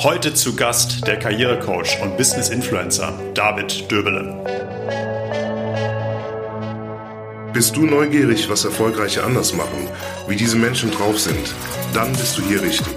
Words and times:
Heute 0.00 0.32
zu 0.32 0.54
Gast 0.54 1.04
der 1.08 1.18
Karrierecoach 1.18 2.00
und 2.00 2.16
Business 2.16 2.50
Influencer 2.50 3.12
David 3.34 3.90
Döbele. 3.90 4.32
Bist 7.52 7.76
du 7.76 7.84
neugierig, 7.84 8.48
was 8.48 8.64
Erfolgreiche 8.64 9.24
anders 9.24 9.54
machen, 9.54 9.88
wie 10.28 10.36
diese 10.36 10.56
Menschen 10.56 10.92
drauf 10.92 11.18
sind? 11.18 11.52
Dann 11.94 12.12
bist 12.12 12.38
du 12.38 12.42
hier 12.42 12.62
richtig. 12.62 12.94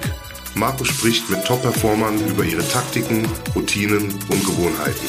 Marco 0.53 0.83
spricht 0.83 1.27
mit 1.31 1.43
Top-Performern 1.43 2.23
über 2.27 2.43
ihre 2.43 2.67
Taktiken, 2.67 3.27
Routinen 3.55 4.13
und 4.29 4.45
Gewohnheiten. 4.45 5.07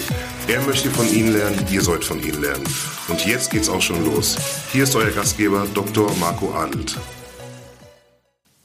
Er 0.49 0.63
möchte 0.63 0.91
von 0.91 1.07
ihnen 1.13 1.35
lernen, 1.35 1.63
ihr 1.71 1.83
sollt 1.83 2.07
von 2.07 2.23
ihnen 2.23 2.41
lernen. 2.41 2.65
Und 3.09 3.27
jetzt 3.27 3.51
geht's 3.51 3.69
auch 3.69 3.83
schon 3.83 4.03
los. 4.03 4.39
Hier 4.73 4.85
ist 4.85 4.97
euer 4.97 5.11
Gastgeber 5.11 5.67
Dr. 5.75 6.11
Marco 6.19 6.55
Adelt. 6.55 6.97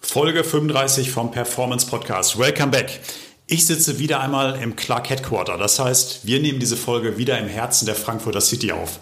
Folge 0.10 0.46
35 0.46 1.12
vom 1.12 1.32
Performance 1.32 1.86
Podcast. 1.86 2.40
Welcome 2.40 2.72
back. 2.72 3.02
Ich 3.46 3.66
sitze 3.66 4.00
wieder 4.00 4.22
einmal 4.22 4.58
im 4.62 4.78
Clark 4.78 5.10
Headquarter. 5.10 5.58
Das 5.58 5.80
heißt, 5.80 6.26
wir 6.26 6.40
nehmen 6.40 6.62
diese 6.62 6.78
Folge 6.78 7.18
wieder 7.18 7.38
im 7.38 7.50
Herzen 7.50 7.86
der 7.86 7.94
Frankfurter 7.94 8.40
City 8.40 8.72
auf. 8.72 9.02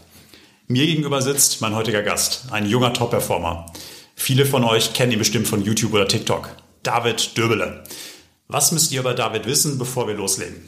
Mir 0.68 0.88
gegenüber 0.88 1.22
sitzt 1.22 1.62
mein 1.62 1.76
heutiger 1.76 2.02
Gast, 2.02 2.48
ein 2.50 2.66
junger 2.66 2.92
Top-Performer. 2.92 3.68
Viele 4.16 4.48
von 4.48 4.64
euch 4.64 4.94
kennen 4.94 5.12
ihn 5.12 5.20
bestimmt 5.20 5.48
von 5.48 5.64
YouTube 5.64 5.94
oder 5.94 6.08
TikTok. 6.08 6.50
David 6.82 7.38
Döbele. 7.38 7.84
Was 8.48 8.72
müsst 8.72 8.92
ihr 8.92 9.02
über 9.02 9.14
David 9.14 9.46
wissen, 9.46 9.78
bevor 9.78 10.08
wir 10.08 10.16
loslegen? 10.16 10.68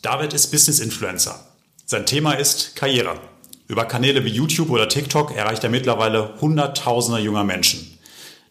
David 0.00 0.32
ist 0.32 0.50
Business 0.50 0.80
Influencer. 0.80 1.46
Sein 1.84 2.06
Thema 2.06 2.32
ist 2.32 2.74
Karriere. 2.74 3.20
Über 3.68 3.84
Kanäle 3.84 4.24
wie 4.24 4.30
YouTube 4.30 4.70
oder 4.70 4.88
TikTok 4.88 5.36
erreicht 5.36 5.62
er 5.62 5.70
mittlerweile 5.70 6.40
Hunderttausende 6.40 7.20
junger 7.20 7.44
Menschen. 7.44 7.93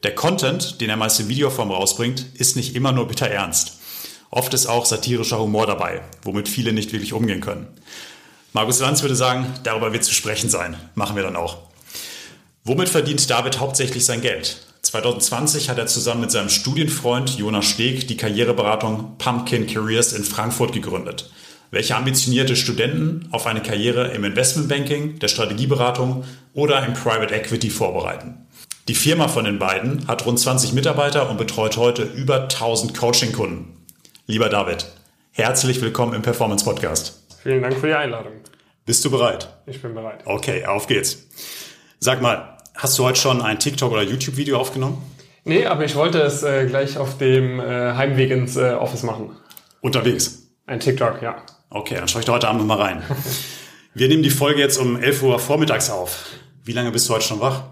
Der 0.03 0.13
Content, 0.13 0.81
den 0.81 0.89
er 0.89 0.97
meist 0.97 1.21
in 1.21 1.29
Videoform 1.29 1.71
rausbringt, 1.71 2.25
ist 2.35 2.57
nicht 2.57 2.75
immer 2.75 2.91
nur 2.91 3.07
bitter 3.07 3.27
ernst. 3.27 3.79
Oft 4.31 4.53
ist 4.53 4.65
auch 4.65 4.85
satirischer 4.85 5.39
Humor 5.39 5.65
dabei, 5.65 6.01
womit 6.23 6.49
viele 6.49 6.73
nicht 6.73 6.91
wirklich 6.91 7.13
umgehen 7.13 7.39
können. 7.39 7.67
Markus 8.51 8.79
Lanz 8.81 9.01
würde 9.01 9.15
sagen, 9.15 9.47
darüber 9.63 9.93
wird 9.93 10.03
zu 10.03 10.13
sprechen 10.13 10.49
sein. 10.49 10.75
Machen 10.95 11.15
wir 11.15 11.23
dann 11.23 11.37
auch. 11.37 11.59
Womit 12.65 12.89
verdient 12.89 13.29
David 13.29 13.59
hauptsächlich 13.59 14.03
sein 14.03 14.21
Geld? 14.21 14.65
2020 14.81 15.69
hat 15.69 15.77
er 15.77 15.87
zusammen 15.87 16.21
mit 16.21 16.31
seinem 16.31 16.49
Studienfreund 16.49 17.37
Jonas 17.37 17.65
Steg 17.65 18.07
die 18.09 18.17
Karriereberatung 18.17 19.17
Pumpkin 19.17 19.67
Careers 19.67 20.11
in 20.11 20.25
Frankfurt 20.25 20.73
gegründet, 20.73 21.31
welche 21.71 21.95
ambitionierte 21.95 22.57
Studenten 22.57 23.29
auf 23.31 23.47
eine 23.47 23.61
Karriere 23.61 24.09
im 24.09 24.25
Investmentbanking, 24.25 25.19
der 25.19 25.29
Strategieberatung 25.29 26.25
oder 26.53 26.85
im 26.85 26.93
Private 26.93 27.33
Equity 27.33 27.69
vorbereiten. 27.69 28.42
Die 28.87 28.95
Firma 28.95 29.27
von 29.27 29.45
den 29.45 29.59
beiden 29.59 30.07
hat 30.07 30.25
rund 30.25 30.39
20 30.39 30.73
Mitarbeiter 30.73 31.29
und 31.29 31.37
betreut 31.37 31.77
heute 31.77 32.03
über 32.03 32.43
1000 32.43 32.97
Coaching-Kunden. 32.97 33.85
Lieber 34.27 34.49
David, 34.49 34.85
herzlich 35.31 35.81
willkommen 35.81 36.13
im 36.13 36.21
Performance 36.21 36.65
Podcast. 36.65 37.23
Vielen 37.41 37.61
Dank 37.61 37.77
für 37.77 37.87
die 37.87 37.93
Einladung. 37.93 38.33
Bist 38.85 39.03
du 39.05 39.11
bereit? 39.11 39.47
Ich 39.65 39.81
bin 39.81 39.93
bereit. 39.93 40.21
Okay, 40.25 40.65
auf 40.65 40.87
geht's. 40.87 41.27
Sag 41.99 42.21
mal, 42.21 42.53
Hast 42.75 42.97
du 42.97 43.03
heute 43.03 43.19
schon 43.19 43.41
ein 43.41 43.59
TikTok- 43.59 43.91
oder 43.91 44.01
YouTube-Video 44.01 44.57
aufgenommen? 44.57 45.01
Nee, 45.45 45.65
aber 45.65 45.85
ich 45.85 45.95
wollte 45.95 46.21
es 46.21 46.41
äh, 46.43 46.65
gleich 46.65 46.97
auf 46.97 47.17
dem 47.17 47.59
äh, 47.59 47.63
Heimweg 47.93 48.31
ins 48.31 48.55
äh, 48.55 48.73
Office 48.73 49.03
machen. 49.03 49.35
Unterwegs? 49.81 50.47
Ein 50.65 50.79
TikTok, 50.79 51.21
ja. 51.21 51.43
Okay, 51.69 51.95
dann 51.95 52.07
schaue 52.07 52.21
ich 52.21 52.25
da 52.25 52.33
heute 52.33 52.47
Abend 52.47 52.61
nochmal 52.61 52.81
rein. 52.81 53.03
Wir 53.93 54.07
nehmen 54.07 54.23
die 54.23 54.31
Folge 54.31 54.59
jetzt 54.59 54.77
um 54.77 54.99
11 54.99 55.21
Uhr 55.21 55.39
vormittags 55.39 55.89
auf. 55.89 56.25
Wie 56.63 56.71
lange 56.71 56.91
bist 56.91 57.07
du 57.07 57.13
heute 57.13 57.25
schon 57.25 57.39
wach? 57.41 57.63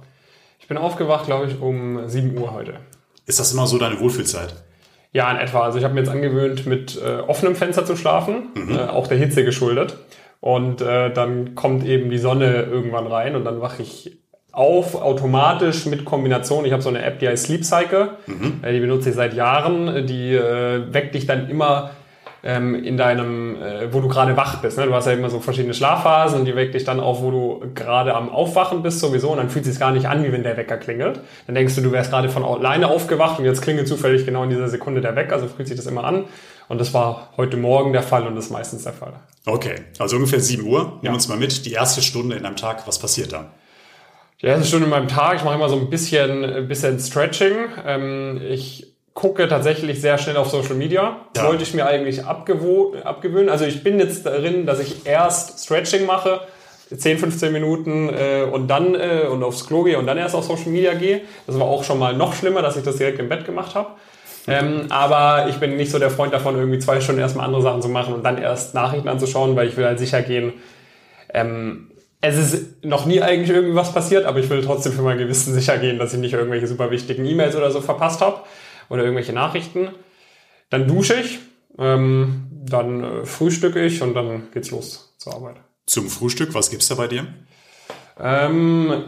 Ich 0.72 0.74
bin 0.74 0.86
aufgewacht, 0.86 1.26
glaube 1.26 1.48
ich, 1.48 1.60
um 1.60 2.08
7 2.08 2.38
Uhr 2.38 2.54
heute. 2.54 2.76
Ist 3.26 3.42
das 3.42 3.52
immer 3.52 3.68
so 3.68 3.78
deine 3.78 4.00
Wohlfühlzeit? 4.00 4.56
Ja, 5.12 5.30
in 5.30 5.36
etwa. 5.36 5.64
Also 5.64 5.78
ich 5.78 5.84
habe 5.84 5.94
mir 5.94 6.00
jetzt 6.00 6.10
angewöhnt, 6.10 6.66
mit 6.66 6.98
äh, 6.98 7.20
offenem 7.20 7.58
Fenster 7.58 7.86
zu 7.86 7.98
schlafen, 7.98 8.52
mhm. 8.56 8.78
äh, 8.78 8.84
auch 8.84 9.08
der 9.08 9.18
Hitze 9.18 9.44
geschuldet. 9.44 9.98
Und 10.40 10.80
äh, 10.80 11.12
dann 11.12 11.56
kommt 11.56 11.86
eben 11.86 12.10
die 12.10 12.20
Sonne 12.20 12.64
irgendwann 12.72 13.06
rein 13.06 13.36
und 13.36 13.44
dann 13.44 13.60
wache 13.60 13.82
ich 13.82 14.18
auf 14.54 14.96
automatisch 14.96 15.88
mit 15.88 16.06
Kombination. 16.06 16.64
Ich 16.64 16.72
habe 16.72 16.82
so 16.82 16.88
eine 16.88 17.04
App, 17.04 17.20
die 17.20 17.28
heißt 17.28 17.48
Sleep 17.48 17.66
Cycle. 17.66 18.12
Mhm. 18.28 18.62
Die 18.66 18.80
benutze 18.80 19.10
ich 19.10 19.16
seit 19.16 19.34
Jahren. 19.34 20.08
Die 20.08 20.34
äh, 20.34 20.94
weckt 20.94 21.16
dich 21.16 21.26
dann 21.26 21.50
immer 21.50 21.90
ähm, 22.44 22.76
in 22.76 22.98
deinem, 22.98 23.62
äh, 23.62 23.94
wo 23.94 24.00
du 24.00 24.08
gerade 24.08 24.36
wach 24.36 24.62
bist. 24.62 24.78
Ne? 24.78 24.86
Du 24.86 24.94
hast 24.94 25.06
ja 25.06 25.14
immer 25.14 25.30
so 25.30 25.40
verschiedene 25.40 25.74
Schlafphasen 25.74 26.40
und 26.40 26.46
die 26.46 26.56
weckt 26.56 26.74
dich 26.74 26.84
dann 26.84 27.00
auf, 27.00 27.22
wo 27.22 27.32
du 27.32 27.64
gerade 27.76 28.16
am 28.16 28.30
Aufwachen 28.30 28.82
bist 28.82 29.00
sowieso 29.00 29.30
und 29.32 29.38
dann 29.38 29.50
fühlt 29.50 29.66
es 29.66 29.72
sich 29.72 29.80
gar 29.80 29.92
nicht 29.92 30.08
an, 30.08 30.24
wie 30.24 30.32
wenn 30.32 30.44
der 30.44 30.58
Wecker 30.58 30.78
klingelt. 30.78 31.20
Dann 31.46 31.56
denkst 31.56 31.76
du, 31.76 31.82
du 31.82 31.92
wärst 31.92 32.10
gerade 32.10 32.30
von 32.30 32.44
alleine 32.44 32.88
aufgewacht 32.88 33.40
und 33.40 33.46
jetzt 33.46 33.62
klingelt 33.62 33.88
zufällig 33.88 34.26
genau 34.26 34.44
in 34.44 34.50
dieser 34.50 34.70
Sekunde 34.70 35.02
der 35.02 35.16
Wecker, 35.16 35.34
also 35.34 35.48
fühlt 35.48 35.68
sich 35.68 35.78
das 35.78 35.86
immer 35.86 36.04
an. 36.04 36.26
Und 36.68 36.80
das 36.80 36.94
war 36.94 37.30
heute 37.38 37.58
Morgen 37.58 37.94
der 37.94 38.02
Fall 38.02 38.26
und 38.26 38.36
das 38.36 38.46
ist 38.46 38.52
meistens 38.52 38.84
der 38.84 38.94
Fall. 38.94 39.14
Okay, 39.46 39.76
also 40.00 40.16
ungefähr 40.16 40.40
7 40.40 40.66
Uhr. 40.66 41.00
Nimm 41.02 41.12
ja. 41.12 41.14
uns 41.14 41.28
mal 41.28 41.38
mit, 41.38 41.66
die 41.66 41.74
erste 41.74 42.02
Stunde 42.02 42.38
in 42.38 42.46
einem 42.46 42.56
Tag, 42.56 42.88
was 42.88 42.98
passiert 42.98 43.34
da? 43.34 43.52
Die 44.42 44.48
erste 44.48 44.66
Stunde 44.66 44.86
in 44.86 44.90
meinem 44.90 45.08
Tag, 45.08 45.36
ich 45.36 45.44
mache 45.44 45.56
immer 45.56 45.70
so 45.70 45.76
ein 45.76 45.90
bisschen, 45.90 46.44
ein 46.44 46.68
bisschen 46.68 46.98
Stretching. 47.00 47.58
Ähm, 47.86 48.42
ich 48.42 48.91
gucke 49.14 49.48
tatsächlich 49.48 50.00
sehr 50.00 50.18
schnell 50.18 50.38
auf 50.38 50.50
Social 50.50 50.76
Media. 50.76 51.18
Das 51.34 51.44
ja. 51.44 51.50
wollte 51.50 51.64
ich 51.64 51.74
mir 51.74 51.86
eigentlich 51.86 52.26
abgewöhnen. 52.26 53.50
Also 53.50 53.66
ich 53.66 53.84
bin 53.84 54.00
jetzt 54.00 54.26
darin, 54.26 54.66
dass 54.66 54.80
ich 54.80 55.06
erst 55.06 55.64
Stretching 55.64 56.06
mache, 56.06 56.42
10, 56.96 57.18
15 57.18 57.52
Minuten 57.52 58.10
äh, 58.10 58.44
und 58.44 58.68
dann 58.68 58.96
äh, 58.96 59.28
und 59.30 59.44
aufs 59.44 59.68
Klo 59.68 59.84
gehe 59.84 59.98
und 59.98 60.06
dann 60.08 60.18
erst 60.18 60.36
auf 60.36 60.46
Social 60.46 60.70
Media 60.70 60.94
gehe. 60.94 61.22
Das 61.48 61.60
war 61.60 61.68
auch 61.68 61.84
schon 61.84 62.00
mal 62.00 62.16
noch 62.16 62.34
schlimmer, 62.34 62.62
dass 62.62 62.78
ich 62.78 62.84
das 62.84 62.98
direkt 62.98 63.20
im 63.20 63.30
Bett 63.30 63.46
gemacht 63.46 63.76
habe. 63.76 63.90
Ähm, 64.48 64.88
aber 64.90 65.50
ich 65.50 65.58
bin 65.58 65.78
nicht 65.78 65.92
so 65.92 66.00
der 66.00 66.10
Freund 66.10 66.34
davon, 66.34 66.56
irgendwie 66.56 66.80
zwei 66.80 67.00
Stunden 67.00 67.22
erstmal 67.22 67.46
andere 67.46 67.62
Sachen 67.62 67.82
zu 67.82 67.90
machen 67.90 68.14
und 68.14 68.24
dann 68.24 68.40
erst 68.40 68.74
Nachrichten 68.74 69.08
anzuschauen, 69.08 69.56
weil 69.56 69.68
ich 69.68 69.78
will 69.78 69.86
halt 69.86 70.00
sicher 70.00 70.24
gehen, 70.24 70.54
ähm, 71.34 71.92
es 72.22 72.38
ist 72.38 72.84
noch 72.84 73.06
nie 73.06 73.22
eigentlich 73.22 73.56
irgendwie 73.56 73.76
was 73.76 73.94
passiert, 73.94 74.26
aber 74.26 74.40
ich 74.40 74.50
will 74.50 74.64
trotzdem 74.64 74.94
für 74.94 75.02
mein 75.02 75.18
Gewissen 75.18 75.54
sicher 75.54 75.78
gehen, 75.78 76.00
dass 76.00 76.14
ich 76.14 76.20
nicht 76.20 76.34
irgendwelche 76.34 76.68
super 76.68 76.90
wichtigen 76.92 77.26
E-Mails 77.26 77.56
oder 77.56 77.72
so 77.72 77.82
verpasst 77.82 78.22
habe 78.22 78.42
oder 78.92 79.04
irgendwelche 79.04 79.34
Nachrichten. 79.34 79.90
Dann 80.70 80.88
dusche 80.88 81.16
ich, 81.16 81.40
ähm, 81.80 82.48
dann 82.52 83.04
äh, 83.04 83.26
frühstücke 83.26 83.84
ich 83.84 84.02
und 84.02 84.14
dann 84.14 84.52
geht's 84.54 84.70
los 84.70 85.16
zur 85.18 85.34
Arbeit. 85.34 85.56
Zum 85.86 86.10
Frühstück, 86.10 86.54
was 86.54 86.70
gibt's 86.70 86.90
da 86.90 86.96
bei 86.96 87.08
dir? 87.08 87.26
Ähm, 88.20 89.06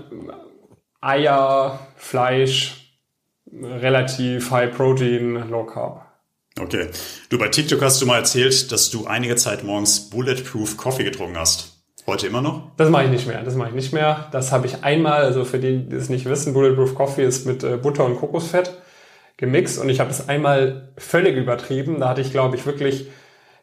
Eier, 1.02 1.80
Fleisch, 1.98 2.98
relativ 3.52 4.52
High 4.52 4.76
Protein, 4.76 5.50
Low 5.50 5.66
Carb. 5.66 6.06
Okay. 6.60 6.88
Du 7.30 7.38
bei 7.38 7.50
TikTok 7.50 7.82
hast 7.82 8.02
du 8.02 8.06
mal 8.06 8.18
erzählt, 8.18 8.72
dass 8.72 8.90
du 8.90 9.06
einige 9.06 9.36
Zeit 9.36 9.64
morgens 9.64 10.10
Bulletproof 10.10 10.78
Coffee 10.78 11.04
getrunken 11.04 11.38
hast. 11.38 11.84
Heute 12.08 12.28
immer 12.28 12.42
noch? 12.42 12.72
Das 12.78 12.90
mache 12.90 13.06
ich 13.06 13.10
nicht 13.10 13.28
mehr. 13.28 13.44
Das 13.44 13.56
mache 13.56 13.70
ich 13.70 13.76
nicht 13.76 13.94
mehr. 13.94 14.28
Das 14.32 14.52
habe 14.52 14.68
ich 14.68 14.84
einmal, 14.84 15.24
also 15.24 15.46
für 15.46 15.60
die, 15.60 15.88
die 15.90 15.96
es 15.96 16.10
nicht 16.10 16.26
wissen, 16.26 16.54
Bulletproof 16.54 16.96
Coffee 16.96 17.26
ist 17.26 17.46
mit 17.46 17.64
äh, 17.64 17.78
Butter 17.78 18.06
und 18.06 18.18
Kokosfett 18.18 18.72
gemixt 19.38 19.80
und 19.80 19.90
ich 19.90 20.00
habe 20.00 20.10
es 20.10 20.30
einmal 20.30 20.94
völlig 20.98 21.36
übertrieben. 21.36 22.00
Da 22.00 22.10
hatte 22.10 22.22
ich, 22.22 22.32
glaube 22.32 22.56
ich, 22.56 22.66
wirklich, 22.66 23.08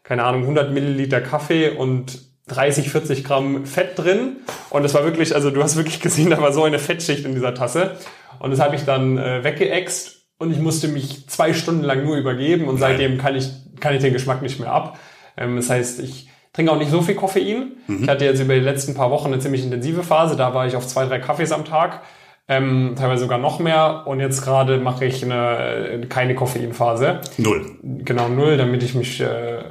keine 0.03 0.23
Ahnung, 0.23 0.41
100 0.41 0.71
Milliliter 0.71 1.21
Kaffee 1.21 1.69
und 1.69 2.19
30, 2.47 2.89
40 2.89 3.23
Gramm 3.23 3.65
Fett 3.65 3.97
drin. 3.97 4.37
Und 4.69 4.83
es 4.83 4.93
war 4.93 5.03
wirklich, 5.03 5.33
also 5.35 5.51
du 5.51 5.63
hast 5.63 5.77
wirklich 5.77 5.99
gesehen, 6.01 6.29
da 6.29 6.41
war 6.41 6.53
so 6.53 6.63
eine 6.63 6.79
Fettschicht 6.79 7.25
in 7.25 7.33
dieser 7.33 7.53
Tasse. 7.53 7.97
Und 8.39 8.51
das 8.51 8.59
habe 8.59 8.75
ich 8.75 8.83
dann 8.83 9.17
äh, 9.17 9.43
weggeext 9.43 10.21
und 10.37 10.51
ich 10.51 10.59
musste 10.59 10.87
mich 10.87 11.29
zwei 11.29 11.53
Stunden 11.53 11.83
lang 11.83 12.03
nur 12.03 12.17
übergeben 12.17 12.67
und 12.67 12.77
seitdem 12.77 13.19
kann 13.19 13.35
ich, 13.35 13.51
kann 13.79 13.93
ich 13.93 14.01
den 14.01 14.13
Geschmack 14.13 14.41
nicht 14.41 14.59
mehr 14.59 14.71
ab. 14.71 14.97
Ähm, 15.37 15.55
das 15.55 15.69
heißt, 15.69 15.99
ich 15.99 16.29
trinke 16.51 16.71
auch 16.71 16.77
nicht 16.77 16.89
so 16.89 17.01
viel 17.01 17.15
Koffein. 17.15 17.73
Mhm. 17.87 18.03
Ich 18.03 18.09
hatte 18.09 18.25
jetzt 18.25 18.41
über 18.41 18.55
die 18.55 18.59
letzten 18.59 18.95
paar 18.95 19.11
Wochen 19.11 19.27
eine 19.27 19.39
ziemlich 19.39 19.63
intensive 19.63 20.03
Phase. 20.03 20.35
Da 20.35 20.53
war 20.53 20.65
ich 20.65 20.75
auf 20.75 20.87
zwei, 20.87 21.05
drei 21.05 21.19
Kaffees 21.19 21.51
am 21.51 21.65
Tag. 21.65 22.01
Ähm, 22.47 22.95
teilweise 22.97 23.23
sogar 23.23 23.37
noch 23.37 23.59
mehr. 23.59 24.03
Und 24.05 24.19
jetzt 24.19 24.43
gerade 24.43 24.77
mache 24.77 25.05
ich 25.05 25.23
eine, 25.23 26.05
keine 26.09 26.35
Koffeinphase. 26.35 27.21
Null. 27.37 27.77
Genau, 27.81 28.27
null, 28.27 28.57
damit 28.57 28.83
ich 28.83 28.93
mich 28.93 29.21
äh, 29.21 29.63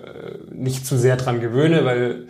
nicht 0.53 0.87
zu 0.87 0.97
sehr 0.97 1.17
dran 1.17 1.41
gewöhne, 1.41 1.85
weil 1.85 2.29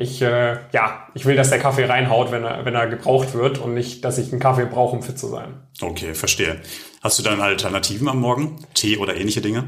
ich, 0.00 0.22
äh, 0.22 0.58
ja, 0.72 1.08
ich 1.14 1.26
will, 1.26 1.34
dass 1.34 1.50
der 1.50 1.58
Kaffee 1.58 1.84
reinhaut, 1.84 2.30
wenn 2.30 2.44
er, 2.44 2.64
wenn 2.64 2.74
er 2.74 2.86
gebraucht 2.86 3.34
wird 3.34 3.58
und 3.58 3.74
nicht, 3.74 4.04
dass 4.04 4.18
ich 4.18 4.30
einen 4.30 4.40
Kaffee 4.40 4.66
brauche, 4.66 4.94
um 4.94 5.02
fit 5.02 5.18
zu 5.18 5.26
sein. 5.26 5.54
Okay, 5.80 6.14
verstehe. 6.14 6.60
Hast 7.02 7.18
du 7.18 7.22
dann 7.22 7.40
Alternativen 7.40 8.08
am 8.08 8.20
Morgen? 8.20 8.56
Tee 8.74 8.98
oder 8.98 9.16
ähnliche 9.16 9.40
Dinge? 9.40 9.64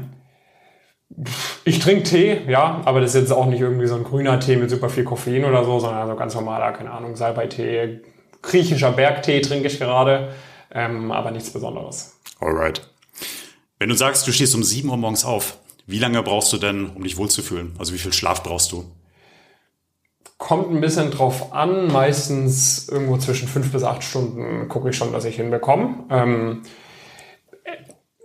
Ich 1.65 1.79
trinke 1.79 2.03
Tee, 2.03 2.41
ja, 2.47 2.81
aber 2.85 3.01
das 3.01 3.13
ist 3.13 3.21
jetzt 3.21 3.31
auch 3.33 3.45
nicht 3.45 3.59
irgendwie 3.59 3.87
so 3.87 3.95
ein 3.95 4.05
grüner 4.05 4.39
Tee 4.39 4.55
mit 4.55 4.69
super 4.69 4.89
viel 4.89 5.03
Koffein 5.03 5.43
oder 5.43 5.65
so, 5.65 5.79
sondern 5.79 6.07
so 6.07 6.15
ganz 6.15 6.33
normaler, 6.33 6.71
keine 6.71 6.91
Ahnung, 6.91 7.17
Salbeitee, 7.17 8.01
griechischer 8.41 8.91
Bergtee 8.91 9.41
trinke 9.41 9.67
ich 9.67 9.79
gerade, 9.79 10.33
ähm, 10.73 11.11
aber 11.11 11.31
nichts 11.31 11.51
Besonderes. 11.51 12.17
Alright. 12.39 12.81
Wenn 13.79 13.89
du 13.89 13.95
sagst, 13.95 14.27
du 14.27 14.31
stehst 14.31 14.55
um 14.55 14.63
7 14.63 14.89
Uhr 14.89 14.97
morgens 14.97 15.25
auf, 15.25 15.57
wie 15.87 15.99
lange 15.99 16.21
brauchst 16.23 16.53
du 16.53 16.57
denn, 16.57 16.89
um 16.95 17.03
dich 17.03 17.17
wohlzufühlen? 17.17 17.75
Also 17.79 17.93
wie 17.93 17.97
viel 17.97 18.13
Schlaf 18.13 18.43
brauchst 18.43 18.71
du? 18.71 18.85
Kommt 20.37 20.71
ein 20.71 20.81
bisschen 20.81 21.11
drauf 21.11 21.53
an. 21.53 21.87
Meistens 21.91 22.87
irgendwo 22.89 23.17
zwischen 23.17 23.47
fünf 23.47 23.71
bis 23.71 23.83
acht 23.83 24.03
Stunden 24.03 24.67
gucke 24.69 24.89
ich 24.89 24.95
schon, 24.97 25.11
dass 25.11 25.25
ich 25.25 25.35
hinbekomme. 25.35 26.05
Ähm, 26.09 26.61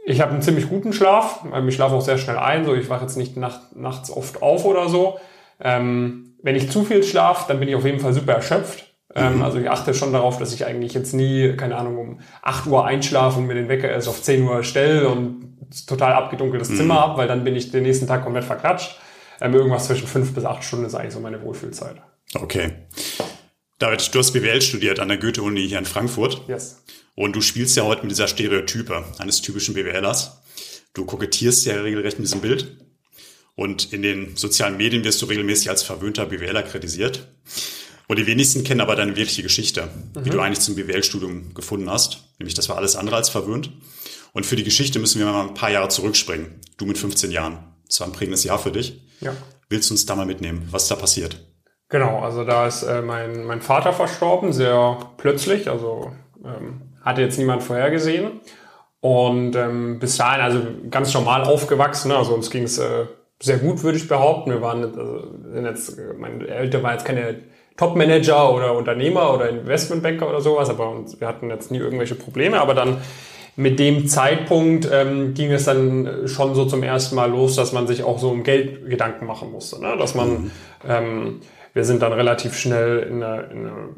Ich 0.09 0.21
habe 0.21 0.31
einen 0.33 0.41
ziemlich 0.43 0.69
guten 0.69 0.93
Schlaf. 0.93 1.45
Ähm, 1.53 1.69
ich 1.69 1.75
schlafe 1.75 1.95
auch 1.97 2.01
sehr 2.01 2.17
schnell 2.17 2.39
ein. 2.39 2.65
So, 2.65 2.75
ich 2.75 2.89
wache 2.89 3.03
jetzt 3.03 3.17
nicht 3.17 3.37
nacht, 3.37 3.75
nachts 3.75 4.11
oft 4.11 4.41
auf 4.41 4.65
oder 4.65 4.89
so. 4.89 5.19
Ähm, 5.61 6.35
wenn 6.43 6.55
ich 6.55 6.71
zu 6.71 6.85
viel 6.85 7.03
schlafe, 7.03 7.47
dann 7.49 7.59
bin 7.59 7.69
ich 7.69 7.75
auf 7.75 7.85
jeden 7.85 7.99
Fall 7.99 8.13
super 8.13 8.35
erschöpft. 8.35 8.86
Ähm. 9.17 9.43
Also 9.43 9.59
ich 9.59 9.71
achte 9.71 9.95
schon 9.95 10.13
darauf, 10.13 10.39
dass 10.39 10.53
ich 10.53 10.67
eigentlich 10.67 10.93
jetzt 10.93 11.15
nie, 11.15 11.57
keine 11.57 11.77
Ahnung, 11.77 11.99
um 11.99 12.21
8 12.43 12.67
Uhr 12.67 12.85
einschlafe 12.85 13.39
und 13.39 13.47
mir 13.47 13.55
den 13.55 13.69
Wecker 13.69 13.89
erst 13.89 14.09
auf 14.09 14.23
10 14.23 14.43
Uhr 14.43 14.63
stelle 14.63 15.09
und 15.09 15.57
total 15.87 16.13
abgedunkeltes 16.13 16.69
mhm. 16.69 16.77
Zimmer 16.77 17.01
habe, 17.01 17.19
weil 17.19 17.29
dann 17.29 17.43
bin 17.43 17.57
ich 17.57 17.71
den 17.71 17.83
nächsten 17.83 18.07
Tag 18.07 18.23
komplett 18.23 18.45
verklatscht. 18.45 19.01
Ähm, 19.41 19.55
irgendwas 19.55 19.87
zwischen 19.87 20.07
5 20.07 20.35
bis 20.35 20.45
8 20.45 20.63
Stunden 20.63 20.85
ist 20.85 20.95
eigentlich 20.95 21.15
so 21.15 21.21
meine 21.21 21.43
Wohlfühlzeit. 21.43 21.97
Okay. 22.35 22.73
David, 23.79 24.15
du 24.15 24.19
hast 24.19 24.33
BWL 24.33 24.63
studiert 24.63 25.01
an 25.01 25.09
der 25.09 25.19
Goethe-Uni 25.19 25.67
hier 25.67 25.79
in 25.79 25.85
Frankfurt. 25.85 26.43
Yes. 26.49 26.83
Und 27.15 27.35
du 27.35 27.41
spielst 27.41 27.77
ja 27.77 27.85
heute 27.85 28.03
mit 28.03 28.11
dieser 28.11 28.29
Stereotype 28.29 29.05
eines 29.19 29.41
typischen 29.41 29.75
BWLers. 29.75 30.43
Du 30.95 31.05
kokettierst 31.05 31.67
ja 31.67 31.75
regelrecht 31.75 32.19
mit 32.19 32.27
diesem 32.27 32.41
Bild. 32.41 32.77
Und 33.55 33.93
in 33.93 34.03
den 34.03 34.37
sozialen 34.37 34.77
Medien 34.77 35.03
wirst 35.05 35.23
du 35.23 35.27
regelmäßig 35.27 35.71
als 35.71 35.83
verwöhnter 35.83 36.27
BWLer 36.27 36.63
kritisiert. 36.63 37.29
Und 38.09 38.19
die 38.19 38.27
wenigsten 38.27 38.63
kennen 38.63 38.81
aber 38.81 38.95
deine 38.95 39.17
wirkliche 39.17 39.43
Geschichte, 39.43 39.89
mhm. 40.15 40.25
wie 40.25 40.31
du 40.31 40.41
eigentlich 40.41 40.61
zum 40.61 40.77
BWL-Studium 40.77 41.55
gefunden 41.55 41.91
hast. 41.91 42.25
Nämlich, 42.39 42.55
das 42.55 42.69
war 42.69 42.77
alles 42.77 42.97
andere 42.97 43.17
als 43.17 43.29
verwöhnt. 43.29 43.71
Und 44.33 44.47
für 44.47 44.57
die 44.57 44.65
Geschichte 44.65 44.99
müssen 44.99 45.19
wir 45.19 45.27
mal 45.27 45.49
ein 45.49 45.55
paar 45.55 45.71
Jahre 45.71 45.89
zurückspringen. 45.89 46.61
Du 46.77 46.87
mit 46.87 46.99
15 46.99 47.31
Jahren. 47.31 47.59
Das 47.87 48.01
war 48.01 48.07
ein 48.07 48.13
prägendes 48.13 48.45
Jahr 48.45 48.59
für 48.59 48.71
dich. 48.71 49.01
Ja. 49.21 49.33
Willst 49.69 49.91
du 49.91 49.95
uns 49.95 50.07
da 50.07 50.15
mal 50.15 50.27
mitnehmen? 50.27 50.69
Was 50.71 50.85
ist 50.85 50.91
da 50.91 50.97
passiert? 50.97 51.45
Genau, 51.89 52.21
also 52.21 52.45
da 52.45 52.67
ist 52.67 52.83
äh, 52.83 53.01
mein, 53.01 53.45
mein 53.45 53.63
Vater 53.63 53.93
verstorben, 53.93 54.53
sehr 54.53 54.99
plötzlich. 55.17 55.71
Also 55.71 56.13
ähm, 56.45 56.83
hatte 57.03 57.23
jetzt 57.23 57.39
niemand 57.39 57.63
vorhergesehen. 57.63 58.41
Und 59.01 59.55
ähm, 59.57 59.99
bis 59.99 60.17
dahin, 60.17 60.41
also 60.41 60.61
ganz 60.91 61.15
normal 61.15 61.45
aufgewachsen. 61.45 62.09
Ne? 62.09 62.17
Also 62.17 62.35
uns 62.35 62.51
ging 62.51 62.65
es 62.65 62.79
äh, 62.79 63.07
sehr 63.41 63.59
gut, 63.59 63.83
würde 63.83 63.99
ich 63.99 64.09
behaupten. 64.09 64.51
Wir 64.51 64.63
waren, 64.63 64.85
also, 64.85 65.33
sind 65.53 65.65
jetzt, 65.65 65.97
meine 66.19 66.47
Eltern 66.47 66.83
waren 66.83 66.93
jetzt 66.93 67.05
keine 67.05 67.43
Top-Manager 67.77 68.55
oder 68.55 68.77
Unternehmer 68.77 69.35
oder 69.35 69.49
Investmentbanker 69.49 70.29
oder 70.29 70.41
sowas, 70.41 70.71
aber 70.71 71.05
wir 71.19 71.29
hatten 71.29 71.51
jetzt 71.51 71.71
nie 71.71 71.79
irgendwelche 71.79 72.15
Probleme. 72.15 72.61
Aber 72.61 72.75
dann 72.75 72.99
mit 73.57 73.79
dem 73.79 74.07
Zeitpunkt 74.07 74.89
ähm, 74.93 75.35
ging 75.35 75.51
es 75.53 75.65
dann 75.65 76.27
schon 76.27 76.55
so 76.55 76.67
zum 76.67 76.83
ersten 76.83 77.17
Mal 77.17 77.31
los, 77.31 77.57
dass 77.57 77.73
man 77.73 77.87
sich 77.87 78.03
auch 78.03 78.19
so 78.19 78.31
um 78.31 78.43
Geld 78.43 78.89
Gedanken 78.89 79.27
machen 79.27 79.51
musste. 79.51 79.81
Ne? 79.81 79.97
Dass 79.99 80.15
man, 80.15 80.31
mhm. 80.31 80.51
ähm, 80.87 81.41
wir 81.73 81.85
sind 81.85 82.03
dann 82.03 82.13
relativ 82.13 82.57
schnell 82.57 83.01
in 83.01 83.23
eine, 83.23 83.43
in 83.45 83.59
eine 83.67 83.89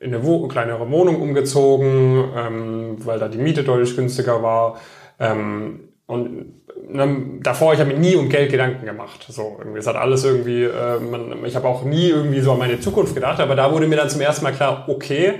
in 0.00 0.14
eine 0.14 0.24
Wo 0.24 0.46
kleinere 0.46 0.90
Wohnung 0.90 1.20
umgezogen, 1.20 2.24
ähm, 2.36 2.96
weil 3.04 3.18
da 3.18 3.28
die 3.28 3.38
Miete 3.38 3.64
deutlich 3.64 3.96
günstiger 3.96 4.42
war. 4.42 4.80
Ähm, 5.18 5.88
und 6.06 6.62
ne, 6.88 7.38
davor, 7.40 7.74
ich 7.74 7.80
habe 7.80 7.92
mir 7.92 7.98
nie 7.98 8.16
um 8.16 8.28
Geld 8.28 8.50
Gedanken 8.50 8.86
gemacht. 8.86 9.26
So, 9.28 9.56
irgendwie, 9.58 9.78
es 9.78 9.86
hat 9.86 9.96
alles 9.96 10.24
irgendwie, 10.24 10.64
äh, 10.64 10.98
man, 11.00 11.44
ich 11.44 11.56
habe 11.56 11.68
auch 11.68 11.84
nie 11.84 12.08
irgendwie 12.08 12.40
so 12.40 12.52
an 12.52 12.58
meine 12.58 12.80
Zukunft 12.80 13.14
gedacht, 13.14 13.40
aber 13.40 13.54
da 13.54 13.72
wurde 13.72 13.86
mir 13.86 13.96
dann 13.96 14.08
zum 14.08 14.20
ersten 14.20 14.44
Mal 14.44 14.52
klar, 14.52 14.84
okay, 14.88 15.34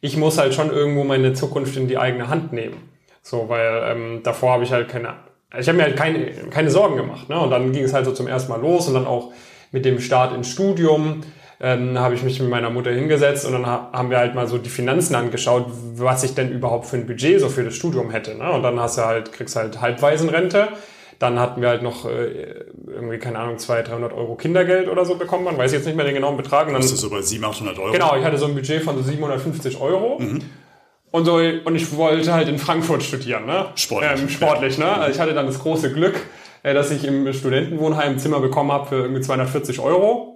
ich 0.00 0.16
muss 0.16 0.38
halt 0.38 0.54
schon 0.54 0.70
irgendwo 0.70 1.04
meine 1.04 1.32
Zukunft 1.32 1.76
in 1.76 1.88
die 1.88 1.98
eigene 1.98 2.28
Hand 2.28 2.52
nehmen. 2.52 2.90
So, 3.22 3.48
weil 3.48 3.82
ähm, 3.86 4.20
davor 4.22 4.52
habe 4.52 4.64
ich 4.64 4.72
halt 4.72 4.88
keine, 4.88 5.14
ich 5.58 5.66
habe 5.66 5.78
mir 5.78 5.84
halt 5.84 5.96
keine, 5.96 6.30
keine 6.50 6.70
Sorgen 6.70 6.96
gemacht. 6.96 7.28
Ne? 7.30 7.40
Und 7.40 7.50
dann 7.50 7.72
ging 7.72 7.84
es 7.84 7.94
halt 7.94 8.04
so 8.04 8.12
zum 8.12 8.26
ersten 8.26 8.52
Mal 8.52 8.60
los 8.60 8.86
und 8.86 8.94
dann 8.94 9.06
auch 9.06 9.32
mit 9.72 9.84
dem 9.84 10.00
Start 10.00 10.34
ins 10.34 10.48
Studium 10.50 11.22
ähm, 11.60 11.98
habe 11.98 12.14
ich 12.14 12.22
mich 12.22 12.40
mit 12.40 12.50
meiner 12.50 12.70
Mutter 12.70 12.90
hingesetzt 12.90 13.46
und 13.46 13.52
dann 13.52 13.66
haben 13.66 14.10
wir 14.10 14.18
halt 14.18 14.34
mal 14.34 14.46
so 14.46 14.58
die 14.58 14.70
Finanzen 14.70 15.14
angeschaut, 15.14 15.66
was 15.94 16.24
ich 16.24 16.34
denn 16.34 16.50
überhaupt 16.50 16.86
für 16.86 16.96
ein 16.96 17.06
Budget 17.06 17.40
so 17.40 17.48
für 17.48 17.64
das 17.64 17.74
Studium 17.74 18.10
hätte. 18.10 18.34
Ne? 18.34 18.50
Und 18.50 18.62
dann 18.62 18.78
hast 18.80 18.98
du 18.98 19.02
halt, 19.02 19.32
kriegst 19.32 19.56
halt 19.56 19.80
Halbwaisenrente. 19.80 20.68
Dann 21.20 21.38
hatten 21.38 21.62
wir 21.62 21.68
halt 21.68 21.82
noch 21.82 22.06
äh, 22.06 22.64
irgendwie, 22.88 23.18
keine 23.18 23.38
Ahnung, 23.38 23.58
200, 23.58 23.88
300 23.88 24.12
Euro 24.12 24.34
Kindergeld 24.34 24.88
oder 24.88 25.04
so 25.04 25.14
bekommen. 25.14 25.44
Man 25.44 25.56
weiß 25.56 25.72
jetzt 25.72 25.86
nicht 25.86 25.96
mehr 25.96 26.04
den 26.04 26.14
genauen 26.14 26.36
Betrag. 26.36 26.66
Und 26.66 26.72
dann, 26.72 26.82
das 26.82 26.90
ist 26.90 27.00
so 27.00 27.08
bei 27.08 27.22
700, 27.22 27.54
800 27.54 27.78
Euro? 27.78 27.92
Genau, 27.92 28.16
ich 28.16 28.24
hatte 28.24 28.36
so 28.36 28.46
ein 28.46 28.54
Budget 28.54 28.82
von 28.82 28.96
so 28.96 29.02
750 29.02 29.80
Euro. 29.80 30.18
Mhm. 30.18 30.42
Und, 31.12 31.24
so, 31.24 31.36
und 31.36 31.76
ich 31.76 31.96
wollte 31.96 32.32
halt 32.32 32.48
in 32.48 32.58
Frankfurt 32.58 33.04
studieren. 33.04 33.46
Ne? 33.46 33.66
Sportlich. 33.76 34.20
Ähm, 34.20 34.28
sportlich, 34.28 34.78
ne? 34.78 34.92
Also 34.92 35.12
ich 35.12 35.20
hatte 35.20 35.32
dann 35.32 35.46
das 35.46 35.60
große 35.60 35.92
Glück, 35.92 36.16
äh, 36.64 36.74
dass 36.74 36.90
ich 36.90 37.04
im 37.04 37.32
Studentenwohnheim 37.32 38.14
ein 38.14 38.18
Zimmer 38.18 38.40
bekommen 38.40 38.72
habe 38.72 38.88
für 38.88 38.96
irgendwie 38.96 39.20
240 39.20 39.78
Euro. 39.78 40.33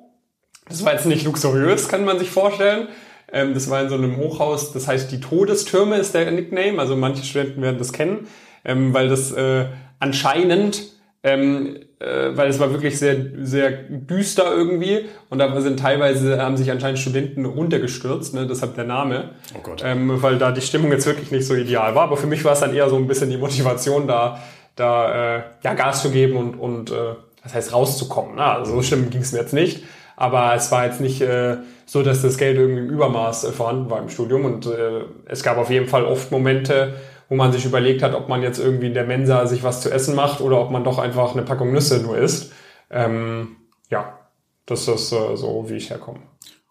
Das 0.68 0.84
war 0.84 0.92
jetzt 0.92 1.06
nicht 1.06 1.24
luxuriös, 1.24 1.88
kann 1.88 2.04
man 2.04 2.18
sich 2.18 2.30
vorstellen. 2.30 2.88
Ähm, 3.32 3.54
das 3.54 3.68
war 3.70 3.82
in 3.82 3.88
so 3.88 3.94
einem 3.94 4.16
Hochhaus, 4.16 4.72
das 4.72 4.88
heißt 4.88 5.12
die 5.12 5.20
Todestürme 5.20 5.96
ist 5.96 6.14
der 6.14 6.30
Nickname. 6.30 6.78
Also 6.78 6.96
manche 6.96 7.24
Studenten 7.24 7.62
werden 7.62 7.78
das 7.78 7.92
kennen, 7.92 8.26
ähm, 8.64 8.94
weil 8.94 9.08
das 9.08 9.32
äh, 9.32 9.66
anscheinend, 9.98 10.82
ähm, 11.22 11.76
äh, 11.98 12.36
weil 12.36 12.48
es 12.48 12.58
war 12.58 12.70
wirklich 12.72 12.98
sehr, 12.98 13.16
sehr 13.42 13.70
düster 13.70 14.52
irgendwie 14.54 15.06
und 15.30 15.38
da 15.38 15.60
sind 15.60 15.80
teilweise, 15.80 16.40
haben 16.40 16.56
sich 16.56 16.70
anscheinend 16.70 16.98
Studenten 16.98 17.44
runtergestürzt, 17.44 18.34
ne, 18.34 18.46
deshalb 18.46 18.76
der 18.76 18.84
Name. 18.84 19.30
Oh 19.54 19.60
Gott. 19.62 19.82
Ähm, 19.84 20.22
weil 20.22 20.38
da 20.38 20.52
die 20.52 20.62
Stimmung 20.62 20.90
jetzt 20.92 21.06
wirklich 21.06 21.30
nicht 21.30 21.46
so 21.46 21.54
ideal 21.54 21.94
war. 21.94 22.04
Aber 22.04 22.16
für 22.16 22.26
mich 22.26 22.44
war 22.44 22.52
es 22.52 22.60
dann 22.60 22.74
eher 22.74 22.88
so 22.88 22.96
ein 22.96 23.06
bisschen 23.06 23.30
die 23.30 23.36
Motivation 23.36 24.06
da, 24.06 24.40
da 24.74 25.36
äh, 25.36 25.42
ja, 25.64 25.74
Gas 25.74 26.02
zu 26.02 26.10
geben 26.10 26.36
und, 26.36 26.54
und 26.54 26.90
äh, 26.90 27.14
das 27.42 27.54
heißt 27.54 27.72
rauszukommen. 27.72 28.36
Ne? 28.36 28.44
Also 28.44 28.72
so 28.72 28.82
schlimm 28.82 29.10
ging 29.10 29.20
es 29.20 29.32
mir 29.32 29.40
jetzt 29.40 29.52
nicht. 29.52 29.82
Aber 30.20 30.52
es 30.56 30.72
war 30.72 30.84
jetzt 30.84 31.00
nicht 31.00 31.20
äh, 31.20 31.58
so, 31.86 32.02
dass 32.02 32.22
das 32.22 32.38
Geld 32.38 32.58
irgendwie 32.58 32.80
im 32.80 32.90
Übermaß 32.90 33.44
äh, 33.44 33.52
vorhanden 33.52 33.88
war 33.88 34.00
im 34.00 34.08
Studium. 34.08 34.44
Und 34.44 34.66
äh, 34.66 35.04
es 35.26 35.44
gab 35.44 35.58
auf 35.58 35.70
jeden 35.70 35.86
Fall 35.86 36.04
oft 36.04 36.32
Momente, 36.32 36.96
wo 37.28 37.36
man 37.36 37.52
sich 37.52 37.64
überlegt 37.64 38.02
hat, 38.02 38.14
ob 38.14 38.28
man 38.28 38.42
jetzt 38.42 38.58
irgendwie 38.58 38.88
in 38.88 38.94
der 38.94 39.06
Mensa 39.06 39.46
sich 39.46 39.62
was 39.62 39.80
zu 39.80 39.92
essen 39.92 40.16
macht 40.16 40.40
oder 40.40 40.60
ob 40.60 40.72
man 40.72 40.82
doch 40.82 40.98
einfach 40.98 41.34
eine 41.34 41.42
Packung 41.42 41.72
Nüsse 41.72 42.02
nur 42.02 42.18
isst. 42.18 42.52
Ähm, 42.90 43.58
ja, 43.90 44.18
das 44.66 44.88
ist 44.88 45.12
äh, 45.12 45.36
so, 45.36 45.66
wie 45.68 45.76
ich 45.76 45.90
herkomme. 45.90 46.18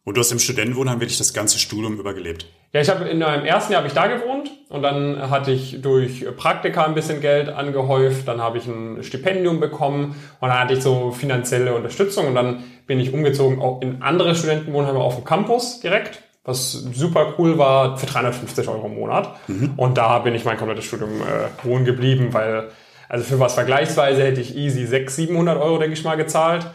Und 0.04 0.18
du 0.18 0.20
hast 0.20 0.34
im 0.34 0.40
Studentenwohnheim 0.40 1.00
wirklich 1.00 1.18
das 1.18 1.34
ganze 1.34 1.58
Studium 1.58 1.98
übergelebt? 1.98 2.48
Ja, 2.74 2.82
ich 2.82 2.90
habe 2.90 3.06
in 3.06 3.20
meinem 3.20 3.46
ersten 3.46 3.72
Jahr 3.72 3.82
habe 3.82 3.88
ich 3.88 3.94
da 3.94 4.08
gewohnt 4.08 4.52
und 4.70 4.82
dann 4.82 5.30
hatte 5.30 5.52
ich 5.52 5.82
durch 5.82 6.26
Praktika 6.36 6.86
ein 6.86 6.96
bisschen 6.96 7.22
Geld 7.22 7.50
angehäuft, 7.50 8.28
dann 8.28 8.42
habe 8.42 8.58
ich 8.58 8.68
ein 8.68 9.04
Stipendium 9.04 9.60
bekommen 9.60 10.16
und 10.42 10.50
dann 10.50 10.60
hatte 10.60 10.74
ich 10.74 10.84
so 10.84 11.12
finanzielle 11.12 11.74
Unterstützung. 11.74 12.28
Und 12.28 12.36
dann 12.36 12.64
bin 12.86 13.00
ich 13.00 13.14
umgezogen 13.14 13.62
auch 13.62 13.82
in 13.82 14.02
andere 14.02 14.36
Studentenwohnheime 14.36 15.00
auf 15.00 15.16
dem 15.16 15.24
Campus 15.24 15.80
direkt, 15.80 16.22
was 16.44 16.74
super 16.74 17.36
cool 17.38 17.58
war 17.58 17.98
für 17.98 18.06
350 18.06 18.68
Euro 18.68 18.88
im 18.88 18.96
Monat. 18.96 19.36
Mhm. 19.48 19.74
und 19.78 19.98
da 19.98 20.20
bin 20.20 20.36
ich 20.36 20.44
mein 20.44 20.58
komplettes 20.58 20.86
Studium 20.86 21.22
äh, 21.22 21.66
wohnen 21.66 21.86
geblieben, 21.86 22.34
weil 22.34 22.70
also 23.10 23.24
für 23.24 23.40
was 23.40 23.54
vergleichsweise 23.54 24.24
hätte 24.24 24.42
ich 24.42 24.56
easy 24.58 24.86
600, 24.86 25.28
700 25.30 25.58
Euro 25.58 25.78
denke 25.78 25.94
ich 25.94 26.04
mal 26.04 26.18
gezahlt. 26.18 26.68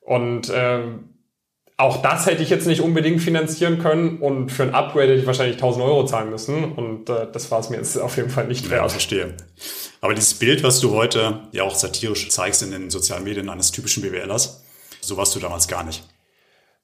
Und 0.00 0.52
ähm, 0.52 1.09
auch 1.80 2.02
das 2.02 2.26
hätte 2.26 2.42
ich 2.42 2.50
jetzt 2.50 2.66
nicht 2.66 2.80
unbedingt 2.80 3.20
finanzieren 3.22 3.78
können 3.78 4.18
und 4.18 4.50
für 4.50 4.64
ein 4.64 4.74
Upgrade 4.74 5.08
hätte 5.08 5.20
ich 5.20 5.26
wahrscheinlich 5.26 5.56
1000 5.56 5.84
Euro 5.84 6.04
zahlen 6.04 6.30
müssen 6.30 6.72
und 6.72 7.08
äh, 7.08 7.26
das 7.32 7.50
war 7.50 7.60
es 7.60 7.70
mir 7.70 7.76
jetzt 7.76 7.96
auf 7.98 8.16
jeden 8.16 8.30
Fall 8.30 8.46
nicht 8.46 8.70
wert. 8.70 8.82
Ja, 8.82 8.88
verstehe. 8.88 9.34
Aber 10.00 10.14
dieses 10.14 10.34
Bild, 10.34 10.62
was 10.62 10.80
du 10.80 10.94
heute 10.94 11.40
ja 11.52 11.64
auch 11.64 11.74
satirisch 11.74 12.28
zeigst 12.28 12.62
in 12.62 12.70
den 12.70 12.90
sozialen 12.90 13.24
Medien 13.24 13.48
eines 13.48 13.72
typischen 13.72 14.02
BWLers, 14.02 14.62
so 15.00 15.16
warst 15.16 15.34
du 15.34 15.40
damals 15.40 15.68
gar 15.68 15.84
nicht. 15.84 16.04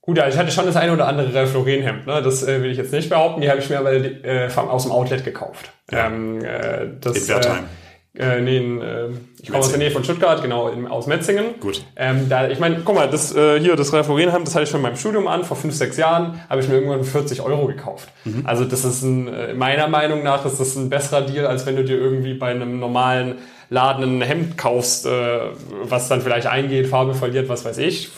Gut, 0.00 0.18
ja, 0.18 0.28
ich 0.28 0.36
hatte 0.36 0.52
schon 0.52 0.66
das 0.66 0.76
eine 0.76 0.92
oder 0.92 1.08
andere 1.08 1.34
Ralph 1.34 1.52
Lauren 1.52 1.82
Hemd, 1.82 2.06
ne? 2.06 2.22
das 2.22 2.42
äh, 2.42 2.62
will 2.62 2.70
ich 2.70 2.78
jetzt 2.78 2.92
nicht 2.92 3.10
behaupten, 3.10 3.40
die 3.40 3.50
habe 3.50 3.60
ich 3.60 3.68
mir 3.68 3.78
aber 3.78 3.92
äh, 3.92 4.48
aus 4.54 4.84
dem 4.84 4.92
Outlet 4.92 5.24
gekauft. 5.24 5.72
Ja. 5.90 6.06
Ähm, 6.06 6.44
äh, 6.44 6.86
das, 7.00 7.16
in 7.16 7.28
Wertheim. 7.28 7.64
Äh, 7.64 7.85
äh, 8.18 8.40
nee, 8.40 8.56
in, 8.56 8.80
äh, 8.80 9.08
ich 9.42 9.48
komme 9.48 9.58
aus 9.58 9.68
der 9.68 9.78
Nähe 9.78 9.90
von 9.90 10.02
Stuttgart, 10.02 10.42
genau, 10.42 10.68
in, 10.68 10.86
aus 10.86 11.06
Metzingen. 11.06 11.60
Gut. 11.60 11.84
Ähm, 11.96 12.28
da, 12.28 12.48
ich 12.48 12.58
meine, 12.58 12.80
guck 12.84 12.94
mal, 12.94 13.08
das 13.08 13.34
äh, 13.34 13.60
hier, 13.60 13.76
das 13.76 13.92
Referieren 13.92 14.32
das 14.44 14.54
hatte 14.54 14.64
ich 14.64 14.70
schon 14.70 14.78
in 14.78 14.82
meinem 14.82 14.96
Studium 14.96 15.28
an, 15.28 15.44
vor 15.44 15.56
fünf, 15.56 15.74
sechs 15.74 15.96
Jahren, 15.96 16.40
habe 16.48 16.62
ich 16.62 16.68
mir 16.68 16.74
irgendwann 16.74 17.04
40 17.04 17.42
Euro 17.42 17.66
gekauft. 17.66 18.08
Mhm. 18.24 18.42
Also 18.44 18.64
das 18.64 18.84
ist 18.84 19.02
ein, 19.02 19.32
äh, 19.32 19.54
meiner 19.54 19.88
Meinung 19.88 20.22
nach 20.22 20.44
ist 20.46 20.58
das 20.58 20.76
ein 20.76 20.88
besserer 20.88 21.22
Deal, 21.22 21.46
als 21.46 21.66
wenn 21.66 21.76
du 21.76 21.84
dir 21.84 21.98
irgendwie 21.98 22.34
bei 22.34 22.48
einem 22.48 22.80
normalen 22.80 23.36
Laden 23.68 24.18
ein 24.18 24.22
Hemd 24.22 24.56
kaufst, 24.56 25.06
äh, 25.06 25.38
was 25.82 26.08
dann 26.08 26.22
vielleicht 26.22 26.46
eingeht, 26.46 26.86
Farbe 26.86 27.14
verliert, 27.14 27.48
was 27.48 27.64
weiß 27.64 27.78
ich. 27.78 28.10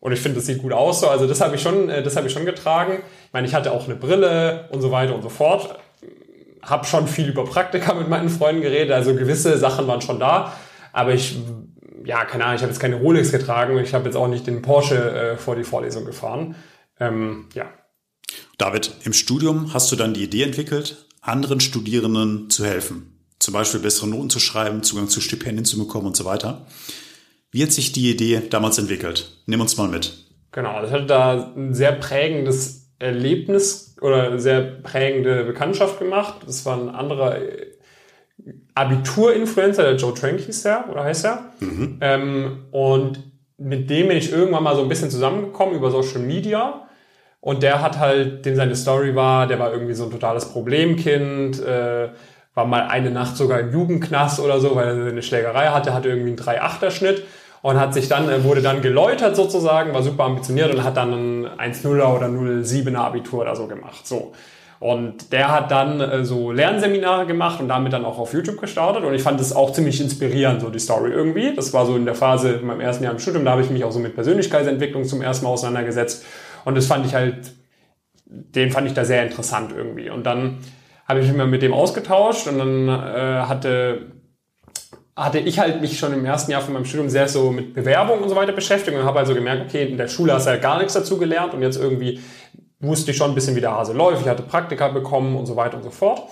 Und 0.00 0.12
ich 0.12 0.20
finde, 0.20 0.36
das 0.36 0.46
sieht 0.46 0.62
gut 0.62 0.72
aus. 0.72 1.00
So. 1.00 1.08
Also 1.08 1.26
das 1.26 1.40
habe 1.40 1.56
ich 1.56 1.62
schon, 1.62 1.88
äh, 1.88 2.02
das 2.02 2.16
habe 2.16 2.26
ich 2.26 2.32
schon 2.32 2.44
getragen. 2.44 2.98
Ich 3.26 3.32
meine, 3.32 3.46
ich 3.46 3.54
hatte 3.54 3.72
auch 3.72 3.84
eine 3.84 3.94
Brille 3.94 4.68
und 4.70 4.80
so 4.80 4.90
weiter 4.90 5.14
und 5.14 5.22
so 5.22 5.28
fort 5.28 5.78
habe 6.66 6.84
schon 6.84 7.08
viel 7.08 7.28
über 7.28 7.44
Praktika 7.44 7.94
mit 7.94 8.08
meinen 8.08 8.28
Freunden 8.28 8.62
geredet, 8.62 8.92
also 8.92 9.14
gewisse 9.14 9.58
Sachen 9.58 9.86
waren 9.86 10.00
schon 10.00 10.20
da, 10.20 10.52
aber 10.92 11.14
ich, 11.14 11.36
ja, 12.04 12.24
keine 12.24 12.44
Ahnung, 12.44 12.56
ich 12.56 12.62
habe 12.62 12.72
jetzt 12.72 12.80
keine 12.80 12.96
Rolex 12.96 13.32
getragen 13.32 13.76
und 13.76 13.82
ich 13.82 13.94
habe 13.94 14.04
jetzt 14.04 14.16
auch 14.16 14.28
nicht 14.28 14.46
den 14.46 14.62
Porsche 14.62 14.96
äh, 14.96 15.36
vor 15.36 15.56
die 15.56 15.64
Vorlesung 15.64 16.04
gefahren. 16.04 16.56
Ähm, 16.98 17.48
ja. 17.54 17.66
David, 18.58 18.92
im 19.04 19.12
Studium 19.12 19.74
hast 19.74 19.90
du 19.92 19.96
dann 19.96 20.14
die 20.14 20.24
Idee 20.24 20.42
entwickelt, 20.42 21.06
anderen 21.20 21.60
Studierenden 21.60 22.50
zu 22.50 22.64
helfen. 22.64 23.12
Zum 23.38 23.52
Beispiel 23.52 23.80
bessere 23.80 24.08
Noten 24.08 24.30
zu 24.30 24.40
schreiben, 24.40 24.82
Zugang 24.82 25.08
zu 25.08 25.20
Stipendien 25.20 25.64
zu 25.64 25.78
bekommen 25.78 26.06
und 26.06 26.16
so 26.16 26.24
weiter. 26.24 26.66
Wie 27.50 27.62
hat 27.62 27.72
sich 27.72 27.92
die 27.92 28.10
Idee 28.10 28.42
damals 28.50 28.78
entwickelt? 28.78 29.42
Nimm 29.46 29.60
uns 29.60 29.76
mal 29.76 29.88
mit. 29.88 30.26
Genau, 30.52 30.80
das 30.80 30.90
hatte 30.90 31.06
da 31.06 31.52
ein 31.54 31.74
sehr 31.74 31.92
prägendes 31.92 32.85
Erlebnis 32.98 33.96
oder 34.00 34.38
sehr 34.38 34.62
prägende 34.62 35.44
Bekanntschaft 35.44 35.98
gemacht. 35.98 36.36
Das 36.46 36.64
war 36.64 36.76
ein 36.76 36.88
anderer 36.88 37.36
Abitur-Influencer, 38.74 39.82
der 39.82 39.96
Joe 39.96 40.14
Trank 40.14 40.40
hieß 40.40 40.62
der, 40.62 40.84
oder 40.90 41.04
heißt 41.04 41.24
er? 41.24 41.52
Mhm. 41.60 41.98
Ähm, 42.00 42.64
und 42.70 43.22
mit 43.58 43.88
dem 43.88 44.08
bin 44.08 44.16
ich 44.16 44.32
irgendwann 44.32 44.62
mal 44.62 44.76
so 44.76 44.82
ein 44.82 44.88
bisschen 44.88 45.10
zusammengekommen 45.10 45.74
über 45.74 45.90
Social 45.90 46.20
Media. 46.20 46.82
Und 47.40 47.62
der 47.62 47.80
hat 47.80 47.98
halt, 47.98 48.44
dem 48.44 48.56
seine 48.56 48.74
Story 48.74 49.14
war, 49.14 49.46
der 49.46 49.58
war 49.58 49.72
irgendwie 49.72 49.94
so 49.94 50.04
ein 50.04 50.10
totales 50.10 50.46
Problemkind, 50.46 51.62
äh, 51.62 52.08
war 52.54 52.66
mal 52.66 52.88
eine 52.88 53.10
Nacht 53.10 53.36
sogar 53.36 53.60
im 53.60 53.72
Jugendknast 53.72 54.40
oder 54.40 54.58
so, 54.60 54.74
weil 54.74 54.88
er 54.88 55.06
eine 55.06 55.22
Schlägerei 55.22 55.68
hatte, 55.68 55.94
hatte 55.94 56.08
irgendwie 56.08 56.30
einen 56.30 56.38
3-8er-Schnitt 56.38 57.22
und 57.66 57.80
hat 57.80 57.94
sich 57.94 58.06
dann, 58.06 58.44
wurde 58.44 58.62
dann 58.62 58.80
geläutert 58.80 59.34
sozusagen, 59.34 59.92
war 59.92 60.00
super 60.00 60.22
ambitioniert 60.22 60.72
und 60.72 60.84
hat 60.84 60.96
dann 60.96 61.48
ein 61.58 61.72
1-0er 61.72 62.14
oder 62.14 62.28
0-7er 62.28 62.94
Abitur 62.94 63.40
oder 63.40 63.56
so 63.56 63.66
gemacht. 63.66 64.06
So. 64.06 64.34
Und 64.78 65.32
der 65.32 65.50
hat 65.50 65.72
dann 65.72 66.00
äh, 66.00 66.24
so 66.24 66.52
Lernseminare 66.52 67.26
gemacht 67.26 67.58
und 67.58 67.66
damit 67.66 67.92
dann 67.92 68.04
auch 68.04 68.20
auf 68.20 68.32
YouTube 68.32 68.60
gestartet. 68.60 69.02
Und 69.02 69.14
ich 69.14 69.22
fand 69.24 69.40
das 69.40 69.52
auch 69.52 69.72
ziemlich 69.72 70.00
inspirierend, 70.00 70.60
so 70.60 70.70
die 70.70 70.78
Story 70.78 71.10
irgendwie. 71.10 71.56
Das 71.56 71.72
war 71.72 71.86
so 71.86 71.96
in 71.96 72.04
der 72.04 72.14
Phase 72.14 72.52
in 72.52 72.66
meinem 72.68 72.82
ersten 72.82 73.02
Jahr 73.02 73.12
im 73.12 73.18
Studium, 73.18 73.44
da 73.44 73.50
habe 73.50 73.62
ich 73.62 73.70
mich 73.70 73.82
auch 73.82 73.90
so 73.90 73.98
mit 73.98 74.14
Persönlichkeitsentwicklung 74.14 75.02
zum 75.02 75.20
ersten 75.20 75.44
Mal 75.44 75.50
auseinandergesetzt. 75.50 76.24
Und 76.64 76.76
das 76.76 76.86
fand 76.86 77.04
ich 77.04 77.16
halt, 77.16 77.50
den 78.26 78.70
fand 78.70 78.86
ich 78.86 78.94
da 78.94 79.04
sehr 79.04 79.24
interessant 79.24 79.72
irgendwie. 79.76 80.08
Und 80.08 80.24
dann 80.24 80.58
habe 81.08 81.18
ich 81.18 81.26
mich 81.26 81.36
mal 81.36 81.48
mit 81.48 81.62
dem 81.62 81.72
ausgetauscht 81.72 82.46
und 82.46 82.58
dann 82.60 82.88
äh, 82.88 83.42
hatte 83.48 84.12
hatte 85.16 85.38
ich 85.38 85.58
halt 85.58 85.80
mich 85.80 85.98
schon 85.98 86.12
im 86.12 86.24
ersten 86.26 86.52
Jahr 86.52 86.60
von 86.60 86.74
meinem 86.74 86.84
Studium 86.84 87.08
sehr 87.08 87.26
so 87.26 87.50
mit 87.50 87.72
Bewerbung 87.72 88.20
und 88.20 88.28
so 88.28 88.36
weiter 88.36 88.52
beschäftigt 88.52 88.96
und 88.96 89.04
habe 89.04 89.18
also 89.18 89.34
gemerkt, 89.34 89.62
okay, 89.66 89.86
in 89.86 89.96
der 89.96 90.08
Schule 90.08 90.34
hast 90.34 90.46
du 90.46 90.50
halt 90.50 90.60
gar 90.60 90.76
nichts 90.76 90.92
dazu 90.92 91.16
gelernt 91.16 91.54
und 91.54 91.62
jetzt 91.62 91.78
irgendwie 91.78 92.20
wusste 92.80 93.10
ich 93.10 93.16
schon 93.16 93.30
ein 93.30 93.34
bisschen, 93.34 93.56
wie 93.56 93.62
der 93.62 93.72
Hase 93.72 93.94
läuft. 93.94 94.20
Ich 94.22 94.28
hatte 94.28 94.42
Praktika 94.42 94.88
bekommen 94.88 95.34
und 95.34 95.46
so 95.46 95.56
weiter 95.56 95.78
und 95.78 95.82
so 95.82 95.90
fort. 95.90 96.22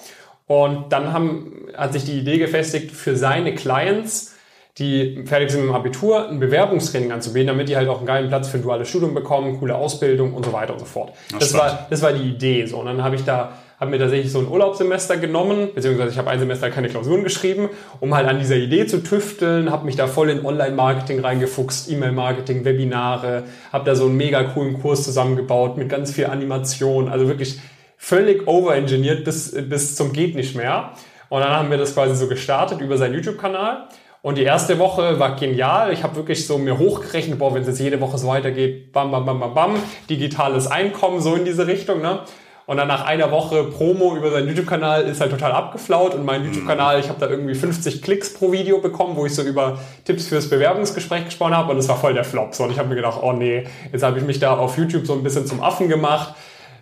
Und 0.47 0.93
dann 0.93 1.15
haben, 1.15 1.67
hat 1.75 1.95
sich 1.95 2.05
die 2.05 2.19
Idee 2.19 2.37
gefestigt, 2.37 2.91
für 2.91 3.17
seine 3.17 3.55
Clients, 3.55 4.35
die 4.77 5.25
fertig 5.25 5.51
sind 5.51 5.61
mit 5.61 5.71
dem 5.71 5.75
Abitur, 5.75 6.29
ein 6.29 6.39
Bewerbungstraining 6.39 7.13
anzubieten, 7.13 7.47
damit 7.47 7.71
die 7.71 7.77
halt 7.77 7.89
auch 7.89 7.99
einen 7.99 8.07
geilen 8.07 8.29
Platz 8.29 8.49
für 8.49 8.59
ein 8.59 8.63
duales 8.63 8.89
Studium 8.89 9.15
bekommen, 9.15 9.59
coole 9.59 9.75
Ausbildung 9.75 10.35
und 10.35 10.45
so 10.45 10.53
weiter 10.53 10.75
und 10.75 10.81
so 10.81 10.85
fort. 10.85 11.15
Das, 11.31 11.39
das 11.39 11.55
war, 11.55 11.87
das 11.89 12.03
war 12.03 12.13
die 12.13 12.29
Idee. 12.29 12.67
So. 12.67 12.79
Und 12.81 12.87
dann 12.87 13.03
habe 13.03 13.17
ich 13.17 13.25
da 13.25 13.55
habe 13.79 13.91
mir 13.91 13.99
tatsächlich 13.99 14.31
so 14.31 14.39
ein 14.39 14.49
Urlaubssemester 14.49 15.17
genommen, 15.17 15.71
beziehungsweise 15.75 16.11
ich 16.11 16.19
habe 16.19 16.31
ein 16.31 16.39
Semester 16.39 16.71
keine 16.71 16.89
Klausuren 16.89 17.25
geschrieben, 17.25 17.69
um 18.01 18.15
halt 18.15 18.29
an 18.29 18.39
dieser 18.39 18.57
Idee 18.57 18.87
zu 18.87 19.03
tüfteln, 19.03 19.71
habe 19.71 19.85
mich 19.85 19.97
da 19.97 20.07
voll 20.07 20.31
in 20.31 20.45
Online-Marketing 20.45 21.21
reingefuchst, 21.21 21.91
E-Mail-Marketing, 21.91 22.65
Webinare, 22.65 23.45
habe 23.73 23.85
da 23.85 23.95
so 23.95 24.07
einen 24.07 24.17
mega 24.17 24.43
coolen 24.45 24.81
Kurs 24.81 25.05
zusammengebaut 25.05 25.77
mit 25.77 25.89
ganz 25.89 26.13
viel 26.13 26.27
Animation, 26.27 27.09
also 27.09 27.29
wirklich 27.29 27.61
völlig 27.97 28.47
overengineert 28.47 29.25
bis, 29.25 29.53
bis 29.69 29.97
zum 29.97 30.13
geht 30.13 30.35
nicht 30.35 30.57
mehr. 30.57 30.93
Und 31.29 31.41
dann 31.41 31.51
haben 31.51 31.71
wir 31.71 31.79
das 31.79 31.95
quasi 31.95 32.15
so 32.15 32.29
gestartet 32.29 32.81
über 32.81 32.97
seinen 32.97 33.15
YouTube-Kanal. 33.15 33.89
Und 34.23 34.39
die 34.39 34.45
erste 34.45 34.79
Woche 34.79 35.19
war 35.19 35.37
genial. 35.37 35.93
Ich 35.93 36.03
habe 36.03 36.17
wirklich 36.17 36.47
so 36.47 36.57
mir 36.57 36.79
hochgerechnet, 36.79 37.39
boah, 37.39 37.55
wenn 37.55 37.63
es 37.63 37.69
jetzt 37.69 37.81
jede 37.81 38.01
Woche 38.01 38.17
so 38.17 38.29
weitergeht, 38.29 38.93
bam, 38.93 39.11
bam, 39.11 39.27
bam, 39.27 39.41
bam, 39.41 39.53
bam, 39.53 39.75
digitales 40.09 40.67
Einkommen, 40.67 41.21
so 41.21 41.35
in 41.35 41.45
diese 41.45 41.67
Richtung. 41.67 42.01
Ne? 42.01 42.21
Und 42.67 42.79
dann 42.79 42.89
nach 42.89 43.05
einer 43.05 43.31
Woche 43.31 43.65
Promo 43.65 44.17
über 44.17 44.31
seinen 44.31 44.49
YouTube-Kanal 44.49 45.03
ist 45.03 45.21
halt 45.21 45.31
total 45.31 45.53
abgeflaut 45.53 46.15
und 46.15 46.25
mein 46.25 46.41
mhm. 46.41 46.47
YouTube-Kanal, 46.47 46.99
ich 46.99 47.09
habe 47.11 47.21
da 47.21 47.29
irgendwie 47.29 47.55
50 47.55 48.01
Klicks 48.01 48.33
pro 48.33 48.53
Video 48.53 48.79
bekommen, 48.79 49.17
wo 49.17 49.27
ich 49.27 49.35
so 49.35 49.43
über 49.43 49.79
Tipps 50.05 50.29
fürs 50.29 50.49
Bewerbungsgespräch 50.49 51.27
gesprochen 51.27 51.55
habe 51.55 51.73
und 51.73 51.79
es 51.79 51.89
war 51.89 51.97
voll 51.97 52.15
der 52.15 52.25
Flop. 52.25 52.55
So, 52.55 52.65
und 52.65 52.71
ich 52.71 52.79
habe 52.79 52.89
mir 52.89 52.95
gedacht, 52.95 53.19
oh 53.23 53.33
nee, 53.33 53.65
jetzt 53.93 54.03
habe 54.03 54.19
ich 54.19 54.25
mich 54.25 54.39
da 54.39 54.57
auf 54.57 54.79
YouTube 54.79 55.07
so 55.07 55.13
ein 55.13 55.23
bisschen 55.23 55.47
zum 55.47 55.63
Affen 55.63 55.89
gemacht. 55.89 56.35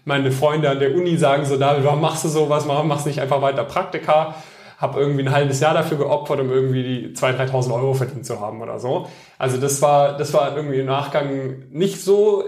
Meine 0.05 0.31
Freunde 0.31 0.71
an 0.71 0.79
der 0.79 0.95
Uni 0.95 1.17
sagen 1.17 1.45
so, 1.45 1.57
David, 1.57 1.85
warum 1.85 2.01
machst 2.01 2.25
du 2.25 2.29
sowas? 2.29 2.67
Warum 2.69 2.87
machst 2.87 3.07
du 3.07 3.09
nicht 3.09 3.21
einfach 3.21 3.43
weiter 3.43 3.65
Praktika? 3.65 4.37
Habe 4.79 5.01
irgendwie 5.01 5.23
ein 5.23 5.33
halbes 5.33 5.61
Jahr 5.61 5.75
dafür 5.75 5.99
geopfert, 5.99 6.41
um 6.41 6.51
irgendwie 6.51 6.83
die 6.83 7.15
2.000, 7.15 7.51
3.000 7.51 7.75
Euro 7.75 7.95
verdient 7.95 8.27
zu 8.27 8.41
haben 8.41 8.61
oder 8.63 8.79
so. 8.79 9.07
Also 9.39 9.59
das 9.59 9.81
war, 9.83 10.17
das 10.17 10.33
war 10.33 10.57
irgendwie 10.57 10.81
im 10.81 10.87
Nachgang 10.87 11.65
nicht 11.71 12.01
so 12.01 12.45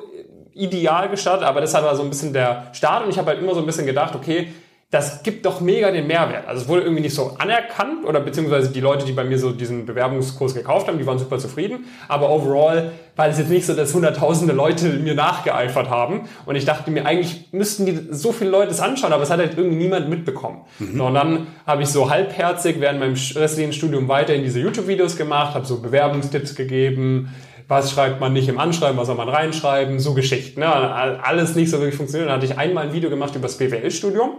ideal 0.54 1.08
gestartet, 1.08 1.46
aber 1.46 1.60
das 1.60 1.74
war 1.74 1.94
so 1.96 2.02
ein 2.02 2.10
bisschen 2.10 2.32
der 2.32 2.68
Start 2.72 3.04
und 3.04 3.10
ich 3.10 3.18
habe 3.18 3.28
halt 3.30 3.40
immer 3.40 3.54
so 3.54 3.60
ein 3.60 3.66
bisschen 3.66 3.86
gedacht, 3.86 4.14
okay, 4.14 4.48
das 4.94 5.24
gibt 5.24 5.44
doch 5.44 5.60
mega 5.60 5.90
den 5.90 6.06
Mehrwert. 6.06 6.46
Also 6.46 6.62
es 6.62 6.68
wurde 6.68 6.82
irgendwie 6.82 7.02
nicht 7.02 7.16
so 7.16 7.34
anerkannt 7.38 8.04
oder 8.04 8.20
beziehungsweise 8.20 8.70
die 8.70 8.78
Leute, 8.78 9.04
die 9.04 9.10
bei 9.10 9.24
mir 9.24 9.40
so 9.40 9.50
diesen 9.50 9.86
Bewerbungskurs 9.86 10.54
gekauft 10.54 10.86
haben, 10.86 10.98
die 10.98 11.06
waren 11.06 11.18
super 11.18 11.38
zufrieden. 11.38 11.86
Aber 12.06 12.30
overall 12.30 12.92
war 13.16 13.26
es 13.26 13.36
jetzt 13.38 13.50
nicht 13.50 13.66
so, 13.66 13.74
dass 13.74 13.92
hunderttausende 13.92 14.52
Leute 14.52 14.90
mir 14.90 15.16
nachgeeifert 15.16 15.90
haben. 15.90 16.28
Und 16.46 16.54
ich 16.54 16.64
dachte 16.64 16.92
mir, 16.92 17.06
eigentlich 17.06 17.48
müssten 17.50 17.86
die 17.86 17.98
so 18.10 18.30
viele 18.30 18.50
Leute 18.50 18.70
es 18.70 18.78
anschauen, 18.78 19.12
aber 19.12 19.24
es 19.24 19.30
hat 19.30 19.40
halt 19.40 19.58
irgendwie 19.58 19.78
niemand 19.78 20.08
mitbekommen. 20.08 20.60
Mhm. 20.78 21.00
Und 21.00 21.14
dann 21.14 21.46
habe 21.66 21.82
ich 21.82 21.88
so 21.88 22.08
halbherzig 22.08 22.76
während 22.78 23.00
meinem 23.00 23.14
restlichen 23.14 23.72
Studium 23.72 24.06
weiterhin 24.06 24.44
diese 24.44 24.60
YouTube-Videos 24.60 25.16
gemacht, 25.16 25.54
habe 25.54 25.66
so 25.66 25.80
Bewerbungstipps 25.80 26.54
gegeben, 26.54 27.34
was 27.68 27.92
schreibt 27.92 28.20
man 28.20 28.32
nicht 28.32 28.48
im 28.48 28.58
Anschreiben, 28.58 28.96
was 28.98 29.06
soll 29.06 29.16
man 29.16 29.28
reinschreiben, 29.28 29.98
so 29.98 30.14
Geschichten. 30.14 30.60
Ne? 30.60 30.66
Alles 30.66 31.54
nicht 31.54 31.70
so 31.70 31.78
wirklich 31.78 31.96
funktioniert. 31.96 32.28
Dann 32.28 32.36
hatte 32.36 32.46
ich 32.46 32.58
einmal 32.58 32.86
ein 32.86 32.92
Video 32.92 33.10
gemacht 33.10 33.34
über 33.34 33.46
das 33.46 33.58
BWL-Studium, 33.58 34.30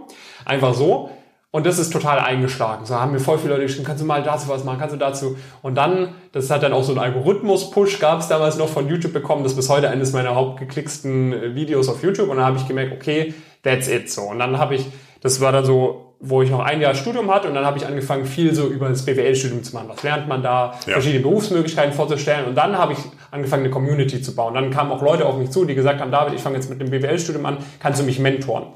einfach 0.44 0.74
so. 0.74 1.10
Und 1.52 1.64
das 1.64 1.78
ist 1.78 1.90
total 1.90 2.18
eingeschlagen. 2.18 2.84
So 2.84 2.96
haben 2.96 3.12
mir 3.12 3.18
voll 3.18 3.38
viele 3.38 3.54
Leute 3.54 3.62
geschrieben, 3.62 3.86
kannst 3.86 4.02
du 4.02 4.06
mal 4.06 4.22
dazu 4.22 4.48
was 4.48 4.64
machen, 4.64 4.78
kannst 4.78 4.94
du 4.94 4.98
dazu. 4.98 5.38
Und 5.62 5.74
dann, 5.74 6.08
das 6.32 6.50
hat 6.50 6.62
dann 6.62 6.74
auch 6.74 6.82
so 6.82 6.92
einen 6.92 6.98
Algorithmus-Push, 6.98 7.98
gab 7.98 8.20
es 8.20 8.28
damals 8.28 8.58
noch 8.58 8.68
von 8.68 8.88
YouTube 8.88 9.14
bekommen. 9.14 9.42
Das 9.42 9.52
ist 9.52 9.56
bis 9.56 9.70
heute 9.70 9.88
eines 9.88 10.12
meiner 10.12 10.34
hauptgeklicksten 10.34 11.54
Videos 11.54 11.88
auf 11.88 12.02
YouTube. 12.02 12.28
Und 12.28 12.36
dann 12.36 12.44
habe 12.46 12.58
ich 12.58 12.68
gemerkt, 12.68 12.92
okay, 12.92 13.32
that's 13.62 13.88
it 13.88 14.10
so. 14.10 14.22
Und 14.22 14.38
dann 14.38 14.58
habe 14.58 14.74
ich, 14.74 14.86
das 15.22 15.40
war 15.40 15.50
dann 15.50 15.64
so 15.64 16.05
wo 16.18 16.42
ich 16.42 16.50
noch 16.50 16.60
ein 16.60 16.80
Jahr 16.80 16.94
Studium 16.94 17.32
hatte 17.32 17.48
und 17.48 17.54
dann 17.54 17.64
habe 17.66 17.78
ich 17.78 17.86
angefangen, 17.86 18.24
viel 18.24 18.54
so 18.54 18.68
über 18.68 18.88
das 18.88 19.04
BWL-Studium 19.04 19.62
zu 19.62 19.74
machen. 19.74 19.88
Was 19.88 20.02
lernt 20.02 20.28
man 20.28 20.42
da? 20.42 20.74
Ja. 20.86 20.94
Verschiedene 20.94 21.22
Berufsmöglichkeiten 21.22 21.92
vorzustellen. 21.92 22.46
Und 22.46 22.54
dann 22.54 22.76
habe 22.76 22.94
ich 22.94 22.98
angefangen, 23.30 23.64
eine 23.64 23.70
Community 23.70 24.22
zu 24.22 24.34
bauen. 24.34 24.54
Dann 24.54 24.70
kamen 24.70 24.90
auch 24.90 25.02
Leute 25.02 25.26
auf 25.26 25.36
mich 25.36 25.50
zu, 25.50 25.64
die 25.64 25.74
gesagt 25.74 26.00
haben, 26.00 26.10
David, 26.10 26.34
ich 26.34 26.40
fange 26.40 26.56
jetzt 26.56 26.70
mit 26.70 26.80
dem 26.80 26.90
BWL-Studium 26.90 27.44
an, 27.44 27.58
kannst 27.80 28.00
du 28.00 28.04
mich 28.04 28.18
mentoren? 28.18 28.68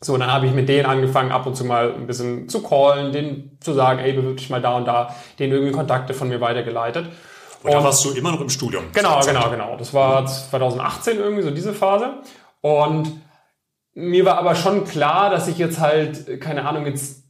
So, 0.00 0.16
dann 0.16 0.32
habe 0.32 0.46
ich 0.46 0.52
mit 0.52 0.68
denen 0.68 0.86
angefangen, 0.86 1.30
ab 1.30 1.46
und 1.46 1.54
zu 1.54 1.64
mal 1.64 1.94
ein 1.94 2.08
bisschen 2.08 2.48
zu 2.48 2.60
callen, 2.62 3.12
denen 3.12 3.56
zu 3.60 3.72
sagen, 3.72 4.00
ey, 4.00 4.12
bewirb 4.12 4.36
dich 4.36 4.50
mal 4.50 4.60
da 4.60 4.76
und 4.76 4.86
da, 4.86 5.14
denen 5.38 5.52
irgendwie 5.52 5.72
Kontakte 5.72 6.12
von 6.12 6.28
mir 6.28 6.40
weitergeleitet. 6.40 7.06
Und, 7.62 7.70
und 7.70 7.72
da 7.72 7.84
warst 7.84 8.04
du 8.04 8.10
immer 8.10 8.32
noch 8.32 8.40
im 8.40 8.48
Studium. 8.48 8.86
Genau, 8.92 9.20
genau, 9.20 9.48
genau. 9.50 9.76
Das 9.76 9.94
war 9.94 10.26
2018 10.26 11.18
irgendwie 11.18 11.42
so 11.42 11.52
diese 11.52 11.72
Phase. 11.72 12.14
Und 12.60 13.12
mir 13.94 14.24
war 14.24 14.38
aber 14.38 14.54
schon 14.54 14.84
klar, 14.84 15.30
dass 15.30 15.48
ich 15.48 15.58
jetzt 15.58 15.80
halt, 15.80 16.40
keine 16.40 16.64
Ahnung, 16.64 16.86
jetzt 16.86 17.22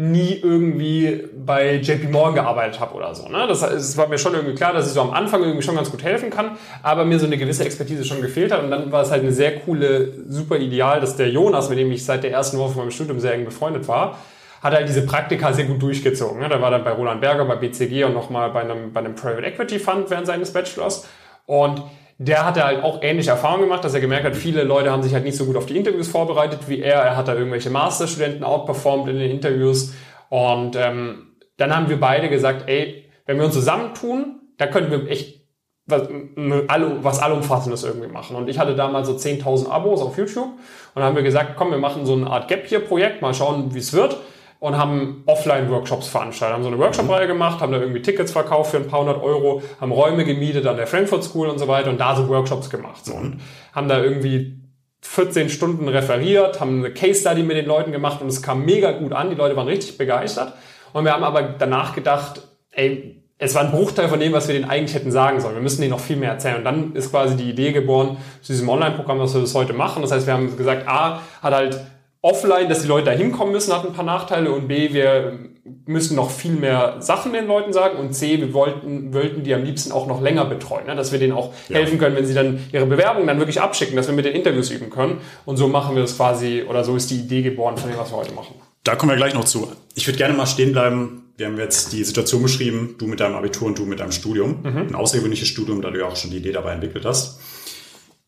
nie 0.00 0.32
irgendwie 0.42 1.28
bei 1.36 1.74
JP 1.74 2.08
Morgan 2.10 2.34
gearbeitet 2.34 2.80
habe 2.80 2.94
oder 2.94 3.14
so. 3.14 3.28
Ne? 3.28 3.46
Das, 3.46 3.60
das 3.60 3.98
war 3.98 4.08
mir 4.08 4.16
schon 4.16 4.32
irgendwie 4.32 4.54
klar, 4.54 4.72
dass 4.72 4.86
ich 4.86 4.94
so 4.94 5.02
am 5.02 5.10
Anfang 5.10 5.42
irgendwie 5.42 5.62
schon 5.62 5.76
ganz 5.76 5.90
gut 5.90 6.02
helfen 6.02 6.30
kann, 6.30 6.56
aber 6.82 7.04
mir 7.04 7.18
so 7.18 7.26
eine 7.26 7.36
gewisse 7.36 7.64
Expertise 7.66 8.06
schon 8.06 8.22
gefehlt 8.22 8.50
hat. 8.50 8.62
Und 8.62 8.70
dann 8.70 8.90
war 8.90 9.02
es 9.02 9.10
halt 9.10 9.22
eine 9.22 9.32
sehr 9.32 9.60
coole, 9.60 10.14
super 10.26 10.56
Ideal, 10.56 11.00
dass 11.00 11.16
der 11.16 11.28
Jonas, 11.28 11.68
mit 11.68 11.78
dem 11.78 11.92
ich 11.92 12.02
seit 12.02 12.22
der 12.22 12.30
ersten 12.30 12.56
Woche 12.56 12.70
von 12.70 12.82
meinem 12.82 12.92
Studium 12.92 13.20
sehr 13.20 13.34
eng 13.34 13.44
befreundet 13.44 13.88
war, 13.88 14.16
hat 14.62 14.72
halt 14.72 14.88
diese 14.88 15.02
Praktika 15.02 15.52
sehr 15.52 15.66
gut 15.66 15.82
durchgezogen. 15.82 16.40
Ne? 16.40 16.48
Da 16.48 16.62
war 16.62 16.70
dann 16.70 16.82
bei 16.82 16.92
Roland 16.92 17.20
Berger, 17.20 17.44
bei 17.44 17.56
BCG 17.56 18.04
und 18.04 18.14
nochmal 18.14 18.50
bei 18.50 18.60
einem, 18.60 18.94
bei 18.94 19.00
einem 19.00 19.14
Private 19.14 19.46
Equity 19.46 19.78
Fund 19.78 20.08
während 20.08 20.26
seines 20.26 20.50
Bachelors. 20.50 21.06
Und 21.44 21.82
der 22.22 22.44
hatte 22.44 22.62
halt 22.62 22.84
auch 22.84 23.00
ähnliche 23.00 23.30
Erfahrungen 23.30 23.62
gemacht, 23.62 23.82
dass 23.82 23.94
er 23.94 24.00
gemerkt 24.00 24.26
hat, 24.26 24.36
viele 24.36 24.62
Leute 24.62 24.90
haben 24.90 25.02
sich 25.02 25.14
halt 25.14 25.24
nicht 25.24 25.38
so 25.38 25.46
gut 25.46 25.56
auf 25.56 25.64
die 25.64 25.74
Interviews 25.74 26.06
vorbereitet 26.06 26.60
wie 26.68 26.80
er. 26.80 27.00
Er 27.00 27.16
hat 27.16 27.28
da 27.28 27.34
irgendwelche 27.34 27.70
Masterstudenten 27.70 28.44
outperformed 28.44 29.08
in 29.08 29.18
den 29.18 29.30
Interviews. 29.30 29.94
Und 30.28 30.76
ähm, 30.76 31.28
dann 31.56 31.74
haben 31.74 31.88
wir 31.88 31.98
beide 31.98 32.28
gesagt, 32.28 32.68
ey, 32.68 33.06
wenn 33.24 33.38
wir 33.38 33.46
uns 33.46 33.54
zusammentun, 33.54 34.38
da 34.58 34.66
könnten 34.66 34.90
wir 34.90 35.10
echt 35.10 35.46
was, 35.86 36.08
was 36.08 37.20
Allumfassendes 37.20 37.84
irgendwie 37.84 38.08
machen. 38.08 38.36
Und 38.36 38.50
ich 38.50 38.58
hatte 38.58 38.76
damals 38.76 39.08
so 39.08 39.14
10.000 39.14 39.70
Abos 39.70 40.02
auf 40.02 40.18
YouTube 40.18 40.44
und 40.44 40.56
dann 40.96 41.04
haben 41.04 41.16
wir 41.16 41.22
gesagt, 41.22 41.52
komm, 41.56 41.70
wir 41.70 41.78
machen 41.78 42.04
so 42.04 42.12
eine 42.12 42.28
Art 42.28 42.48
Gap-Year-Projekt, 42.48 43.22
mal 43.22 43.32
schauen, 43.32 43.74
wie 43.74 43.78
es 43.78 43.94
wird 43.94 44.18
und 44.60 44.76
haben 44.76 45.22
Offline-Workshops 45.26 46.06
veranstaltet, 46.08 46.54
haben 46.54 46.62
so 46.62 46.68
eine 46.68 46.78
Workshop-Reihe 46.78 47.26
gemacht, 47.26 47.60
haben 47.60 47.72
da 47.72 47.80
irgendwie 47.80 48.02
Tickets 48.02 48.30
verkauft 48.30 48.70
für 48.70 48.76
ein 48.76 48.86
paar 48.86 49.00
hundert 49.00 49.22
Euro, 49.22 49.62
haben 49.80 49.90
Räume 49.90 50.24
gemietet 50.24 50.66
an 50.66 50.76
der 50.76 50.86
Frankfurt 50.86 51.24
School 51.24 51.48
und 51.48 51.58
so 51.58 51.66
weiter 51.66 51.90
und 51.90 51.98
da 51.98 52.14
so 52.14 52.28
Workshops 52.28 52.68
gemacht. 52.68 53.04
So. 53.04 53.14
Und 53.14 53.40
haben 53.74 53.88
da 53.88 54.02
irgendwie 54.02 54.60
14 55.00 55.48
Stunden 55.48 55.88
referiert, 55.88 56.60
haben 56.60 56.80
eine 56.80 56.92
Case-Study 56.92 57.42
mit 57.42 57.56
den 57.56 57.64
Leuten 57.66 57.90
gemacht 57.90 58.20
und 58.20 58.28
es 58.28 58.42
kam 58.42 58.66
mega 58.66 58.92
gut 58.92 59.14
an, 59.14 59.30
die 59.30 59.34
Leute 59.34 59.56
waren 59.56 59.66
richtig 59.66 59.96
begeistert. 59.96 60.52
Und 60.92 61.04
wir 61.04 61.12
haben 61.12 61.24
aber 61.24 61.42
danach 61.42 61.94
gedacht, 61.94 62.42
ey, 62.72 63.16
es 63.38 63.54
war 63.54 63.62
ein 63.62 63.70
Bruchteil 63.70 64.10
von 64.10 64.20
dem, 64.20 64.34
was 64.34 64.48
wir 64.48 64.54
denen 64.54 64.68
eigentlich 64.68 64.94
hätten 64.94 65.10
sagen 65.10 65.40
sollen. 65.40 65.54
Wir 65.54 65.62
müssen 65.62 65.80
denen 65.80 65.92
noch 65.92 66.00
viel 66.00 66.16
mehr 66.16 66.32
erzählen. 66.32 66.56
Und 66.56 66.64
dann 66.64 66.92
ist 66.92 67.10
quasi 67.10 67.36
die 67.36 67.48
Idee 67.48 67.72
geboren 67.72 68.18
zu 68.42 68.52
diesem 68.52 68.68
Online-Programm, 68.68 69.18
was 69.18 69.32
wir 69.32 69.40
das 69.40 69.54
heute 69.54 69.72
machen. 69.72 70.02
Das 70.02 70.12
heißt, 70.12 70.26
wir 70.26 70.34
haben 70.34 70.54
gesagt, 70.58 70.86
A, 70.86 71.22
hat 71.42 71.54
halt 71.54 71.80
offline, 72.22 72.68
dass 72.68 72.82
die 72.82 72.88
Leute 72.88 73.06
da 73.06 73.12
hinkommen 73.12 73.52
müssen, 73.52 73.72
hat 73.72 73.84
ein 73.84 73.92
paar 73.92 74.04
Nachteile 74.04 74.52
und 74.52 74.68
B, 74.68 74.92
wir 74.92 75.38
müssen 75.86 76.16
noch 76.16 76.30
viel 76.30 76.52
mehr 76.52 76.96
Sachen 77.00 77.32
den 77.32 77.46
Leuten 77.46 77.72
sagen 77.72 77.98
und 77.98 78.12
C, 78.12 78.38
wir 78.38 78.52
wollten, 78.52 79.14
wollten 79.14 79.42
die 79.42 79.54
am 79.54 79.64
liebsten 79.64 79.92
auch 79.92 80.06
noch 80.06 80.20
länger 80.20 80.44
betreuen, 80.44 80.86
ne? 80.86 80.96
dass 80.96 81.12
wir 81.12 81.18
denen 81.18 81.32
auch 81.32 81.52
ja. 81.68 81.76
helfen 81.76 81.98
können, 81.98 82.16
wenn 82.16 82.26
sie 82.26 82.34
dann 82.34 82.60
ihre 82.72 82.86
Bewerbung 82.86 83.26
dann 83.26 83.38
wirklich 83.38 83.60
abschicken, 83.60 83.96
dass 83.96 84.06
wir 84.06 84.14
mit 84.14 84.24
den 84.24 84.34
Interviews 84.34 84.70
üben 84.70 84.90
können 84.90 85.20
und 85.46 85.56
so 85.56 85.68
machen 85.68 85.94
wir 85.94 86.02
das 86.02 86.16
quasi 86.16 86.64
oder 86.68 86.84
so 86.84 86.96
ist 86.96 87.10
die 87.10 87.20
Idee 87.20 87.42
geboren 87.42 87.76
von 87.76 87.90
dem, 87.90 87.98
was 87.98 88.10
wir 88.10 88.16
heute 88.16 88.34
machen. 88.34 88.54
Da 88.84 88.96
kommen 88.96 89.12
wir 89.12 89.16
gleich 89.16 89.34
noch 89.34 89.44
zu. 89.44 89.70
Ich 89.94 90.06
würde 90.06 90.18
gerne 90.18 90.34
mal 90.34 90.46
stehen 90.46 90.72
bleiben. 90.72 91.32
Wir 91.36 91.46
haben 91.46 91.58
jetzt 91.58 91.92
die 91.92 92.04
Situation 92.04 92.42
beschrieben, 92.42 92.96
du 92.98 93.06
mit 93.06 93.20
deinem 93.20 93.34
Abitur 93.34 93.68
und 93.68 93.78
du 93.78 93.86
mit 93.86 94.00
deinem 94.00 94.12
Studium. 94.12 94.60
Mhm. 94.62 94.88
Ein 94.88 94.94
außergewöhnliches 94.94 95.48
Studium, 95.48 95.80
da 95.82 95.90
du 95.90 95.98
ja 95.98 96.06
auch 96.06 96.16
schon 96.16 96.30
die 96.30 96.38
Idee 96.38 96.52
dabei 96.52 96.72
entwickelt 96.72 97.04
hast. 97.04 97.40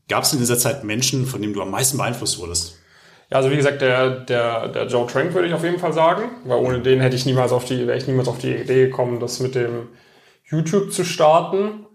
Gab 0.08 0.24
es 0.24 0.32
in 0.32 0.38
dieser 0.38 0.58
Zeit 0.58 0.84
Menschen, 0.84 1.26
von 1.26 1.40
denen 1.40 1.54
du 1.54 1.62
am 1.62 1.70
meisten 1.70 1.96
beeinflusst 1.96 2.38
wurdest? 2.38 2.78
Ja, 3.32 3.38
also 3.38 3.50
wie 3.50 3.56
gesagt, 3.56 3.80
der, 3.80 4.10
der, 4.10 4.68
der 4.68 4.86
Joe 4.88 5.06
Trank 5.06 5.32
würde 5.32 5.48
ich 5.48 5.54
auf 5.54 5.64
jeden 5.64 5.78
Fall 5.78 5.94
sagen, 5.94 6.24
weil 6.44 6.58
ohne 6.58 6.80
den 6.82 7.00
hätte 7.00 7.16
ich 7.16 7.24
niemals 7.24 7.50
auf 7.50 7.64
die, 7.64 7.86
wäre 7.86 7.96
ich 7.96 8.06
niemals 8.06 8.28
auf 8.28 8.36
die 8.36 8.54
Idee 8.54 8.88
gekommen, 8.88 9.20
das 9.20 9.40
mit 9.40 9.54
dem 9.54 9.88
YouTube 10.44 10.92
zu 10.92 11.02
starten. 11.02 11.86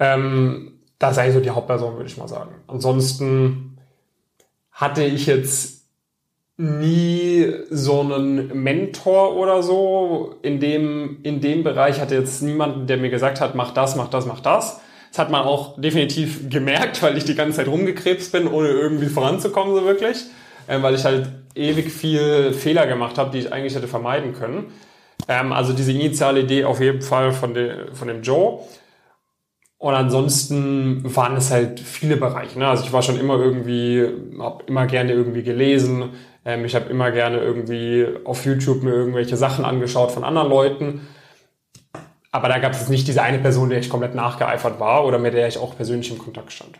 Ähm, 0.00 0.80
das 0.98 1.14
sei 1.14 1.30
so 1.30 1.38
die 1.38 1.50
Hauptperson, 1.50 1.94
würde 1.94 2.08
ich 2.08 2.16
mal 2.16 2.26
sagen. 2.26 2.56
Ansonsten 2.66 3.78
hatte 4.72 5.04
ich 5.04 5.26
jetzt 5.26 5.84
nie 6.56 7.52
so 7.70 8.00
einen 8.00 8.60
Mentor 8.60 9.36
oder 9.36 9.62
so. 9.62 10.34
In 10.42 10.58
dem, 10.58 11.20
in 11.22 11.40
dem 11.40 11.62
Bereich 11.62 12.00
hatte 12.00 12.16
jetzt 12.16 12.42
niemanden, 12.42 12.88
der 12.88 12.96
mir 12.96 13.10
gesagt 13.10 13.40
hat, 13.40 13.54
mach 13.54 13.70
das, 13.70 13.94
mach 13.94 14.08
das, 14.08 14.26
mach 14.26 14.40
das. 14.40 14.80
Das 15.10 15.20
hat 15.20 15.30
man 15.30 15.42
auch 15.42 15.80
definitiv 15.80 16.50
gemerkt, 16.50 17.00
weil 17.00 17.16
ich 17.16 17.24
die 17.24 17.36
ganze 17.36 17.58
Zeit 17.58 17.68
rumgekrebst 17.68 18.32
bin, 18.32 18.48
ohne 18.48 18.70
irgendwie 18.70 19.06
voranzukommen, 19.06 19.72
so 19.72 19.84
wirklich 19.84 20.24
äh, 20.66 20.80
weil 20.82 20.94
ich 20.94 21.04
halt 21.04 21.28
ewig 21.54 21.90
viel 21.90 22.52
Fehler 22.52 22.86
gemacht 22.86 23.18
habe, 23.18 23.30
die 23.30 23.38
ich 23.38 23.52
eigentlich 23.52 23.74
hätte 23.74 23.88
vermeiden 23.88 24.34
können. 24.34 24.72
Ähm, 25.28 25.52
also 25.52 25.72
diese 25.72 25.92
initiale 25.92 26.40
Idee 26.40 26.64
auf 26.64 26.80
jeden 26.80 27.02
Fall 27.02 27.32
von, 27.32 27.54
de, 27.54 27.94
von 27.94 28.08
dem 28.08 28.22
Joe. 28.22 28.60
Und 29.78 29.94
ansonsten 29.94 31.02
waren 31.14 31.36
es 31.36 31.50
halt 31.50 31.78
viele 31.78 32.16
Bereiche. 32.16 32.58
Ne? 32.58 32.66
Also 32.66 32.84
ich 32.84 32.92
war 32.92 33.02
schon 33.02 33.18
immer 33.18 33.36
irgendwie, 33.36 34.08
habe 34.38 34.64
immer 34.66 34.86
gerne 34.86 35.12
irgendwie 35.12 35.42
gelesen. 35.42 36.10
Ähm, 36.44 36.64
ich 36.64 36.74
habe 36.74 36.88
immer 36.88 37.10
gerne 37.10 37.38
irgendwie 37.38 38.06
auf 38.24 38.44
YouTube 38.46 38.82
mir 38.82 38.92
irgendwelche 38.92 39.36
Sachen 39.36 39.64
angeschaut 39.64 40.10
von 40.10 40.24
anderen 40.24 40.48
Leuten. 40.48 41.06
Aber 42.32 42.48
da 42.48 42.58
gab 42.58 42.72
es 42.72 42.88
nicht 42.88 43.06
diese 43.06 43.22
eine 43.22 43.38
Person, 43.38 43.70
der 43.70 43.78
ich 43.78 43.88
komplett 43.88 44.14
nachgeeifert 44.14 44.80
war 44.80 45.04
oder 45.04 45.18
mit 45.18 45.34
der 45.34 45.46
ich 45.46 45.58
auch 45.58 45.76
persönlich 45.76 46.10
im 46.10 46.18
Kontakt 46.18 46.52
stand. 46.52 46.78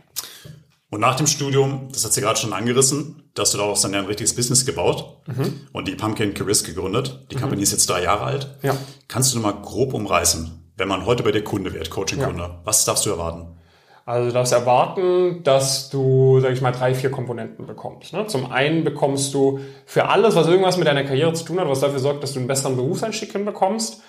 Und 0.95 1.01
nach 1.01 1.17
dem 1.17 1.27
Studium, 1.27 1.89
das 1.91 2.05
hat 2.05 2.13
sie 2.13 2.21
gerade 2.21 2.39
schon 2.39 2.53
angerissen, 2.53 3.25
dass 3.35 3.51
du 3.51 3.59
daraus 3.59 3.81
dann 3.81 3.97
ein 3.97 4.05
richtiges 4.05 4.37
Business 4.37 4.65
gebaut 4.65 5.17
mhm. 5.27 5.63
und 5.73 5.89
die 5.89 5.97
Pumpkin 5.97 6.35
Careers 6.35 6.63
gegründet. 6.63 7.19
Die 7.33 7.35
mhm. 7.35 7.41
Company 7.41 7.63
ist 7.63 7.73
jetzt 7.73 7.91
drei 7.91 8.05
Jahre 8.05 8.23
alt. 8.23 8.57
Ja. 8.63 8.77
Kannst 9.09 9.35
du 9.35 9.41
mal 9.41 9.55
grob 9.61 9.93
umreißen, 9.93 10.53
wenn 10.77 10.87
man 10.87 11.05
heute 11.05 11.25
bei 11.25 11.33
dir 11.33 11.43
Kunde 11.43 11.75
wird, 11.75 11.91
Coaching-Kunde, 11.91 12.43
ja. 12.45 12.61
was 12.63 12.85
darfst 12.85 13.05
du 13.07 13.11
erwarten? 13.11 13.59
Also 14.07 14.29
du 14.29 14.35
darfst 14.35 14.53
erwarten, 14.53 15.43
dass 15.43 15.91
du, 15.91 16.39
sag 16.39 16.53
ich 16.53 16.61
mal, 16.61 16.71
drei, 16.71 16.95
vier 16.95 17.11
Komponenten 17.11 17.67
bekommst. 17.67 18.13
Ne? 18.13 18.29
Zum 18.29 18.53
einen 18.53 18.85
bekommst 18.85 19.35
du 19.35 19.59
für 19.87 20.09
alles, 20.09 20.37
was 20.37 20.47
irgendwas 20.47 20.77
mit 20.77 20.87
deiner 20.87 21.03
Karriere 21.03 21.33
zu 21.33 21.45
tun 21.45 21.59
hat, 21.59 21.69
was 21.69 21.81
dafür 21.81 21.99
sorgt, 21.99 22.23
dass 22.23 22.35
du 22.35 22.39
einen 22.39 22.47
besseren 22.47 22.77
Berufseinstieg 22.77 23.33
hinbekommst, 23.33 24.01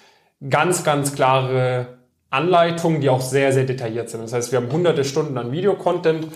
ganz, 0.51 0.83
ganz 0.83 1.15
klare 1.15 1.97
Anleitungen, 2.29 3.01
die 3.01 3.09
auch 3.09 3.21
sehr, 3.21 3.53
sehr 3.53 3.63
detailliert 3.63 4.11
sind. 4.11 4.21
Das 4.21 4.33
heißt, 4.33 4.51
wir 4.51 4.59
haben 4.59 4.71
hunderte 4.71 5.03
Stunden 5.03 5.35
an 5.39 5.51
Videocontent, 5.51 6.27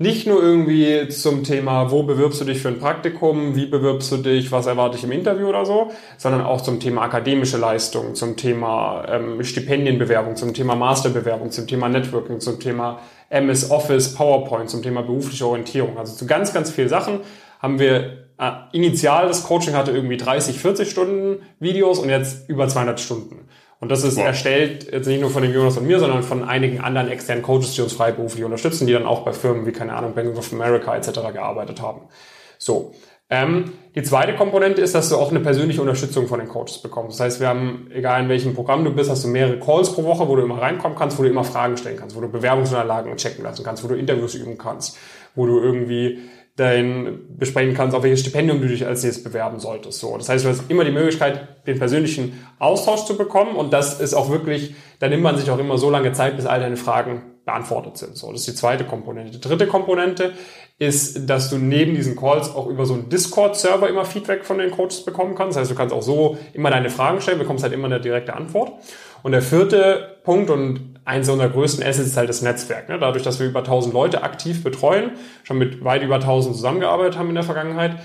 nicht 0.00 0.26
nur 0.26 0.42
irgendwie 0.42 1.08
zum 1.08 1.44
Thema, 1.44 1.90
wo 1.90 2.02
bewirbst 2.02 2.40
du 2.40 2.46
dich 2.46 2.62
für 2.62 2.68
ein 2.68 2.78
Praktikum, 2.78 3.54
wie 3.54 3.66
bewirbst 3.66 4.10
du 4.10 4.16
dich, 4.16 4.50
was 4.50 4.64
erwarte 4.64 4.96
ich 4.96 5.04
im 5.04 5.12
Interview 5.12 5.46
oder 5.46 5.66
so, 5.66 5.90
sondern 6.16 6.40
auch 6.40 6.62
zum 6.62 6.80
Thema 6.80 7.02
akademische 7.02 7.58
Leistung, 7.58 8.14
zum 8.14 8.34
Thema 8.34 9.04
ähm, 9.06 9.44
Stipendienbewerbung, 9.44 10.36
zum 10.36 10.54
Thema 10.54 10.74
Masterbewerbung, 10.74 11.50
zum 11.50 11.66
Thema 11.66 11.90
Networking, 11.90 12.40
zum 12.40 12.58
Thema 12.58 13.00
MS 13.28 13.70
Office, 13.70 14.14
PowerPoint, 14.14 14.70
zum 14.70 14.82
Thema 14.82 15.02
berufliche 15.02 15.46
Orientierung. 15.46 15.98
Also 15.98 16.16
zu 16.16 16.26
ganz, 16.26 16.54
ganz 16.54 16.70
vielen 16.70 16.88
Sachen 16.88 17.20
haben 17.60 17.78
wir 17.78 18.24
äh, 18.38 18.52
initial 18.72 19.28
das 19.28 19.44
Coaching 19.44 19.74
hatte 19.74 19.90
irgendwie 19.90 20.16
30, 20.16 20.58
40 20.58 20.88
Stunden 20.90 21.42
Videos 21.58 21.98
und 21.98 22.08
jetzt 22.08 22.48
über 22.48 22.66
200 22.66 22.98
Stunden. 22.98 23.46
Und 23.80 23.90
das 23.90 24.04
ist 24.04 24.16
wow. 24.16 24.26
erstellt 24.26 24.92
jetzt 24.92 25.06
nicht 25.06 25.22
nur 25.22 25.30
von 25.30 25.42
dem 25.42 25.54
Jonas 25.54 25.78
und 25.78 25.86
mir, 25.86 25.98
sondern 25.98 26.22
von 26.22 26.44
einigen 26.44 26.80
anderen 26.80 27.08
externen 27.08 27.42
Coaches, 27.42 27.74
die 27.74 27.80
uns 27.80 27.94
freiberuflich 27.94 28.44
unterstützen, 28.44 28.86
die 28.86 28.92
dann 28.92 29.06
auch 29.06 29.24
bei 29.24 29.32
Firmen 29.32 29.66
wie, 29.66 29.72
keine 29.72 29.94
Ahnung, 29.94 30.14
Bank 30.14 30.36
of 30.36 30.52
America 30.52 30.94
etc. 30.94 31.32
gearbeitet 31.32 31.80
haben. 31.80 32.02
So. 32.58 32.92
Ähm, 33.32 33.72
die 33.94 34.02
zweite 34.02 34.34
Komponente 34.34 34.82
ist, 34.82 34.94
dass 34.94 35.08
du 35.08 35.16
auch 35.16 35.30
eine 35.30 35.38
persönliche 35.38 35.80
Unterstützung 35.80 36.26
von 36.26 36.40
den 36.40 36.48
Coaches 36.48 36.82
bekommst. 36.82 37.18
Das 37.18 37.26
heißt, 37.26 37.40
wir 37.40 37.46
haben, 37.46 37.88
egal 37.94 38.24
in 38.24 38.28
welchem 38.28 38.54
Programm 38.54 38.84
du 38.84 38.92
bist, 38.92 39.08
hast 39.08 39.24
du 39.24 39.28
mehrere 39.28 39.60
Calls 39.60 39.94
pro 39.94 40.02
Woche, 40.02 40.26
wo 40.28 40.34
du 40.34 40.42
immer 40.42 40.60
reinkommen 40.60 40.98
kannst, 40.98 41.16
wo 41.16 41.22
du 41.22 41.28
immer 41.28 41.44
Fragen 41.44 41.76
stellen 41.76 41.96
kannst, 41.96 42.16
wo 42.16 42.20
du 42.20 42.28
Bewerbungsunterlagen 42.28 43.16
checken 43.16 43.44
lassen 43.44 43.64
kannst, 43.64 43.84
wo 43.84 43.88
du 43.88 43.94
Interviews 43.94 44.34
üben 44.34 44.58
kannst, 44.58 44.98
wo 45.36 45.46
du 45.46 45.60
irgendwie 45.60 46.18
dein 46.56 47.20
besprechen 47.38 47.74
kannst, 47.74 47.96
auf 47.96 48.02
welches 48.02 48.20
Stipendium 48.20 48.60
du 48.60 48.68
dich 48.68 48.86
als 48.86 49.02
nächstes 49.02 49.24
bewerben 49.24 49.60
solltest. 49.60 49.98
So, 50.00 50.16
das 50.16 50.28
heißt, 50.28 50.44
du 50.44 50.50
hast 50.50 50.70
immer 50.70 50.84
die 50.84 50.90
Möglichkeit, 50.90 51.66
den 51.66 51.78
persönlichen 51.78 52.44
Austausch 52.58 53.04
zu 53.06 53.16
bekommen 53.16 53.56
und 53.56 53.72
das 53.72 54.00
ist 54.00 54.14
auch 54.14 54.30
wirklich, 54.30 54.74
da 54.98 55.08
nimmt 55.08 55.22
man 55.22 55.36
sich 55.36 55.50
auch 55.50 55.58
immer 55.58 55.78
so 55.78 55.90
lange 55.90 56.12
Zeit, 56.12 56.36
bis 56.36 56.46
all 56.46 56.60
deine 56.60 56.76
Fragen 56.76 57.22
beantwortet 57.44 57.96
sind. 57.96 58.16
So, 58.16 58.30
das 58.30 58.40
ist 58.40 58.48
die 58.48 58.54
zweite 58.54 58.84
Komponente. 58.84 59.32
Die 59.32 59.40
dritte 59.40 59.66
Komponente 59.66 60.32
ist, 60.78 61.28
dass 61.28 61.50
du 61.50 61.58
neben 61.58 61.94
diesen 61.94 62.16
Calls 62.16 62.54
auch 62.54 62.66
über 62.66 62.86
so 62.86 62.94
einen 62.94 63.08
Discord-Server 63.08 63.88
immer 63.88 64.04
Feedback 64.04 64.44
von 64.44 64.58
den 64.58 64.70
Coaches 64.70 65.04
bekommen 65.04 65.34
kannst. 65.34 65.56
Das 65.56 65.62
heißt, 65.62 65.70
du 65.70 65.74
kannst 65.74 65.94
auch 65.94 66.02
so 66.02 66.38
immer 66.52 66.70
deine 66.70 66.90
Fragen 66.90 67.20
stellen, 67.20 67.38
bekommst 67.38 67.62
halt 67.62 67.72
immer 67.72 67.86
eine 67.86 68.00
direkte 68.00 68.34
Antwort. 68.34 68.72
Und 69.22 69.32
der 69.32 69.42
vierte 69.42 70.18
Punkt 70.24 70.48
und 70.48 70.99
eins 71.10 71.28
unserer 71.28 71.48
größten 71.48 71.84
Assets 71.84 72.08
ist 72.08 72.16
halt 72.16 72.28
das 72.28 72.40
Netzwerk. 72.40 72.88
Ne? 72.88 72.98
Dadurch, 72.98 73.24
dass 73.24 73.40
wir 73.40 73.46
über 73.46 73.60
1000 73.60 73.92
Leute 73.92 74.22
aktiv 74.22 74.62
betreuen, 74.62 75.12
schon 75.42 75.58
mit 75.58 75.84
weit 75.84 76.02
über 76.02 76.16
1000 76.16 76.54
zusammengearbeitet 76.54 77.18
haben 77.18 77.28
in 77.28 77.34
der 77.34 77.44
Vergangenheit, 77.44 77.96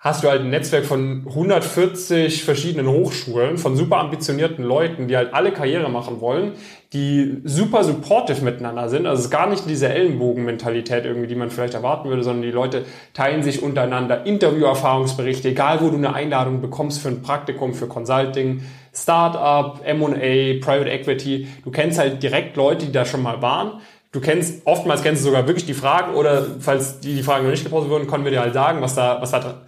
hast 0.00 0.22
du 0.22 0.28
halt 0.28 0.42
ein 0.42 0.50
Netzwerk 0.50 0.84
von 0.84 1.24
140 1.26 2.44
verschiedenen 2.44 2.86
Hochschulen, 2.86 3.58
von 3.58 3.76
super 3.76 3.98
ambitionierten 3.98 4.64
Leuten, 4.64 5.08
die 5.08 5.16
halt 5.16 5.34
alle 5.34 5.52
Karriere 5.52 5.88
machen 5.88 6.20
wollen, 6.20 6.52
die 6.92 7.40
super 7.44 7.82
supportive 7.82 8.44
miteinander 8.44 8.88
sind. 8.88 9.06
Also 9.06 9.20
es 9.20 9.24
ist 9.26 9.30
gar 9.32 9.48
nicht 9.48 9.68
diese 9.68 9.88
Ellenbogen-Mentalität 9.88 11.04
irgendwie, 11.04 11.26
die 11.26 11.34
man 11.34 11.50
vielleicht 11.50 11.74
erwarten 11.74 12.08
würde, 12.08 12.22
sondern 12.22 12.42
die 12.42 12.52
Leute 12.52 12.84
teilen 13.12 13.42
sich 13.42 13.62
untereinander 13.62 14.24
Interviewerfahrungsberichte, 14.24 15.48
egal 15.48 15.80
wo 15.80 15.88
du 15.90 15.96
eine 15.96 16.14
Einladung 16.14 16.60
bekommst 16.60 17.02
für 17.02 17.08
ein 17.08 17.22
Praktikum, 17.22 17.74
für 17.74 17.88
Consulting, 17.88 18.62
Startup, 18.94 19.80
M&A, 19.84 20.60
Private 20.60 20.90
Equity. 20.90 21.48
Du 21.64 21.70
kennst 21.70 21.98
halt 21.98 22.22
direkt 22.22 22.56
Leute, 22.56 22.86
die 22.86 22.92
da 22.92 23.04
schon 23.04 23.22
mal 23.22 23.42
waren. 23.42 23.80
Du 24.12 24.20
kennst, 24.20 24.66
oftmals 24.66 25.02
kennst 25.02 25.22
du 25.22 25.26
sogar 25.26 25.46
wirklich 25.46 25.66
die 25.66 25.74
Fragen 25.74 26.14
oder 26.14 26.46
falls 26.60 27.00
die, 27.00 27.14
die 27.14 27.22
Fragen 27.22 27.44
noch 27.44 27.50
nicht 27.50 27.64
gepostet 27.64 27.90
wurden, 27.90 28.06
können 28.06 28.24
wir 28.24 28.30
dir 28.30 28.40
halt 28.40 28.54
sagen, 28.54 28.80
was 28.80 28.94
da, 28.94 29.20
was 29.20 29.30
da, 29.30 29.62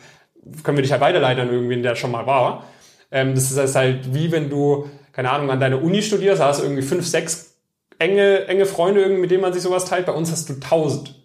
können 0.62 0.78
wir 0.78 0.82
dich 0.82 0.92
halt 0.92 1.02
weiterleiten 1.02 1.42
an 1.42 1.52
irgendwen, 1.52 1.82
der 1.82 1.94
schon 1.94 2.10
mal 2.10 2.26
war. 2.26 2.64
Ähm, 3.10 3.34
das 3.34 3.50
ist 3.50 3.76
halt 3.76 4.14
wie 4.14 4.32
wenn 4.32 4.48
du, 4.48 4.88
keine 5.12 5.30
Ahnung, 5.30 5.50
an 5.50 5.60
deiner 5.60 5.82
Uni 5.82 6.00
studierst, 6.00 6.40
da 6.40 6.46
hast 6.46 6.60
du 6.60 6.64
irgendwie 6.64 6.82
fünf, 6.82 7.06
sechs 7.06 7.58
enge, 7.98 8.46
enge 8.46 8.66
Freunde, 8.66 9.02
irgendwie, 9.02 9.20
mit 9.20 9.30
denen 9.30 9.42
man 9.42 9.52
sich 9.52 9.62
sowas 9.62 9.84
teilt. 9.84 10.06
Bei 10.06 10.12
uns 10.12 10.32
hast 10.32 10.48
du 10.48 10.54
tausend. 10.54 11.19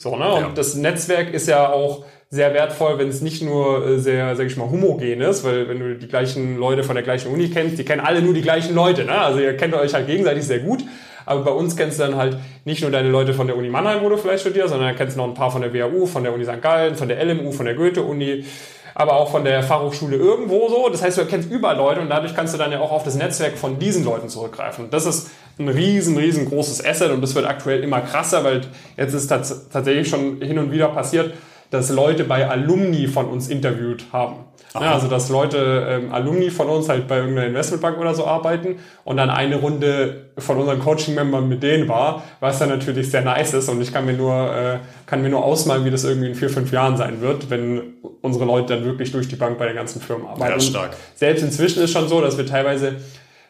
So, 0.00 0.16
ne? 0.16 0.32
Und 0.32 0.40
ja. 0.40 0.50
das 0.54 0.74
Netzwerk 0.76 1.34
ist 1.34 1.46
ja 1.46 1.68
auch 1.68 2.06
sehr 2.30 2.54
wertvoll, 2.54 2.98
wenn 2.98 3.08
es 3.08 3.20
nicht 3.20 3.42
nur 3.42 3.86
äh, 3.86 3.98
sehr, 3.98 4.34
sag 4.34 4.46
ich 4.46 4.56
mal, 4.56 4.70
homogen 4.70 5.20
ist, 5.20 5.44
weil 5.44 5.68
wenn 5.68 5.78
du 5.78 5.94
die 5.94 6.08
gleichen 6.08 6.56
Leute 6.56 6.84
von 6.84 6.94
der 6.94 7.04
gleichen 7.04 7.30
Uni 7.30 7.50
kennst, 7.50 7.78
die 7.78 7.84
kennen 7.84 8.00
alle 8.00 8.22
nur 8.22 8.32
die 8.32 8.40
gleichen 8.40 8.74
Leute, 8.74 9.04
ne? 9.04 9.12
Also 9.12 9.40
ihr 9.40 9.54
kennt 9.58 9.74
euch 9.74 9.92
halt 9.92 10.06
gegenseitig 10.06 10.44
sehr 10.44 10.60
gut. 10.60 10.82
Aber 11.26 11.42
bei 11.42 11.50
uns 11.50 11.76
kennst 11.76 11.98
du 11.98 12.04
dann 12.04 12.16
halt 12.16 12.38
nicht 12.64 12.80
nur 12.80 12.90
deine 12.90 13.10
Leute 13.10 13.34
von 13.34 13.46
der 13.46 13.58
Uni 13.58 13.68
Mannheim, 13.68 14.02
wo 14.02 14.08
du 14.08 14.16
vielleicht 14.16 14.40
studierst, 14.40 14.70
sondern 14.70 14.96
kennst 14.96 15.16
du 15.16 15.20
noch 15.20 15.28
ein 15.28 15.34
paar 15.34 15.50
von 15.50 15.60
der 15.60 15.74
WHU, 15.74 16.06
von 16.06 16.24
der 16.24 16.32
Uni 16.32 16.44
St. 16.44 16.62
Gallen, 16.62 16.96
von 16.96 17.08
der 17.08 17.22
LMU, 17.22 17.52
von 17.52 17.66
der 17.66 17.74
Goethe-Uni, 17.74 18.46
aber 18.94 19.14
auch 19.14 19.30
von 19.30 19.44
der 19.44 19.62
Fachhochschule 19.62 20.16
irgendwo 20.16 20.68
so. 20.68 20.88
Das 20.88 21.02
heißt, 21.02 21.18
du 21.18 21.26
kennst 21.26 21.50
überall 21.50 21.76
Leute 21.76 22.00
und 22.00 22.08
dadurch 22.08 22.34
kannst 22.34 22.54
du 22.54 22.58
dann 22.58 22.72
ja 22.72 22.80
auch 22.80 22.92
auf 22.92 23.04
das 23.04 23.14
Netzwerk 23.14 23.58
von 23.58 23.78
diesen 23.78 24.04
Leuten 24.04 24.28
zurückgreifen. 24.28 24.88
Das 24.90 25.06
ist 25.06 25.30
ein 25.58 25.68
riesen, 25.68 26.16
riesengroßes 26.16 26.84
Asset 26.84 27.10
und 27.10 27.20
das 27.20 27.34
wird 27.34 27.46
aktuell 27.46 27.82
immer 27.82 28.00
krasser, 28.00 28.44
weil 28.44 28.62
jetzt 28.96 29.14
ist 29.14 29.28
tats 29.28 29.68
tatsächlich 29.70 30.08
schon 30.08 30.40
hin 30.40 30.58
und 30.58 30.72
wieder 30.72 30.88
passiert, 30.88 31.34
dass 31.70 31.90
Leute 31.90 32.24
bei 32.24 32.48
Alumni 32.48 33.06
von 33.06 33.26
uns 33.26 33.48
interviewt 33.48 34.06
haben. 34.12 34.44
Ja, 34.74 34.94
also 34.94 35.08
dass 35.08 35.28
Leute, 35.28 35.86
ähm, 35.88 36.12
Alumni 36.12 36.50
von 36.50 36.68
uns 36.68 36.88
halt 36.88 37.08
bei 37.08 37.18
irgendeiner 37.18 37.48
Investmentbank 37.48 37.98
oder 37.98 38.14
so 38.14 38.24
arbeiten 38.24 38.76
und 39.04 39.16
dann 39.16 39.28
eine 39.28 39.56
Runde 39.56 40.30
von 40.38 40.58
unseren 40.58 40.78
Coaching-Membern 40.78 41.48
mit 41.48 41.62
denen 41.62 41.88
war, 41.88 42.22
was 42.38 42.60
dann 42.60 42.68
natürlich 42.68 43.10
sehr 43.10 43.22
nice 43.22 43.54
ist 43.54 43.68
und 43.68 43.80
ich 43.80 43.92
kann 43.92 44.06
mir 44.06 44.12
nur, 44.12 44.32
äh, 44.32 44.78
kann 45.06 45.22
mir 45.22 45.28
nur 45.28 45.44
ausmalen, 45.44 45.84
wie 45.84 45.90
das 45.90 46.04
irgendwie 46.04 46.28
in 46.28 46.34
vier, 46.36 46.50
fünf 46.50 46.70
Jahren 46.70 46.96
sein 46.96 47.20
wird, 47.20 47.50
wenn 47.50 47.94
unsere 48.22 48.44
Leute 48.44 48.74
dann 48.76 48.84
wirklich 48.84 49.10
durch 49.10 49.26
die 49.26 49.36
Bank 49.36 49.58
bei 49.58 49.66
den 49.66 49.74
ganzen 49.74 50.00
Firmen 50.00 50.26
arbeiten. 50.26 50.52
Ja, 50.52 50.60
stark. 50.60 50.90
selbst 51.16 51.42
inzwischen 51.42 51.82
ist 51.82 51.90
schon 51.92 52.08
so, 52.08 52.20
dass 52.20 52.38
wir 52.38 52.46
teilweise 52.46 52.96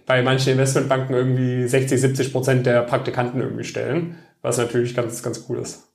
bei 0.07 0.23
manchen 0.23 0.53
Investmentbanken 0.53 1.15
irgendwie 1.15 1.69
60, 1.69 2.01
70 2.01 2.33
Prozent 2.33 2.67
der 2.67 2.83
Praktikanten 2.83 3.41
irgendwie 3.41 3.65
stellen, 3.65 4.17
was 4.41 4.57
natürlich 4.57 4.97
ganz, 4.97 5.23
ganz 5.23 5.45
cool 5.49 5.59
ist. 5.59 5.87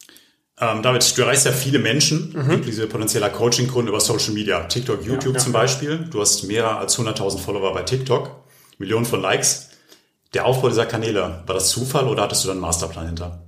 Ähm, 0.60 0.82
David, 0.82 1.18
du 1.18 1.22
erreichst 1.22 1.46
ja 1.46 1.52
viele 1.52 1.80
Menschen, 1.80 2.34
mhm. 2.34 2.62
diese 2.62 2.88
potenzieller 2.88 3.30
Coaching-Kunden 3.30 3.90
über 3.90 4.00
Social 4.00 4.34
Media, 4.34 4.64
TikTok, 4.64 5.06
YouTube 5.06 5.34
ja, 5.34 5.40
ja, 5.40 5.44
zum 5.44 5.52
Beispiel. 5.52 6.08
Du 6.10 6.22
hast 6.22 6.44
mehr 6.44 6.78
als 6.78 6.98
100.000 6.98 7.40
Follower 7.40 7.74
bei 7.74 7.84
TikTok, 7.84 8.32
Millionen 8.78 9.06
von 9.06 9.22
Likes. 9.22 9.70
Der 10.34 10.46
Aufbau 10.46 10.70
dieser 10.70 10.86
Kanäle, 10.86 11.44
war 11.46 11.56
das 11.56 11.70
Zufall 11.70 12.08
oder 12.08 12.24
hattest 12.24 12.44
du 12.44 12.48
da 12.48 12.54
einen 12.54 12.62
Masterplan 12.62 13.08
hinter? 13.08 13.46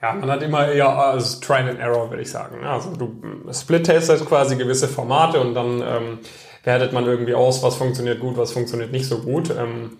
Ja, 0.00 0.14
man 0.14 0.30
hat 0.30 0.42
immer 0.42 0.68
eher 0.68 0.88
also 0.88 1.40
Trial 1.40 1.68
and 1.68 1.78
Error, 1.78 2.10
würde 2.10 2.22
ich 2.22 2.30
sagen. 2.30 2.60
Ne? 2.60 2.68
Also 2.68 2.96
du 2.96 3.22
split-testest 3.52 4.26
quasi 4.26 4.56
gewisse 4.56 4.88
Formate 4.88 5.38
und 5.38 5.54
dann 5.54 5.80
ähm, 5.80 6.18
wertet 6.64 6.92
man 6.92 7.06
irgendwie 7.06 7.34
aus, 7.34 7.62
was 7.62 7.76
funktioniert 7.76 8.20
gut, 8.20 8.36
was 8.36 8.52
funktioniert 8.52 8.90
nicht 8.90 9.06
so 9.06 9.18
gut. 9.18 9.50
Ähm, 9.50 9.98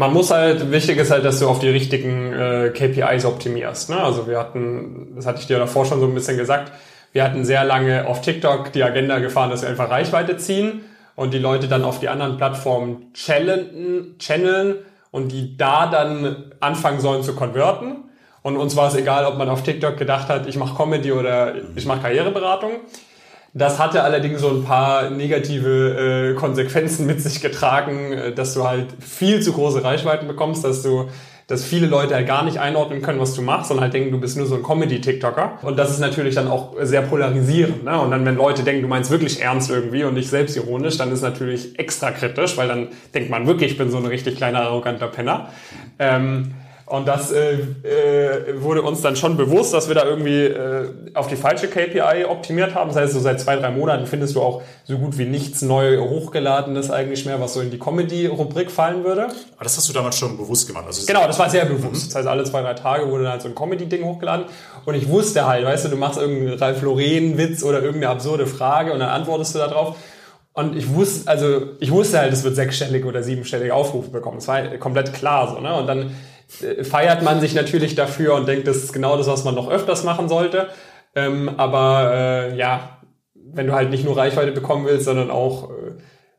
man 0.00 0.14
muss 0.14 0.30
halt, 0.30 0.70
wichtig 0.70 0.96
ist 0.96 1.10
halt, 1.10 1.26
dass 1.26 1.40
du 1.40 1.46
auf 1.46 1.58
die 1.58 1.68
richtigen 1.68 2.32
äh, 2.32 2.70
KPIs 2.70 3.26
optimierst. 3.26 3.90
Ne? 3.90 4.02
Also 4.02 4.26
wir 4.26 4.38
hatten, 4.38 5.12
das 5.14 5.26
hatte 5.26 5.40
ich 5.40 5.46
dir 5.46 5.58
davor 5.58 5.84
schon 5.84 6.00
so 6.00 6.06
ein 6.06 6.14
bisschen 6.14 6.38
gesagt, 6.38 6.72
wir 7.12 7.22
hatten 7.22 7.44
sehr 7.44 7.64
lange 7.64 8.08
auf 8.08 8.22
TikTok 8.22 8.72
die 8.72 8.82
Agenda 8.82 9.18
gefahren, 9.18 9.50
dass 9.50 9.60
wir 9.60 9.68
einfach 9.68 9.90
Reichweite 9.90 10.38
ziehen 10.38 10.86
und 11.16 11.34
die 11.34 11.38
Leute 11.38 11.68
dann 11.68 11.84
auf 11.84 12.00
die 12.00 12.08
anderen 12.08 12.38
Plattformen 12.38 13.12
channeln, 13.12 14.14
channeln 14.18 14.76
und 15.10 15.32
die 15.32 15.58
da 15.58 15.86
dann 15.86 16.50
anfangen 16.60 17.00
sollen 17.00 17.22
zu 17.22 17.34
konverten. 17.34 18.04
Und 18.40 18.56
uns 18.56 18.76
war 18.76 18.88
es 18.88 18.94
egal, 18.94 19.26
ob 19.26 19.36
man 19.36 19.50
auf 19.50 19.64
TikTok 19.64 19.98
gedacht 19.98 20.28
hat, 20.28 20.46
ich 20.46 20.56
mache 20.56 20.82
Comedy 20.82 21.12
oder 21.12 21.56
ich 21.76 21.84
mache 21.84 22.00
Karriereberatung. 22.00 22.70
Das 23.52 23.78
hatte 23.78 24.04
allerdings 24.04 24.40
so 24.40 24.50
ein 24.50 24.64
paar 24.64 25.10
negative 25.10 26.30
äh, 26.30 26.34
Konsequenzen 26.34 27.06
mit 27.06 27.20
sich 27.20 27.40
getragen, 27.40 28.12
äh, 28.12 28.32
dass 28.32 28.54
du 28.54 28.64
halt 28.64 28.86
viel 29.00 29.40
zu 29.42 29.52
große 29.52 29.82
Reichweiten 29.82 30.28
bekommst, 30.28 30.64
dass 30.64 30.82
du 30.82 31.08
dass 31.50 31.64
viele 31.64 31.88
Leute 31.88 32.14
halt 32.14 32.28
gar 32.28 32.44
nicht 32.44 32.58
einordnen 32.58 33.02
können, 33.02 33.18
was 33.18 33.34
du 33.34 33.42
machst, 33.42 33.68
sondern 33.68 33.82
halt 33.82 33.92
denken, 33.92 34.12
du 34.12 34.20
bist 34.20 34.36
nur 34.36 34.46
so 34.46 34.54
ein 34.54 34.62
Comedy-TikToker. 34.62 35.58
Und 35.62 35.76
das 35.76 35.90
ist 35.90 35.98
natürlich 35.98 36.36
dann 36.36 36.46
auch 36.46 36.76
sehr 36.82 37.02
polarisierend. 37.02 37.82
Ne? 37.82 38.00
Und 38.00 38.12
dann, 38.12 38.24
wenn 38.24 38.36
Leute 38.36 38.62
denken, 38.62 38.82
du 38.82 38.88
meinst 38.88 39.10
wirklich 39.10 39.42
ernst 39.42 39.68
irgendwie 39.68 40.04
und 40.04 40.14
nicht 40.14 40.30
selbstironisch, 40.30 40.96
dann 40.96 41.10
ist 41.10 41.22
natürlich 41.22 41.76
extra 41.76 42.12
kritisch, 42.12 42.56
weil 42.56 42.68
dann 42.68 42.88
denkt 43.14 43.30
man 43.30 43.48
wirklich, 43.48 43.72
ich 43.72 43.78
bin 43.78 43.90
so 43.90 43.96
ein 43.96 44.06
richtig 44.06 44.36
kleiner, 44.36 44.60
arroganter 44.60 45.08
Penner. 45.08 45.48
Ähm, 45.98 46.54
und 46.90 47.06
das 47.06 47.30
äh, 47.30 47.52
äh, 47.52 48.60
wurde 48.60 48.82
uns 48.82 49.00
dann 49.00 49.14
schon 49.14 49.36
bewusst, 49.36 49.72
dass 49.72 49.86
wir 49.86 49.94
da 49.94 50.04
irgendwie 50.04 50.42
äh, 50.42 50.88
auf 51.14 51.28
die 51.28 51.36
falsche 51.36 51.68
KPI 51.68 52.24
optimiert 52.28 52.74
haben. 52.74 52.88
Das 52.88 52.96
heißt, 52.96 53.12
so 53.12 53.20
seit 53.20 53.40
zwei, 53.40 53.54
drei 53.54 53.70
Monaten 53.70 54.08
findest 54.08 54.34
du 54.34 54.42
auch 54.42 54.62
so 54.82 54.98
gut 54.98 55.16
wie 55.16 55.24
nichts 55.24 55.62
neu 55.62 56.00
hochgeladenes 56.00 56.90
eigentlich 56.90 57.24
mehr, 57.26 57.40
was 57.40 57.54
so 57.54 57.60
in 57.60 57.70
die 57.70 57.78
Comedy-Rubrik 57.78 58.72
fallen 58.72 59.04
würde. 59.04 59.26
Aber 59.26 59.62
das 59.62 59.76
hast 59.76 59.88
du 59.88 59.92
damals 59.92 60.18
schon 60.18 60.36
bewusst 60.36 60.66
gemacht. 60.66 60.84
Also 60.84 61.06
genau, 61.06 61.28
das 61.28 61.38
war 61.38 61.48
sehr 61.48 61.64
bewusst. 61.64 62.08
Das 62.08 62.16
heißt, 62.16 62.26
alle 62.26 62.42
zwei, 62.42 62.60
drei 62.60 62.74
Tage 62.74 63.08
wurde 63.08 63.22
dann 63.22 63.32
halt 63.34 63.42
so 63.42 63.48
ein 63.48 63.54
Comedy-Ding 63.54 64.02
hochgeladen. 64.02 64.46
Und 64.84 64.94
ich 64.96 65.08
wusste 65.08 65.46
halt, 65.46 65.64
weißt 65.64 65.84
du, 65.84 65.90
du 65.90 65.96
machst 65.96 66.18
irgendeinen 66.18 66.58
Ralf 66.58 66.82
Lauren-Witz 66.82 67.62
oder 67.62 67.84
irgendeine 67.84 68.08
absurde 68.08 68.48
Frage 68.48 68.92
und 68.92 68.98
dann 68.98 69.10
antwortest 69.10 69.54
du 69.54 69.60
da 69.60 69.68
drauf. 69.68 69.94
Und 70.54 70.74
ich 70.76 70.92
wusste, 70.92 71.30
also 71.30 71.68
ich 71.78 71.92
wusste 71.92 72.18
halt, 72.18 72.32
es 72.32 72.42
wird 72.42 72.56
sechsstellig 72.56 73.04
oder 73.04 73.22
siebenstellige 73.22 73.72
Aufrufe 73.72 74.10
bekommen. 74.10 74.38
Das 74.38 74.48
war 74.48 74.60
komplett 74.78 75.12
klar 75.12 75.54
so, 75.54 75.60
ne? 75.60 75.72
Und 75.76 75.86
dann 75.86 76.10
feiert 76.82 77.22
man 77.22 77.40
sich 77.40 77.54
natürlich 77.54 77.94
dafür 77.94 78.34
und 78.34 78.48
denkt, 78.48 78.66
das 78.66 78.78
ist 78.78 78.92
genau 78.92 79.16
das, 79.16 79.26
was 79.26 79.44
man 79.44 79.54
noch 79.54 79.70
öfters 79.70 80.04
machen 80.04 80.28
sollte. 80.28 80.68
Ähm, 81.14 81.48
aber 81.56 82.12
äh, 82.12 82.56
ja, 82.56 82.98
wenn 83.34 83.66
du 83.66 83.72
halt 83.72 83.90
nicht 83.90 84.04
nur 84.04 84.16
Reichweite 84.16 84.52
bekommen 84.52 84.86
willst, 84.86 85.04
sondern 85.04 85.30
auch 85.30 85.70
äh, 85.70 85.92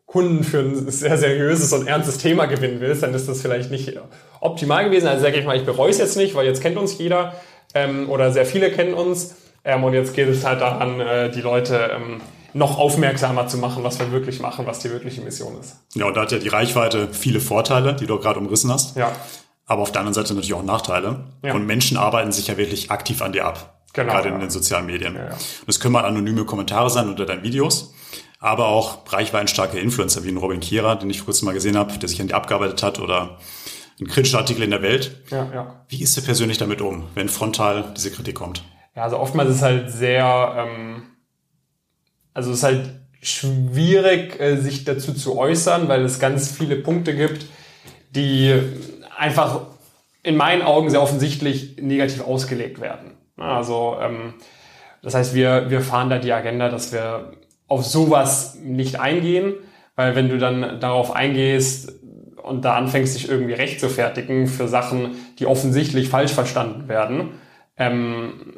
Kunden 0.06 0.44
für 0.44 0.60
ein 0.60 0.90
sehr 0.92 1.18
seriöses 1.18 1.72
und 1.74 1.88
ernstes 1.88 2.18
Thema 2.18 2.46
gewinnen 2.46 2.80
willst, 2.80 3.04
dann 3.04 3.14
ist 3.14 3.28
das 3.28 3.42
vielleicht 3.42 3.72
nicht 3.72 3.98
optimal 4.40 4.86
gewesen. 4.86 5.08
Also 5.08 5.24
sage 5.24 5.38
ich 5.38 5.46
mal, 5.46 5.56
ich 5.56 5.66
bereue 5.66 5.90
es 5.90 5.98
jetzt 5.98 6.18
nicht, 6.18 6.36
weil 6.36 6.46
jetzt 6.46 6.62
kennt 6.62 6.78
uns 6.78 6.98
jeder 6.98 7.34
ähm, 7.74 8.10
oder 8.10 8.32
sehr 8.32 8.46
viele 8.46 8.72
kennen 8.72 8.94
uns. 8.94 9.36
Ähm, 9.64 9.84
und 9.84 9.94
jetzt 9.94 10.14
geht 10.14 10.28
es 10.28 10.46
halt 10.46 10.62
daran, 10.62 11.00
äh, 11.00 11.32
die 11.32 11.42
Leute 11.42 11.92
ähm, 11.96 12.22
noch 12.54 12.78
aufmerksamer 12.78 13.48
zu 13.48 13.58
machen, 13.58 13.84
was 13.84 14.00
wir 14.00 14.12
wirklich 14.12 14.42
machen, 14.42 14.66
was 14.66 14.80
die 14.80 14.90
wirkliche 14.90 15.22
Mission 15.22 15.58
ist. 15.60 15.78
Ja, 15.94 16.08
und 16.08 16.18
da 16.18 16.22
hat 16.22 16.32
ja 16.34 16.40
die 16.40 16.50
Reichweite 16.50 17.08
viele 17.12 17.40
Vorteile, 17.40 17.94
die 17.94 18.08
du 18.08 18.20
gerade 18.20 18.40
umrissen 18.40 18.72
hast. 18.72 18.98
Ja 18.98 19.14
aber 19.72 19.84
auf 19.84 19.92
der 19.94 20.02
anderen 20.02 20.14
Seite 20.14 20.34
natürlich 20.34 20.54
auch 20.54 20.64
Nachteile. 20.64 21.24
Ja. 21.44 21.54
Und 21.54 21.66
Menschen 21.66 21.96
arbeiten 21.96 22.34
sich 22.34 22.48
ja 22.48 22.58
wirklich 22.58 22.92
aktiv 22.92 23.22
an 23.22 23.32
dir 23.32 23.46
ab. 23.46 23.82
Genau, 23.94 24.12
gerade 24.12 24.28
ja. 24.28 24.36
in 24.36 24.42
den 24.42 24.50
sozialen 24.50 24.86
Medien. 24.86 25.16
Ja. 25.16 25.30
Das 25.66 25.80
können 25.80 25.94
mal 25.94 26.04
anonyme 26.04 26.44
Kommentare 26.44 26.90
sein 26.90 27.08
unter 27.08 27.26
deinen 27.26 27.44
Videos, 27.44 27.94
aber 28.40 28.68
auch 28.68 29.00
reichweitenstarke 29.12 29.80
Influencer 29.80 30.26
wie 30.26 30.30
ein 30.30 30.36
Robin 30.36 30.60
Kierer, 30.60 30.98
den 30.98 31.10
ich 31.10 31.20
vor 31.20 31.28
kurzem 31.28 31.46
mal 31.46 31.54
gesehen 31.54 31.78
habe, 31.78 31.98
der 31.98 32.10
sich 32.10 32.20
an 32.20 32.28
dir 32.28 32.36
abgearbeitet 32.36 32.84
hat 32.84 33.00
oder 33.00 33.38
ein 34.02 34.08
kritischer 34.08 34.40
Artikel 34.40 34.64
in 34.64 34.72
der 34.72 34.82
Welt. 34.82 35.22
Ja, 35.30 35.50
ja. 35.54 35.86
Wie 35.88 36.02
ist 36.02 36.18
du 36.18 36.22
persönlich 36.22 36.58
damit 36.58 36.82
um, 36.82 37.06
wenn 37.16 37.30
frontal 37.30 37.94
diese 37.96 38.12
Kritik 38.12 38.36
kommt? 38.36 38.64
Ja, 38.94 39.04
also 39.04 39.20
oftmals 39.20 39.52
ist 39.52 39.56
es 39.58 39.62
halt 39.62 39.90
sehr, 39.90 40.54
ähm, 40.58 41.04
also 42.34 42.52
es 42.52 42.58
ist 42.58 42.64
halt 42.64 42.90
schwierig, 43.22 44.38
äh, 44.38 44.58
sich 44.58 44.84
dazu 44.84 45.14
zu 45.14 45.38
äußern, 45.38 45.88
weil 45.88 46.04
es 46.04 46.20
ganz 46.20 46.52
viele 46.52 46.76
Punkte 46.76 47.16
gibt, 47.16 47.46
die 48.10 48.60
einfach 49.22 49.62
in 50.24 50.36
meinen 50.36 50.64
Augen 50.64 50.90
sehr 50.90 51.02
offensichtlich 51.02 51.78
negativ 51.80 52.22
ausgelegt 52.24 52.82
werden. 52.82 53.12
Also 53.38 53.98
ähm, 54.02 54.34
das 55.02 55.16
heißt, 55.16 55.34
wir, 55.34 55.70
wir 55.70 55.82
fahren 55.82 56.10
da 56.10 56.20
die 56.20 56.34
Agenda, 56.34 56.70
dass 56.70 56.92
wir 56.92 57.32
auf 57.68 57.86
sowas 57.86 58.58
nicht 58.62 59.00
eingehen, 59.00 59.54
weil 59.96 60.16
wenn 60.16 60.30
du 60.30 60.38
dann 60.38 60.80
darauf 60.80 61.16
eingehst 61.16 61.94
und 62.44 62.66
da 62.66 62.76
anfängst, 62.76 63.16
dich 63.16 63.30
irgendwie 63.30 63.54
recht 63.54 63.80
zu 63.80 63.90
fertigen 63.90 64.48
für 64.48 64.68
Sachen, 64.68 65.16
die 65.40 65.46
offensichtlich 65.46 66.10
falsch 66.10 66.34
verstanden 66.34 66.88
werden, 66.88 67.32
ähm, 67.78 68.58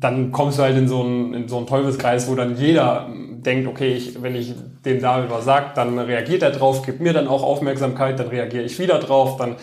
dann 0.00 0.32
kommst 0.32 0.58
du 0.58 0.62
halt 0.62 0.76
in 0.76 0.88
so 0.88 1.02
einen, 1.02 1.34
in 1.34 1.48
so 1.48 1.58
einen 1.58 1.66
Teufelskreis, 1.66 2.28
wo 2.28 2.34
dann 2.34 2.56
jeder 2.56 3.08
denkt, 3.10 3.68
okay, 3.68 3.92
ich, 3.94 4.22
wenn 4.22 4.34
ich 4.34 4.54
dem 4.84 5.00
David 5.00 5.30
was 5.30 5.44
sage, 5.44 5.66
dann 5.74 5.98
reagiert 5.98 6.42
er 6.42 6.50
drauf, 6.50 6.82
gibt 6.82 7.00
mir 7.00 7.12
dann 7.12 7.28
auch 7.28 7.42
Aufmerksamkeit, 7.42 8.18
dann 8.18 8.28
reagiere 8.28 8.64
ich 8.64 8.78
wieder 8.78 8.98
drauf, 8.98 9.36
dann 9.36 9.56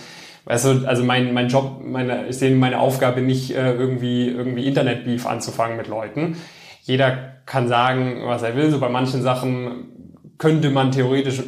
Weißt 0.47 0.63
du, 0.63 0.87
also 0.87 1.03
mein, 1.03 1.33
mein 1.33 1.49
Job, 1.49 1.81
meine, 1.83 2.27
ich 2.27 2.37
sehe 2.37 2.55
meine 2.55 2.79
Aufgabe 2.79 3.19
nicht, 3.19 3.51
äh, 3.51 3.73
irgendwie, 3.73 4.29
irgendwie 4.29 4.65
Internetbeef 4.65 5.25
anzufangen 5.25 5.75
mit 5.75 5.87
Leuten. 5.87 6.37
Jeder 6.83 7.33
kann 7.45 7.67
sagen, 7.67 8.21
was 8.23 8.43
er 8.43 8.55
will. 8.55 8.71
So 8.71 8.79
bei 8.79 8.87
manchen 8.87 9.21
Sachen 9.21 9.89
könnte 10.37 10.69
man 10.69 10.91
theoretisch 10.91 11.43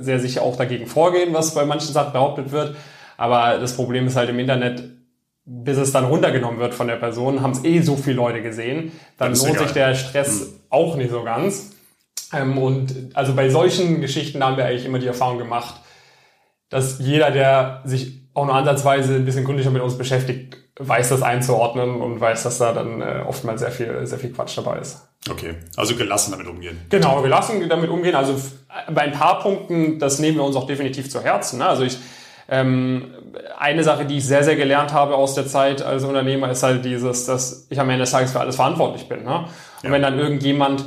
sehr 0.00 0.18
sicher 0.18 0.42
auch 0.42 0.56
dagegen 0.56 0.86
vorgehen, 0.86 1.32
was 1.32 1.54
bei 1.54 1.64
manchen 1.64 1.92
Sachen 1.92 2.12
behauptet 2.12 2.50
wird. 2.50 2.74
Aber 3.16 3.58
das 3.60 3.76
Problem 3.76 4.08
ist 4.08 4.16
halt 4.16 4.30
im 4.30 4.40
Internet, 4.40 4.82
bis 5.44 5.78
es 5.78 5.92
dann 5.92 6.04
runtergenommen 6.04 6.60
wird 6.60 6.74
von 6.74 6.86
der 6.86 6.96
Person, 6.96 7.42
haben 7.42 7.52
es 7.52 7.64
eh 7.64 7.80
so 7.80 7.96
viele 7.96 8.16
Leute 8.16 8.42
gesehen. 8.42 8.92
Dann 9.18 9.34
lohnt 9.34 9.50
egal. 9.50 9.64
sich 9.64 9.72
der 9.72 9.94
Stress 9.94 10.40
mhm. 10.40 10.60
auch 10.70 10.96
nicht 10.96 11.10
so 11.10 11.22
ganz. 11.22 11.72
Ähm, 12.32 12.58
und 12.58 13.10
also 13.14 13.34
bei 13.34 13.48
solchen 13.48 14.00
Geschichten 14.00 14.42
haben 14.42 14.56
wir 14.56 14.64
eigentlich 14.64 14.86
immer 14.86 14.98
die 14.98 15.06
Erfahrung 15.06 15.38
gemacht, 15.38 15.76
dass 16.68 16.98
jeder, 17.00 17.30
der 17.30 17.82
sich 17.84 18.22
auch 18.34 18.46
nur 18.46 18.54
ansatzweise 18.54 19.16
ein 19.16 19.24
bisschen 19.24 19.44
gründlicher 19.44 19.70
mit 19.70 19.82
uns 19.82 19.98
beschäftigt, 19.98 20.56
weiß 20.78 21.10
das 21.10 21.22
einzuordnen 21.22 22.00
und 22.00 22.20
weiß, 22.20 22.44
dass 22.44 22.58
da 22.58 22.72
dann 22.72 23.02
äh, 23.02 23.22
oftmals 23.26 23.60
sehr 23.60 23.70
viel, 23.70 24.06
sehr 24.06 24.18
viel 24.18 24.32
Quatsch 24.32 24.56
dabei 24.56 24.78
ist. 24.78 25.06
Okay, 25.30 25.54
also 25.76 25.94
gelassen 25.96 26.32
damit 26.32 26.46
umgehen. 26.46 26.80
Genau, 26.88 27.20
gelassen 27.20 27.68
damit 27.68 27.90
umgehen. 27.90 28.14
Also 28.14 28.40
bei 28.90 29.02
ein 29.02 29.12
paar 29.12 29.40
Punkten, 29.40 29.98
das 29.98 30.18
nehmen 30.18 30.38
wir 30.38 30.44
uns 30.44 30.56
auch 30.56 30.66
definitiv 30.66 31.10
zu 31.10 31.22
Herzen. 31.22 31.58
Ne? 31.58 31.66
Also 31.66 31.84
ich, 31.84 31.98
ähm, 32.48 33.12
eine 33.58 33.84
Sache, 33.84 34.04
die 34.04 34.18
ich 34.18 34.26
sehr, 34.26 34.44
sehr 34.44 34.56
gelernt 34.56 34.92
habe 34.92 35.14
aus 35.14 35.34
der 35.34 35.46
Zeit 35.46 35.82
als 35.82 36.04
Unternehmer, 36.04 36.50
ist 36.50 36.62
halt 36.62 36.84
dieses, 36.84 37.26
dass 37.26 37.66
ich 37.70 37.80
am 37.80 37.88
Ende 37.90 38.02
des 38.02 38.10
Tages 38.10 38.32
für 38.32 38.40
alles 38.40 38.56
verantwortlich 38.56 39.08
bin. 39.08 39.24
Ne? 39.24 39.36
Und 39.36 39.48
ja. 39.84 39.90
wenn 39.90 40.02
dann 40.02 40.18
irgendjemand 40.18 40.84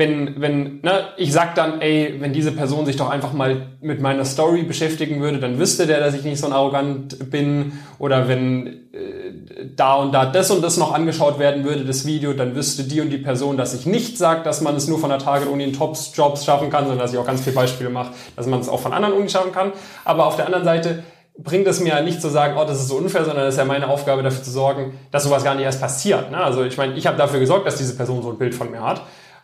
wenn, 0.00 0.40
wenn, 0.40 0.80
ne, 0.80 1.08
ich 1.18 1.32
sag 1.32 1.54
dann, 1.56 1.80
ey, 1.80 2.16
wenn 2.20 2.32
diese 2.32 2.52
Person 2.52 2.86
sich 2.86 2.96
doch 2.96 3.10
einfach 3.10 3.32
mal 3.32 3.68
mit 3.82 4.00
meiner 4.00 4.24
Story 4.24 4.62
beschäftigen 4.62 5.20
würde, 5.20 5.38
dann 5.38 5.58
wüsste 5.58 5.86
der, 5.86 6.00
dass 6.00 6.14
ich 6.14 6.24
nicht 6.24 6.38
so 6.38 6.46
ein 6.46 6.52
arrogant 6.52 7.30
bin. 7.30 7.72
Oder 7.98 8.26
wenn 8.26 8.66
äh, 8.66 9.66
da 9.76 9.96
und 9.96 10.12
da 10.12 10.24
das 10.24 10.50
und 10.50 10.62
das 10.62 10.78
noch 10.78 10.94
angeschaut 10.94 11.38
werden 11.38 11.64
würde, 11.64 11.84
das 11.84 12.06
Video, 12.06 12.32
dann 12.32 12.56
wüsste 12.56 12.84
die 12.84 13.00
und 13.02 13.10
die 13.10 13.18
Person, 13.18 13.58
dass 13.58 13.74
ich 13.74 13.84
nicht 13.84 14.16
sage, 14.16 14.42
dass 14.42 14.62
man 14.62 14.74
es 14.74 14.88
nur 14.88 14.98
von 14.98 15.10
der 15.10 15.18
Target-Uni 15.18 15.64
in 15.64 15.72
Tops-Jobs 15.74 16.46
schaffen 16.46 16.70
kann, 16.70 16.84
sondern 16.84 17.00
dass 17.00 17.12
ich 17.12 17.18
auch 17.18 17.26
ganz 17.26 17.42
viele 17.42 17.56
Beispiele 17.56 17.90
mache, 17.90 18.12
dass 18.36 18.46
man 18.46 18.60
es 18.60 18.70
auch 18.70 18.80
von 18.80 18.94
anderen 18.94 19.14
Unis 19.14 19.32
schaffen 19.32 19.52
kann. 19.52 19.72
Aber 20.06 20.26
auf 20.26 20.36
der 20.36 20.46
anderen 20.46 20.64
Seite 20.64 21.02
bringt 21.42 21.66
es 21.66 21.80
mir 21.80 22.00
nicht 22.02 22.20
zu 22.20 22.28
sagen, 22.28 22.56
oh, 22.58 22.64
das 22.64 22.80
ist 22.80 22.88
so 22.88 22.96
unfair, 22.96 23.24
sondern 23.24 23.46
es 23.46 23.54
ist 23.54 23.58
ja 23.58 23.64
meine 23.64 23.88
Aufgabe, 23.88 24.22
dafür 24.22 24.42
zu 24.42 24.50
sorgen, 24.50 24.98
dass 25.10 25.24
sowas 25.24 25.44
gar 25.44 25.54
nicht 25.54 25.64
erst 25.64 25.80
passiert. 25.80 26.30
Ne? 26.30 26.38
Also 26.38 26.64
ich 26.64 26.76
meine, 26.76 26.94
ich 26.94 27.06
habe 27.06 27.16
dafür 27.16 27.40
gesorgt, 27.40 27.66
dass 27.66 27.76
diese 27.76 27.96
Person 27.96 28.22
so 28.22 28.30
ein 28.30 28.38
Bild 28.38 28.54
von 28.54 28.70
mir 28.70 28.82
hat. 28.82 29.02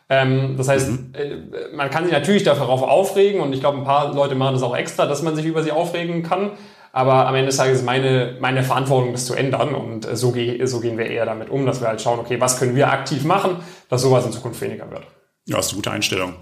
Ähm, 0.08 0.56
das 0.56 0.68
heißt, 0.68 0.88
mhm. 0.88 1.12
äh, 1.14 1.74
man 1.74 1.90
kann 1.90 2.04
sich 2.04 2.12
natürlich 2.12 2.44
darauf 2.44 2.82
aufregen 2.82 3.40
und 3.40 3.52
ich 3.52 3.60
glaube, 3.60 3.78
ein 3.78 3.84
paar 3.84 4.14
Leute 4.14 4.34
machen 4.34 4.54
das 4.54 4.62
auch 4.62 4.76
extra, 4.76 5.06
dass 5.06 5.22
man 5.22 5.34
sich 5.34 5.46
über 5.46 5.62
sie 5.62 5.72
aufregen 5.72 6.22
kann. 6.22 6.52
Aber 6.92 7.26
am 7.26 7.34
Ende 7.34 7.48
des 7.48 7.58
Tages 7.58 7.80
ist 7.80 7.84
meine, 7.84 8.36
meine 8.40 8.62
Verantwortung, 8.62 9.12
das 9.12 9.26
zu 9.26 9.34
ändern. 9.34 9.74
Und 9.74 10.06
äh, 10.06 10.16
so, 10.16 10.32
geh, 10.32 10.64
so 10.66 10.80
gehen 10.80 10.96
wir 10.96 11.06
eher 11.06 11.26
damit 11.26 11.50
um, 11.50 11.66
dass 11.66 11.80
wir 11.80 11.88
halt 11.88 12.00
schauen, 12.00 12.20
okay, 12.20 12.40
was 12.40 12.58
können 12.58 12.76
wir 12.76 12.90
aktiv 12.90 13.24
machen, 13.24 13.56
dass 13.88 14.02
sowas 14.02 14.24
in 14.24 14.32
Zukunft 14.32 14.60
weniger 14.60 14.90
wird. 14.90 15.06
Ja, 15.46 15.58
ist 15.58 15.68
eine 15.68 15.76
gute 15.76 15.90
Einstellung. 15.90 16.34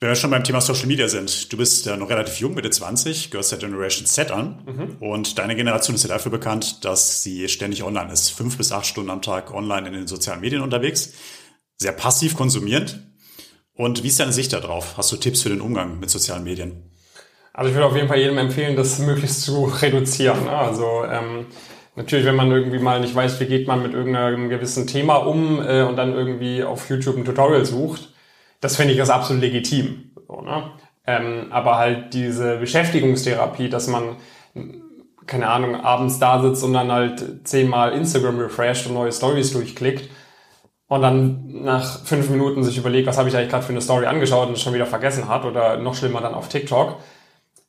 Wenn 0.00 0.10
wir 0.10 0.14
schon 0.14 0.30
beim 0.30 0.44
Thema 0.44 0.60
Social 0.60 0.86
Media 0.86 1.08
sind, 1.08 1.52
du 1.52 1.56
bist 1.56 1.84
ja 1.86 1.96
noch 1.96 2.08
relativ 2.08 2.38
jung, 2.38 2.54
Mitte 2.54 2.70
20, 2.70 3.32
gehörst 3.32 3.50
der 3.50 3.58
Generation 3.58 4.06
Z 4.06 4.30
an 4.30 4.62
mhm. 4.64 4.96
und 5.00 5.38
deine 5.38 5.56
Generation 5.56 5.96
ist 5.96 6.04
ja 6.04 6.08
dafür 6.08 6.30
bekannt, 6.30 6.84
dass 6.84 7.24
sie 7.24 7.48
ständig 7.48 7.82
online 7.82 8.12
ist. 8.12 8.30
Fünf 8.30 8.56
bis 8.56 8.70
acht 8.70 8.86
Stunden 8.86 9.10
am 9.10 9.22
Tag 9.22 9.52
online 9.52 9.88
in 9.88 9.94
den 9.94 10.06
sozialen 10.06 10.40
Medien 10.40 10.62
unterwegs 10.62 11.14
sehr 11.78 11.92
passiv 11.92 12.36
konsumierend. 12.36 13.00
Und 13.72 14.02
wie 14.02 14.08
ist 14.08 14.20
deine 14.20 14.32
Sicht 14.32 14.52
darauf? 14.52 14.96
Hast 14.96 15.12
du 15.12 15.16
Tipps 15.16 15.42
für 15.42 15.48
den 15.48 15.60
Umgang 15.60 16.00
mit 16.00 16.10
sozialen 16.10 16.44
Medien? 16.44 16.90
Also 17.52 17.70
ich 17.70 17.74
würde 17.74 17.86
auf 17.86 17.94
jeden 17.94 18.08
Fall 18.08 18.18
jedem 18.18 18.38
empfehlen, 18.38 18.76
das 18.76 18.98
möglichst 18.98 19.42
zu 19.42 19.64
reduzieren. 19.64 20.48
Also 20.48 21.04
ähm, 21.04 21.46
Natürlich, 21.98 22.26
wenn 22.26 22.36
man 22.36 22.52
irgendwie 22.52 22.78
mal 22.78 23.00
nicht 23.00 23.12
weiß, 23.12 23.40
wie 23.40 23.46
geht 23.46 23.66
man 23.66 23.82
mit 23.82 23.92
irgendeinem 23.92 24.48
gewissen 24.48 24.86
Thema 24.86 25.16
um 25.16 25.60
äh, 25.60 25.82
und 25.82 25.96
dann 25.96 26.14
irgendwie 26.14 26.62
auf 26.62 26.88
YouTube 26.88 27.16
ein 27.16 27.24
Tutorial 27.24 27.64
sucht, 27.64 28.12
das 28.60 28.76
finde 28.76 28.92
ich 28.92 28.98
das 28.98 29.10
absolut 29.10 29.42
legitim. 29.42 30.12
So, 30.26 30.40
ne? 30.40 30.70
ähm, 31.06 31.46
aber 31.50 31.76
halt 31.76 32.14
diese 32.14 32.56
Beschäftigungstherapie, 32.56 33.68
dass 33.68 33.86
man, 33.86 34.16
keine 35.26 35.48
Ahnung, 35.48 35.76
abends 35.76 36.18
da 36.18 36.42
sitzt 36.42 36.62
und 36.64 36.72
dann 36.72 36.92
halt 36.92 37.46
zehnmal 37.46 37.92
Instagram 37.92 38.38
refresht 38.38 38.86
und 38.86 38.94
neue 38.94 39.12
Stories 39.12 39.52
durchklickt 39.52 40.10
und 40.88 41.02
dann 41.02 41.62
nach 41.62 42.04
fünf 42.04 42.30
Minuten 42.30 42.64
sich 42.64 42.78
überlegt, 42.78 43.06
was 43.06 43.18
habe 43.18 43.28
ich 43.28 43.36
eigentlich 43.36 43.50
gerade 43.50 43.64
für 43.64 43.72
eine 43.72 43.80
Story 43.80 44.06
angeschaut 44.06 44.48
und 44.48 44.54
es 44.54 44.62
schon 44.62 44.74
wieder 44.74 44.86
vergessen 44.86 45.28
hat 45.28 45.44
oder 45.44 45.76
noch 45.76 45.94
schlimmer 45.94 46.20
dann 46.20 46.34
auf 46.34 46.48
TikTok 46.48 46.98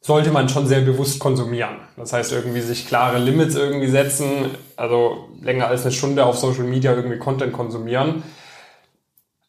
sollte 0.02 0.32
man 0.32 0.48
schon 0.48 0.68
sehr 0.68 0.82
bewusst 0.82 1.20
konsumieren. 1.20 1.78
Das 1.98 2.14
heißt, 2.14 2.32
irgendwie 2.32 2.62
sich 2.62 2.88
klare 2.88 3.20
Limits 3.20 3.56
irgendwie 3.56 3.90
setzen, 3.90 4.52
also 4.78 5.30
länger 5.42 5.68
als 5.68 5.82
eine 5.82 5.92
Stunde 5.92 6.26
auf 6.26 6.38
Social 6.38 6.64
Media 6.64 6.94
irgendwie 6.94 7.20
Content 7.20 7.52
konsumieren. 7.52 8.24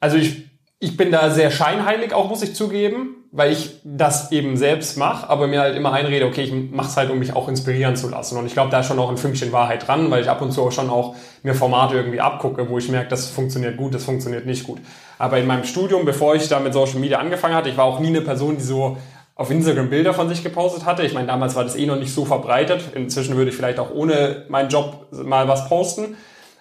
Also 0.00 0.16
ich, 0.16 0.49
ich 0.82 0.96
bin 0.96 1.12
da 1.12 1.28
sehr 1.28 1.50
scheinheilig 1.50 2.14
auch, 2.14 2.30
muss 2.30 2.42
ich 2.42 2.54
zugeben, 2.54 3.16
weil 3.32 3.52
ich 3.52 3.80
das 3.84 4.32
eben 4.32 4.56
selbst 4.56 4.96
mache, 4.96 5.28
aber 5.28 5.46
mir 5.46 5.60
halt 5.60 5.76
immer 5.76 5.92
einrede, 5.92 6.24
okay, 6.24 6.42
ich 6.42 6.52
mache 6.72 6.88
es 6.88 6.96
halt, 6.96 7.10
um 7.10 7.18
mich 7.18 7.36
auch 7.36 7.48
inspirieren 7.48 7.96
zu 7.96 8.08
lassen. 8.08 8.38
Und 8.38 8.46
ich 8.46 8.54
glaube, 8.54 8.70
da 8.70 8.80
ist 8.80 8.86
schon 8.86 8.98
auch 8.98 9.10
ein 9.10 9.18
Fünkchen 9.18 9.52
Wahrheit 9.52 9.86
dran, 9.86 10.10
weil 10.10 10.22
ich 10.22 10.30
ab 10.30 10.40
und 10.40 10.52
zu 10.52 10.62
auch 10.62 10.72
schon 10.72 10.88
auch 10.88 11.14
mir 11.42 11.54
Formate 11.54 11.96
irgendwie 11.96 12.22
abgucke, 12.22 12.70
wo 12.70 12.78
ich 12.78 12.88
merke, 12.88 13.10
das 13.10 13.28
funktioniert 13.28 13.76
gut, 13.76 13.94
das 13.94 14.04
funktioniert 14.04 14.46
nicht 14.46 14.64
gut. 14.64 14.78
Aber 15.18 15.36
in 15.38 15.46
meinem 15.46 15.64
Studium, 15.64 16.06
bevor 16.06 16.34
ich 16.34 16.48
da 16.48 16.60
mit 16.60 16.72
Social 16.72 16.98
Media 16.98 17.18
angefangen 17.18 17.54
hatte, 17.54 17.68
ich 17.68 17.76
war 17.76 17.84
auch 17.84 18.00
nie 18.00 18.08
eine 18.08 18.22
Person, 18.22 18.56
die 18.56 18.64
so 18.64 18.96
auf 19.34 19.50
Instagram 19.50 19.90
Bilder 19.90 20.14
von 20.14 20.30
sich 20.30 20.42
gepostet 20.42 20.86
hatte. 20.86 21.02
Ich 21.02 21.12
meine, 21.12 21.26
damals 21.26 21.56
war 21.56 21.64
das 21.64 21.76
eh 21.76 21.84
noch 21.84 21.96
nicht 21.96 22.14
so 22.14 22.24
verbreitet. 22.24 22.94
Inzwischen 22.94 23.36
würde 23.36 23.50
ich 23.50 23.56
vielleicht 23.56 23.78
auch 23.78 23.90
ohne 23.90 24.46
meinen 24.48 24.70
Job 24.70 25.08
mal 25.12 25.46
was 25.46 25.68
posten. 25.68 26.16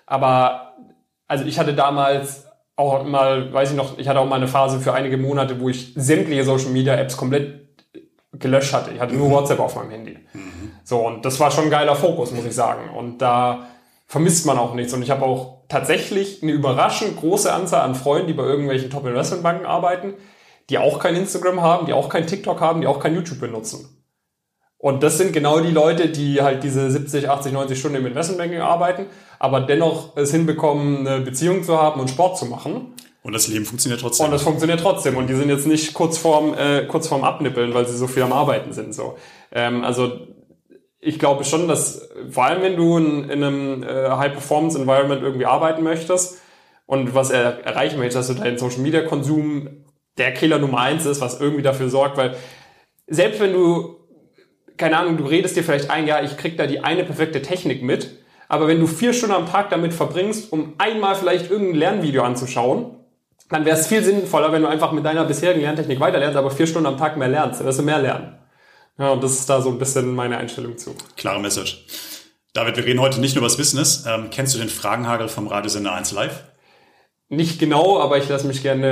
Aber 0.06 0.74
also 1.28 1.46
ich 1.46 1.58
hatte 1.58 1.74
damals 1.74 2.49
auch 2.80 3.04
mal, 3.04 3.52
weiß 3.54 3.72
ich 3.72 3.76
noch, 3.76 3.98
ich 3.98 4.08
hatte 4.08 4.20
auch 4.22 4.26
mal 4.26 4.38
eine 4.38 4.48
Phase 4.48 4.80
für 4.80 4.94
einige 4.94 5.18
Monate, 5.18 5.60
wo 5.60 5.68
ich 5.68 5.94
sämtliche 5.96 6.46
Social 6.46 6.70
Media 6.70 6.96
Apps 6.96 7.18
komplett 7.18 7.68
gelöscht 8.32 8.74
hatte. 8.74 8.92
Ich 8.92 9.02
hatte 9.02 9.16
nur 9.16 9.28
mhm. 9.28 9.34
WhatsApp 9.34 9.60
auf 9.60 9.76
meinem 9.76 9.92
Handy. 9.92 10.18
Mhm. 10.34 10.72
So, 10.86 11.06
und 11.06 11.26
das 11.26 11.40
war 11.42 11.52
schon 11.52 11.66
ein 11.66 11.70
geiler 11.70 11.96
Fokus, 11.96 12.32
muss 12.32 12.46
ich 12.46 12.56
sagen. 12.56 12.90
Und 12.96 13.18
da 13.18 13.68
vermisst 14.08 14.46
man 14.46 14.58
auch 14.58 14.74
nichts. 14.76 14.94
Und 14.94 15.02
ich 15.02 15.12
habe 15.12 15.26
auch 15.26 15.58
tatsächlich 15.68 16.42
eine 16.42 16.54
überraschend 16.54 17.18
große 17.18 17.52
Anzahl 17.52 17.82
an 17.82 17.96
Freunden, 17.96 18.28
die 18.28 18.34
bei 18.34 18.44
irgendwelchen 18.44 18.90
Top-Investmentbanken 18.90 19.66
arbeiten, 19.66 20.14
die 20.70 20.78
auch 20.78 21.00
kein 21.00 21.16
Instagram 21.16 21.62
haben, 21.62 21.86
die 21.86 21.94
auch 21.94 22.08
kein 22.08 22.28
TikTok 22.28 22.62
haben, 22.62 22.80
die 22.80 22.88
auch 22.88 23.00
kein 23.00 23.14
YouTube 23.14 23.42
benutzen. 23.42 23.99
Und 24.80 25.04
das 25.04 25.18
sind 25.18 25.34
genau 25.34 25.60
die 25.60 25.72
Leute, 25.72 26.08
die 26.08 26.42
halt 26.42 26.64
diese 26.64 26.90
70, 26.90 27.30
80, 27.30 27.52
90 27.52 27.78
Stunden 27.78 27.98
im 27.98 28.06
Investmentbanking 28.08 28.62
arbeiten, 28.62 29.08
aber 29.38 29.60
dennoch 29.60 30.16
es 30.16 30.32
hinbekommen, 30.32 31.06
eine 31.06 31.20
Beziehung 31.20 31.64
zu 31.64 31.78
haben 31.78 32.00
und 32.00 32.10
Sport 32.10 32.38
zu 32.38 32.46
machen. 32.46 32.94
Und 33.22 33.34
das 33.34 33.50
Leben 33.50 33.66
funktioniert 33.66 34.00
trotzdem. 34.00 34.28
Und 34.28 34.32
das 34.32 34.42
funktioniert 34.42 34.80
trotzdem. 34.80 35.18
Und 35.18 35.28
die 35.28 35.36
sind 35.36 35.50
jetzt 35.50 35.68
nicht 35.68 35.94
kurz 35.94 36.18
vorm, 36.18 36.54
äh, 36.54 36.86
kurz 36.86 37.10
vorm 37.10 37.26
Abnippeln, 37.26 37.74
weil 37.74 37.86
sie 37.86 37.98
so 37.98 38.08
viel 38.08 38.24
am 38.24 38.32
Arbeiten 38.32 38.72
sind. 38.72 38.96
So. 38.96 39.18
Ähm, 39.52 39.84
also 39.84 40.28
ich 41.02 41.20
glaube 41.20 41.44
schon, 41.44 41.68
dass 41.68 42.10
vor 42.30 42.46
allem 42.46 42.62
wenn 42.62 42.78
du 42.78 42.98
in, 42.98 43.30
in 43.30 43.44
einem 43.44 43.84
äh, 43.84 44.10
High-Performance-Environment 44.12 45.22
irgendwie 45.22 45.46
arbeiten 45.46 45.84
möchtest 45.84 46.42
und 46.86 47.14
was 47.14 47.32
er 47.32 47.66
erreichen 47.66 47.98
möchtest, 47.98 48.30
dass 48.30 48.36
du 48.38 48.42
deinen 48.42 48.58
Social-Media-Konsum 48.58 49.70
der 50.18 50.34
Killer 50.34 50.60
Nummer 50.60 50.80
eins 50.80 51.06
ist, 51.06 51.20
was 51.20 51.42
irgendwie 51.42 51.64
dafür 51.64 51.90
sorgt, 51.90 52.18
weil 52.18 52.36
selbst 53.08 53.40
wenn 53.40 53.54
du, 53.54 53.99
keine 54.80 54.98
Ahnung, 54.98 55.18
du 55.18 55.26
redest 55.26 55.56
dir 55.56 55.64
vielleicht 55.64 55.92
ein, 55.92 56.08
ja, 56.08 56.24
ich 56.24 56.38
krieg 56.38 56.58
da 56.58 56.66
die 56.66 56.80
eine 56.80 57.04
perfekte 57.04 57.42
Technik 57.42 57.84
mit, 57.84 58.18
aber 58.48 58.68
wenn 58.68 58.80
du 58.80 58.88
vier 58.88 59.14
Stunden 59.14 59.36
am 59.36 59.46
Tag 59.46 59.70
damit 59.70 59.94
verbringst, 59.94 60.52
um 60.52 60.74
einmal 60.80 61.16
vielleicht 61.16 61.52
irgendein 61.52 61.76
Lernvideo 61.76 62.24
anzuschauen, 62.24 62.96
dann 63.50 63.66
wäre 63.66 63.78
es 63.78 63.88
viel 63.88 64.04
sinnvoller, 64.04 64.52
wenn 64.52 64.62
du 64.62 64.68
einfach 64.68 64.92
mit 64.92 65.06
deiner 65.06 65.26
bisherigen 65.26 65.62
Lerntechnik 65.62 66.00
weiterlernst, 66.00 66.38
aber 66.38 66.50
vier 66.50 66.66
Stunden 66.66 66.88
am 66.88 66.98
Tag 66.98 67.18
mehr 67.18 67.28
lernst, 67.28 67.60
dann 67.60 67.68
wirst 67.68 67.80
du 67.80 67.84
mehr 67.84 68.00
lernen. 68.00 68.38
Ja, 68.98 69.12
und 69.12 69.24
das 69.24 69.34
ist 69.34 69.50
da 69.50 69.62
so 69.62 69.70
ein 69.70 69.78
bisschen 69.80 70.16
meine 70.16 70.38
Einstellung 70.38 70.78
zu. 70.78 70.96
Klare 71.16 71.40
Message. 71.40 71.86
David, 72.54 72.78
wir 72.78 72.86
reden 72.86 73.02
heute 73.02 73.20
nicht 73.20 73.36
nur 73.36 73.42
über 73.42 73.48
das 73.48 73.58
Business. 73.58 74.06
Ähm, 74.08 74.30
kennst 74.32 74.56
du 74.56 74.60
den 74.60 74.70
Fragenhagel 74.70 75.28
vom 75.28 75.48
Radiosender 75.48 75.94
1 75.94 76.12
Live? 76.14 76.44
Nicht 77.30 77.60
genau, 77.60 78.00
aber 78.00 78.18
ich 78.18 78.28
lasse 78.28 78.48
mich 78.48 78.64
gerne 78.64 78.88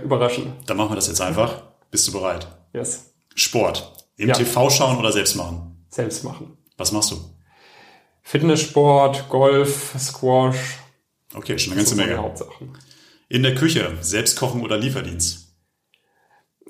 äh, 0.00 0.04
überraschen. 0.04 0.52
Dann 0.66 0.76
machen 0.76 0.90
wir 0.90 0.96
das 0.96 1.08
jetzt 1.08 1.20
einfach. 1.20 1.62
Bist 1.90 2.06
du 2.08 2.12
bereit? 2.12 2.46
Yes. 2.72 3.14
Sport. 3.34 3.97
Im 4.18 4.28
ja. 4.28 4.34
TV 4.34 4.68
schauen 4.68 4.98
oder 4.98 5.12
selbst 5.12 5.36
machen? 5.36 5.84
Selbst 5.88 6.24
machen. 6.24 6.58
Was 6.76 6.92
machst 6.92 7.12
du? 7.12 7.16
Fitnesssport, 8.22 9.28
Golf, 9.28 9.94
Squash. 9.98 10.78
Okay, 11.34 11.58
schon 11.58 11.72
eine 11.72 11.80
ganze 11.80 11.94
Menge. 11.94 12.18
Hauptsachen. 12.18 12.76
In 13.28 13.42
der 13.42 13.54
Küche, 13.54 13.96
selbst 14.00 14.38
kochen 14.38 14.62
oder 14.62 14.76
Lieferdienst? 14.76 15.54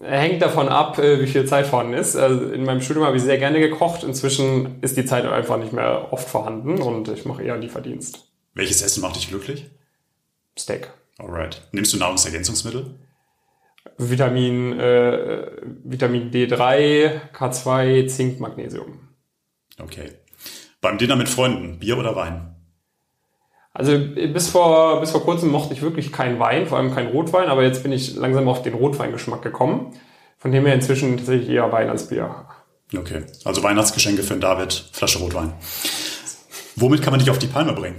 Hängt 0.00 0.42
davon 0.42 0.68
ab, 0.68 0.98
äh, 0.98 1.20
wie 1.20 1.26
viel 1.26 1.46
Zeit 1.46 1.66
vorhanden 1.66 1.94
ist. 1.94 2.14
Also 2.14 2.52
in 2.52 2.64
meinem 2.64 2.82
Studium 2.82 3.06
habe 3.06 3.16
ich 3.16 3.22
sehr 3.22 3.38
gerne 3.38 3.58
gekocht. 3.61 4.04
Inzwischen 4.04 4.80
ist 4.82 4.96
die 4.96 5.04
Zeit 5.04 5.24
einfach 5.24 5.56
nicht 5.56 5.72
mehr 5.72 6.12
oft 6.12 6.28
vorhanden 6.28 6.80
und 6.80 7.08
ich 7.08 7.24
mache 7.24 7.42
eher 7.42 7.56
Lieferdienst. 7.56 8.28
Welches 8.54 8.82
Essen 8.82 9.00
macht 9.00 9.16
dich 9.16 9.28
glücklich? 9.28 9.66
Steak. 10.56 10.90
Alright. 11.18 11.62
Nimmst 11.72 11.92
du 11.92 11.96
Nahrungsergänzungsmittel? 11.96 12.94
Vitamin, 13.96 14.79
äh, 14.79 15.51
Vitamin 15.85 16.31
D3, 16.31 17.33
K2, 17.33 18.07
Zink, 18.07 18.40
Magnesium. 18.40 19.09
Okay. 19.81 20.12
Beim 20.81 20.98
Dinner 20.98 21.16
mit 21.16 21.29
Freunden, 21.29 21.79
Bier 21.79 21.98
oder 21.98 22.14
Wein? 22.14 22.55
Also 23.72 23.96
bis 23.96 24.48
vor, 24.48 25.01
bis 25.01 25.12
vor 25.12 25.22
kurzem 25.22 25.51
mochte 25.51 25.72
ich 25.72 25.83
wirklich 25.83 26.12
keinen 26.12 26.38
Wein, 26.40 26.66
vor 26.66 26.79
allem 26.79 26.92
keinen 26.92 27.11
Rotwein, 27.12 27.48
aber 27.48 27.62
jetzt 27.62 27.83
bin 27.83 27.92
ich 27.92 28.16
langsam 28.16 28.48
auf 28.48 28.62
den 28.62 28.74
Rotweingeschmack 28.74 29.42
gekommen. 29.42 29.94
Von 30.37 30.53
dem 30.53 30.66
her 30.66 30.74
inzwischen 30.74 31.16
tatsächlich 31.16 31.48
eher 31.48 31.70
Wein 31.72 31.88
als 31.88 32.09
Bier. 32.09 32.46
Okay, 32.96 33.24
also 33.44 33.62
Weihnachtsgeschenke 33.62 34.22
für 34.22 34.35
den 34.35 34.40
David, 34.40 34.72
Flasche 34.92 35.18
Rotwein. 35.18 35.53
Womit 36.77 37.03
kann 37.03 37.12
man 37.12 37.20
dich 37.20 37.31
auf 37.31 37.38
die 37.38 37.48
Palme 37.48 37.72
bringen? 37.72 37.96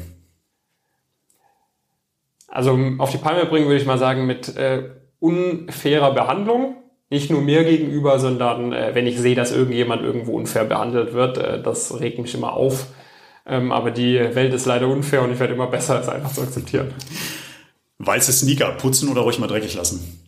Also 2.47 2.77
auf 2.97 3.11
die 3.11 3.17
Palme 3.17 3.45
bringen 3.45 3.67
würde 3.67 3.79
ich 3.79 3.85
mal 3.85 3.97
sagen 3.97 4.25
mit 4.25 4.55
äh, 4.57 4.89
unfairer 5.19 6.13
Behandlung. 6.13 6.75
Nicht 7.09 7.31
nur 7.31 7.41
mir 7.41 7.63
gegenüber, 7.63 8.19
sondern 8.19 8.71
äh, 8.71 8.93
wenn 8.93 9.07
ich 9.07 9.19
sehe, 9.19 9.35
dass 9.35 9.51
irgendjemand 9.51 10.03
irgendwo 10.03 10.33
unfair 10.33 10.65
behandelt 10.65 11.13
wird, 11.13 11.37
äh, 11.37 11.61
das 11.61 11.99
regt 11.99 12.19
mich 12.19 12.35
immer 12.35 12.53
auf. 12.53 12.87
Ähm, 13.47 13.71
aber 13.71 13.89
die 13.89 14.15
Welt 14.35 14.53
ist 14.53 14.67
leider 14.67 14.87
unfair 14.87 15.23
und 15.23 15.33
ich 15.33 15.39
werde 15.39 15.55
immer 15.55 15.67
besser, 15.67 15.95
als 15.95 16.07
einfach 16.07 16.31
zu 16.31 16.41
akzeptieren. 16.41 16.93
Weiße 17.97 18.31
Sneaker, 18.31 18.71
putzen 18.73 19.09
oder 19.09 19.21
ruhig 19.21 19.39
mal 19.39 19.47
dreckig 19.47 19.73
lassen? 19.73 20.21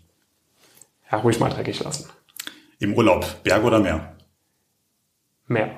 Ja, 1.12 1.19
ruhig 1.19 1.39
mal 1.39 1.49
dreckig 1.49 1.84
lassen. 1.84 2.10
Im 2.80 2.95
Urlaub, 2.95 3.43
Berge 3.43 3.65
oder 3.65 3.80
Meer? 3.80 4.15
Meer. 5.45 5.69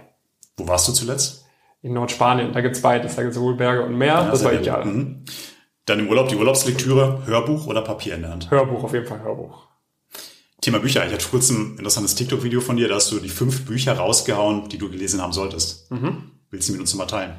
Wo 0.56 0.67
warst 0.67 0.88
du 0.88 0.93
zuletzt? 0.93 1.45
In 1.82 1.93
Nordspanien, 1.93 2.54
da 2.54 2.62
gibt's 2.62 2.82
beides. 2.82 3.15
Da 3.15 3.23
gibt's 3.23 3.36
sowohl 3.36 3.58
Berge 3.58 3.84
und 3.84 3.97
Meer, 3.97 4.13
ja, 4.13 4.32
das 4.32 4.43
war 4.45 4.54
ideal. 4.54 4.86
Mhm. 4.86 5.26
Dann 5.86 6.00
im 6.00 6.08
Urlaub 6.08 6.30
die 6.30 6.36
Urlaubslektüre, 6.36 7.24
Hörbuch 7.26 7.67
oder 7.67 7.82
Papier 7.82 8.15
in 8.15 8.22
der 8.22 8.32
Hand? 8.32 8.50
Hörbuch, 8.50 8.84
auf 8.84 8.93
jeden 8.93 9.06
Fall 9.06 9.22
Hörbuch. 9.22 9.67
Thema 10.62 10.80
Bücher. 10.80 11.06
Ich 11.06 11.12
hatte 11.12 11.24
vor 11.24 11.39
kurzem 11.39 11.74
ein 11.74 11.78
interessantes 11.78 12.15
TikTok-Video 12.15 12.62
von 12.62 12.78
dir, 12.78 12.88
da 12.88 12.96
hast 12.96 13.12
du 13.12 13.19
die 13.19 13.30
fünf 13.30 13.65
Bücher 13.65 13.98
rausgehauen, 13.98 14.69
die 14.69 14.78
du 14.78 14.89
gelesen 14.89 15.22
haben 15.22 15.34
solltest. 15.34 15.91
Mhm. 15.91 16.32
Willst 16.52 16.69
du 16.69 16.74
mit 16.74 16.82
uns 16.82 16.96
mal 16.96 17.06
teilen? 17.06 17.34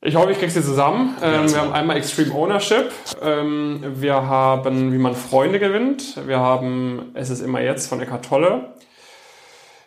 Ich 0.00 0.14
hoffe, 0.14 0.30
ich 0.30 0.38
kriege 0.38 0.52
sie 0.52 0.62
zusammen. 0.62 1.16
Ähm, 1.20 1.50
wir 1.50 1.60
haben 1.60 1.72
einmal 1.72 1.96
Extreme 1.96 2.32
Ownership. 2.32 2.92
Ähm, 3.20 3.82
wir 3.96 4.14
haben, 4.14 4.92
wie 4.92 4.98
man 4.98 5.16
Freunde 5.16 5.58
gewinnt. 5.58 6.20
Wir 6.26 6.38
haben 6.38 7.10
Es 7.14 7.30
ist 7.30 7.40
immer 7.40 7.60
jetzt 7.60 7.88
von 7.88 8.00
Eckhart 8.00 8.26
Tolle. 8.26 8.74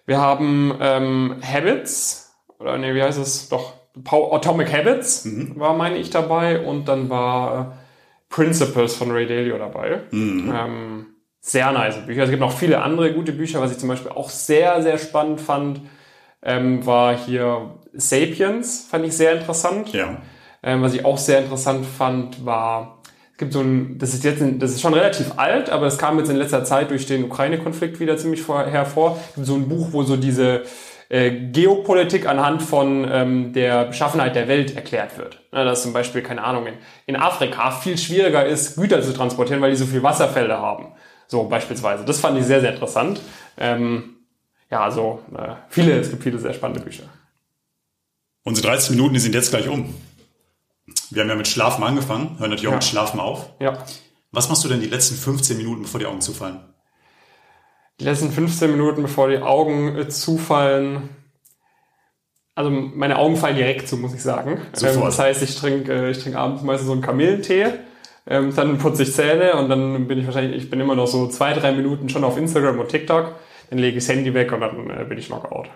Wir 0.05 0.17
haben 0.17 0.75
ähm, 0.81 1.35
Habits. 1.41 2.33
Oder 2.57 2.77
nee, 2.77 2.93
wie 2.93 3.01
heißt 3.01 3.19
es? 3.19 3.47
Doch, 3.47 3.73
Atomic 4.05 4.71
Habits 4.71 5.25
mhm. 5.25 5.59
war, 5.59 5.75
meine 5.75 5.97
ich, 5.97 6.09
dabei 6.09 6.59
und 6.65 6.87
dann 6.87 7.09
war 7.09 7.59
äh, 7.59 8.33
Principles 8.33 8.95
von 8.95 9.11
Ray 9.11 9.27
Dalio 9.27 9.57
dabei. 9.57 10.01
Mhm. 10.11 10.53
Ähm, 10.55 11.05
sehr 11.41 11.71
nice 11.71 12.05
Bücher. 12.05 12.23
Es 12.23 12.29
gibt 12.29 12.41
noch 12.41 12.55
viele 12.55 12.81
andere 12.81 13.13
gute 13.13 13.31
Bücher. 13.31 13.61
Was 13.61 13.71
ich 13.71 13.77
zum 13.77 13.89
Beispiel 13.89 14.11
auch 14.11 14.29
sehr, 14.29 14.81
sehr 14.81 14.97
spannend 14.97 15.41
fand, 15.41 15.81
ähm, 16.43 16.85
war 16.85 17.17
hier 17.17 17.79
Sapiens, 17.93 18.87
fand 18.89 19.05
ich 19.05 19.15
sehr 19.15 19.33
interessant. 19.33 19.93
Ja. 19.93 20.21
Ähm, 20.61 20.81
was 20.81 20.93
ich 20.93 21.05
auch 21.05 21.17
sehr 21.17 21.39
interessant 21.39 21.85
fand, 21.85 22.45
war, 22.45 23.01
es 23.31 23.37
gibt 23.37 23.53
so 23.53 23.61
ein, 23.61 23.97
das 23.97 24.13
ist 24.13 24.23
jetzt, 24.23 24.41
ein, 24.41 24.59
das 24.59 24.71
ist 24.71 24.81
schon 24.81 24.93
relativ 24.93 25.33
alt, 25.37 25.69
aber 25.69 25.87
es 25.87 25.97
kam 25.97 26.19
jetzt 26.19 26.29
in 26.29 26.35
letzter 26.35 26.65
Zeit 26.65 26.91
durch 26.91 27.05
den 27.05 27.23
Ukraine-Konflikt 27.23 27.99
wieder 27.99 28.17
ziemlich 28.17 28.41
vor, 28.41 28.65
hervor. 28.65 29.17
Es 29.29 29.35
gibt 29.35 29.47
so 29.47 29.55
ein 29.55 29.69
Buch, 29.69 29.89
wo 29.91 30.03
so 30.03 30.17
diese 30.17 30.63
äh, 31.09 31.31
Geopolitik 31.51 32.27
anhand 32.27 32.61
von 32.61 33.07
ähm, 33.11 33.53
der 33.53 33.85
Beschaffenheit 33.85 34.35
der 34.35 34.47
Welt 34.47 34.75
erklärt 34.75 35.17
wird. 35.17 35.41
Ja, 35.51 35.63
dass 35.63 35.81
zum 35.83 35.91
Beispiel, 35.93 36.21
keine 36.21 36.43
Ahnung, 36.43 36.67
in, 36.67 36.75
in 37.07 37.15
Afrika 37.15 37.71
viel 37.71 37.97
schwieriger 37.97 38.45
ist, 38.45 38.75
Güter 38.75 39.01
zu 39.01 39.13
transportieren, 39.13 39.61
weil 39.61 39.71
die 39.71 39.77
so 39.77 39.85
viel 39.85 40.03
Wasserfelder 40.03 40.59
haben. 40.59 40.93
So 41.27 41.43
beispielsweise. 41.43 42.05
Das 42.05 42.19
fand 42.19 42.37
ich 42.39 42.45
sehr, 42.45 42.61
sehr 42.61 42.73
interessant. 42.73 43.19
Ähm, 43.57 44.15
ja, 44.71 44.81
also 44.81 45.21
äh, 45.35 45.53
viele, 45.69 45.99
es 45.99 46.09
gibt 46.11 46.23
viele 46.23 46.37
sehr 46.39 46.53
spannende 46.53 46.81
Bücher. 46.81 47.03
Unsere 48.43 48.67
30 48.67 48.91
Minuten, 48.91 49.13
die 49.15 49.19
sind 49.19 49.35
jetzt 49.35 49.49
gleich 49.49 49.67
um. 49.67 49.93
Wir 51.11 51.21
haben 51.23 51.29
ja 51.29 51.35
mit 51.35 51.47
Schlafen 51.47 51.83
angefangen, 51.83 52.37
hören 52.39 52.49
natürlich 52.51 52.67
auch 52.67 52.71
Ja. 52.73 52.77
mit 52.77 52.83
Schlafen 52.83 53.19
auf. 53.19 53.49
Ja. 53.59 53.83
Was 54.31 54.47
machst 54.49 54.63
du 54.63 54.69
denn 54.69 54.79
die 54.79 54.87
letzten 54.87 55.15
15 55.15 55.57
Minuten, 55.57 55.81
bevor 55.83 55.99
die 55.99 56.05
Augen 56.05 56.21
zufallen? 56.21 56.59
Die 57.99 58.05
letzten 58.05 58.31
15 58.31 58.71
Minuten, 58.71 59.01
bevor 59.01 59.29
die 59.29 59.39
Augen 59.39 59.97
äh, 59.97 60.07
zufallen. 60.07 61.09
Also 62.55 62.69
meine 62.71 63.17
Augen 63.17 63.35
fallen 63.35 63.55
direkt 63.55 63.87
zu, 63.87 63.97
muss 63.97 64.13
ich 64.13 64.21
sagen. 64.21 64.61
Sofort. 64.73 64.95
Ähm, 64.95 65.01
das 65.03 65.19
heißt, 65.19 65.43
ich 65.43 65.55
trinke 65.55 65.91
äh, 65.91 66.11
ich 66.11 66.19
trinke 66.19 66.39
abends 66.39 66.63
meistens 66.63 66.87
so 66.87 66.93
einen 66.93 67.01
Kamillentee. 67.01 67.67
Ähm, 68.27 68.53
dann 68.55 68.77
putze 68.77 69.03
ich 69.03 69.13
Zähne 69.13 69.53
und 69.53 69.69
dann 69.69 70.07
bin 70.07 70.19
ich 70.19 70.25
wahrscheinlich, 70.25 70.63
ich 70.63 70.69
bin 70.69 70.79
immer 70.79 70.95
noch 70.95 71.07
so 71.07 71.27
zwei, 71.27 71.53
drei 71.53 71.71
Minuten 71.71 72.09
schon 72.09 72.23
auf 72.23 72.37
Instagram 72.37 72.79
und 72.79 72.89
TikTok. 72.89 73.35
Dann 73.69 73.79
lege 73.79 73.97
ich 73.97 74.05
das 74.05 74.13
Handy 74.13 74.33
weg 74.33 74.51
und 74.51 74.61
dann 74.61 74.89
äh, 74.89 75.05
bin 75.05 75.17
ich 75.17 75.27
Knockout. 75.27 75.69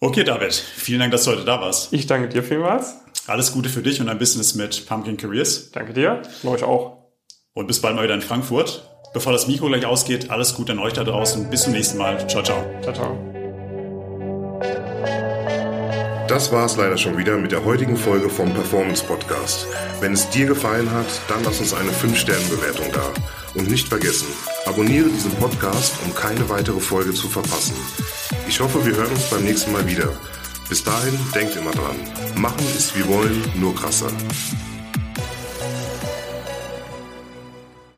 Okay, 0.00 0.24
David, 0.24 0.54
vielen 0.54 1.00
Dank, 1.00 1.12
dass 1.12 1.24
du 1.24 1.32
heute 1.32 1.44
da 1.44 1.60
warst. 1.60 1.92
Ich 1.92 2.06
danke 2.06 2.28
dir 2.28 2.42
vielmals. 2.42 2.96
Alles 3.26 3.52
Gute 3.52 3.68
für 3.68 3.82
dich 3.82 4.00
und 4.00 4.06
dein 4.06 4.18
Business 4.18 4.54
mit 4.54 4.86
Pumpkin 4.86 5.16
Careers. 5.16 5.70
Danke 5.72 5.92
dir. 5.92 6.22
Und 6.42 6.50
euch 6.50 6.62
auch. 6.62 6.98
Und 7.52 7.66
bis 7.66 7.80
bald 7.80 7.96
mal 7.96 8.04
wieder 8.04 8.14
in 8.14 8.22
Frankfurt. 8.22 8.89
Bevor 9.12 9.32
das 9.32 9.48
Mikro 9.48 9.66
gleich 9.66 9.84
ausgeht, 9.86 10.30
alles 10.30 10.54
Gute 10.54 10.70
an 10.72 10.78
euch 10.78 10.92
da 10.92 11.02
draußen. 11.02 11.50
Bis 11.50 11.62
zum 11.62 11.72
nächsten 11.72 11.98
Mal. 11.98 12.28
Ciao, 12.28 12.44
ciao. 12.44 12.64
Ciao, 12.80 12.94
ciao. 12.94 13.18
Das 16.28 16.52
war 16.52 16.64
es 16.64 16.76
leider 16.76 16.96
schon 16.96 17.18
wieder 17.18 17.36
mit 17.36 17.50
der 17.50 17.64
heutigen 17.64 17.96
Folge 17.96 18.30
vom 18.30 18.54
Performance 18.54 19.04
Podcast. 19.04 19.66
Wenn 20.00 20.12
es 20.12 20.30
dir 20.30 20.46
gefallen 20.46 20.88
hat, 20.92 21.06
dann 21.26 21.42
lass 21.42 21.58
uns 21.58 21.74
eine 21.74 21.90
5-Sterne-Bewertung 21.90 22.86
da. 22.92 23.12
Und 23.54 23.68
nicht 23.68 23.88
vergessen, 23.88 24.28
abonniere 24.64 25.08
diesen 25.08 25.32
Podcast, 25.32 25.94
um 26.04 26.14
keine 26.14 26.48
weitere 26.48 26.78
Folge 26.78 27.12
zu 27.12 27.28
verpassen. 27.28 27.74
Ich 28.48 28.60
hoffe, 28.60 28.86
wir 28.86 28.94
hören 28.94 29.10
uns 29.10 29.28
beim 29.28 29.42
nächsten 29.42 29.72
Mal 29.72 29.88
wieder. 29.88 30.12
Bis 30.68 30.84
dahin, 30.84 31.18
denkt 31.34 31.56
immer 31.56 31.72
dran. 31.72 31.96
Machen 32.36 32.64
ist 32.76 32.96
wie 32.96 33.08
wollen, 33.08 33.42
nur 33.56 33.74
krasser. 33.74 34.12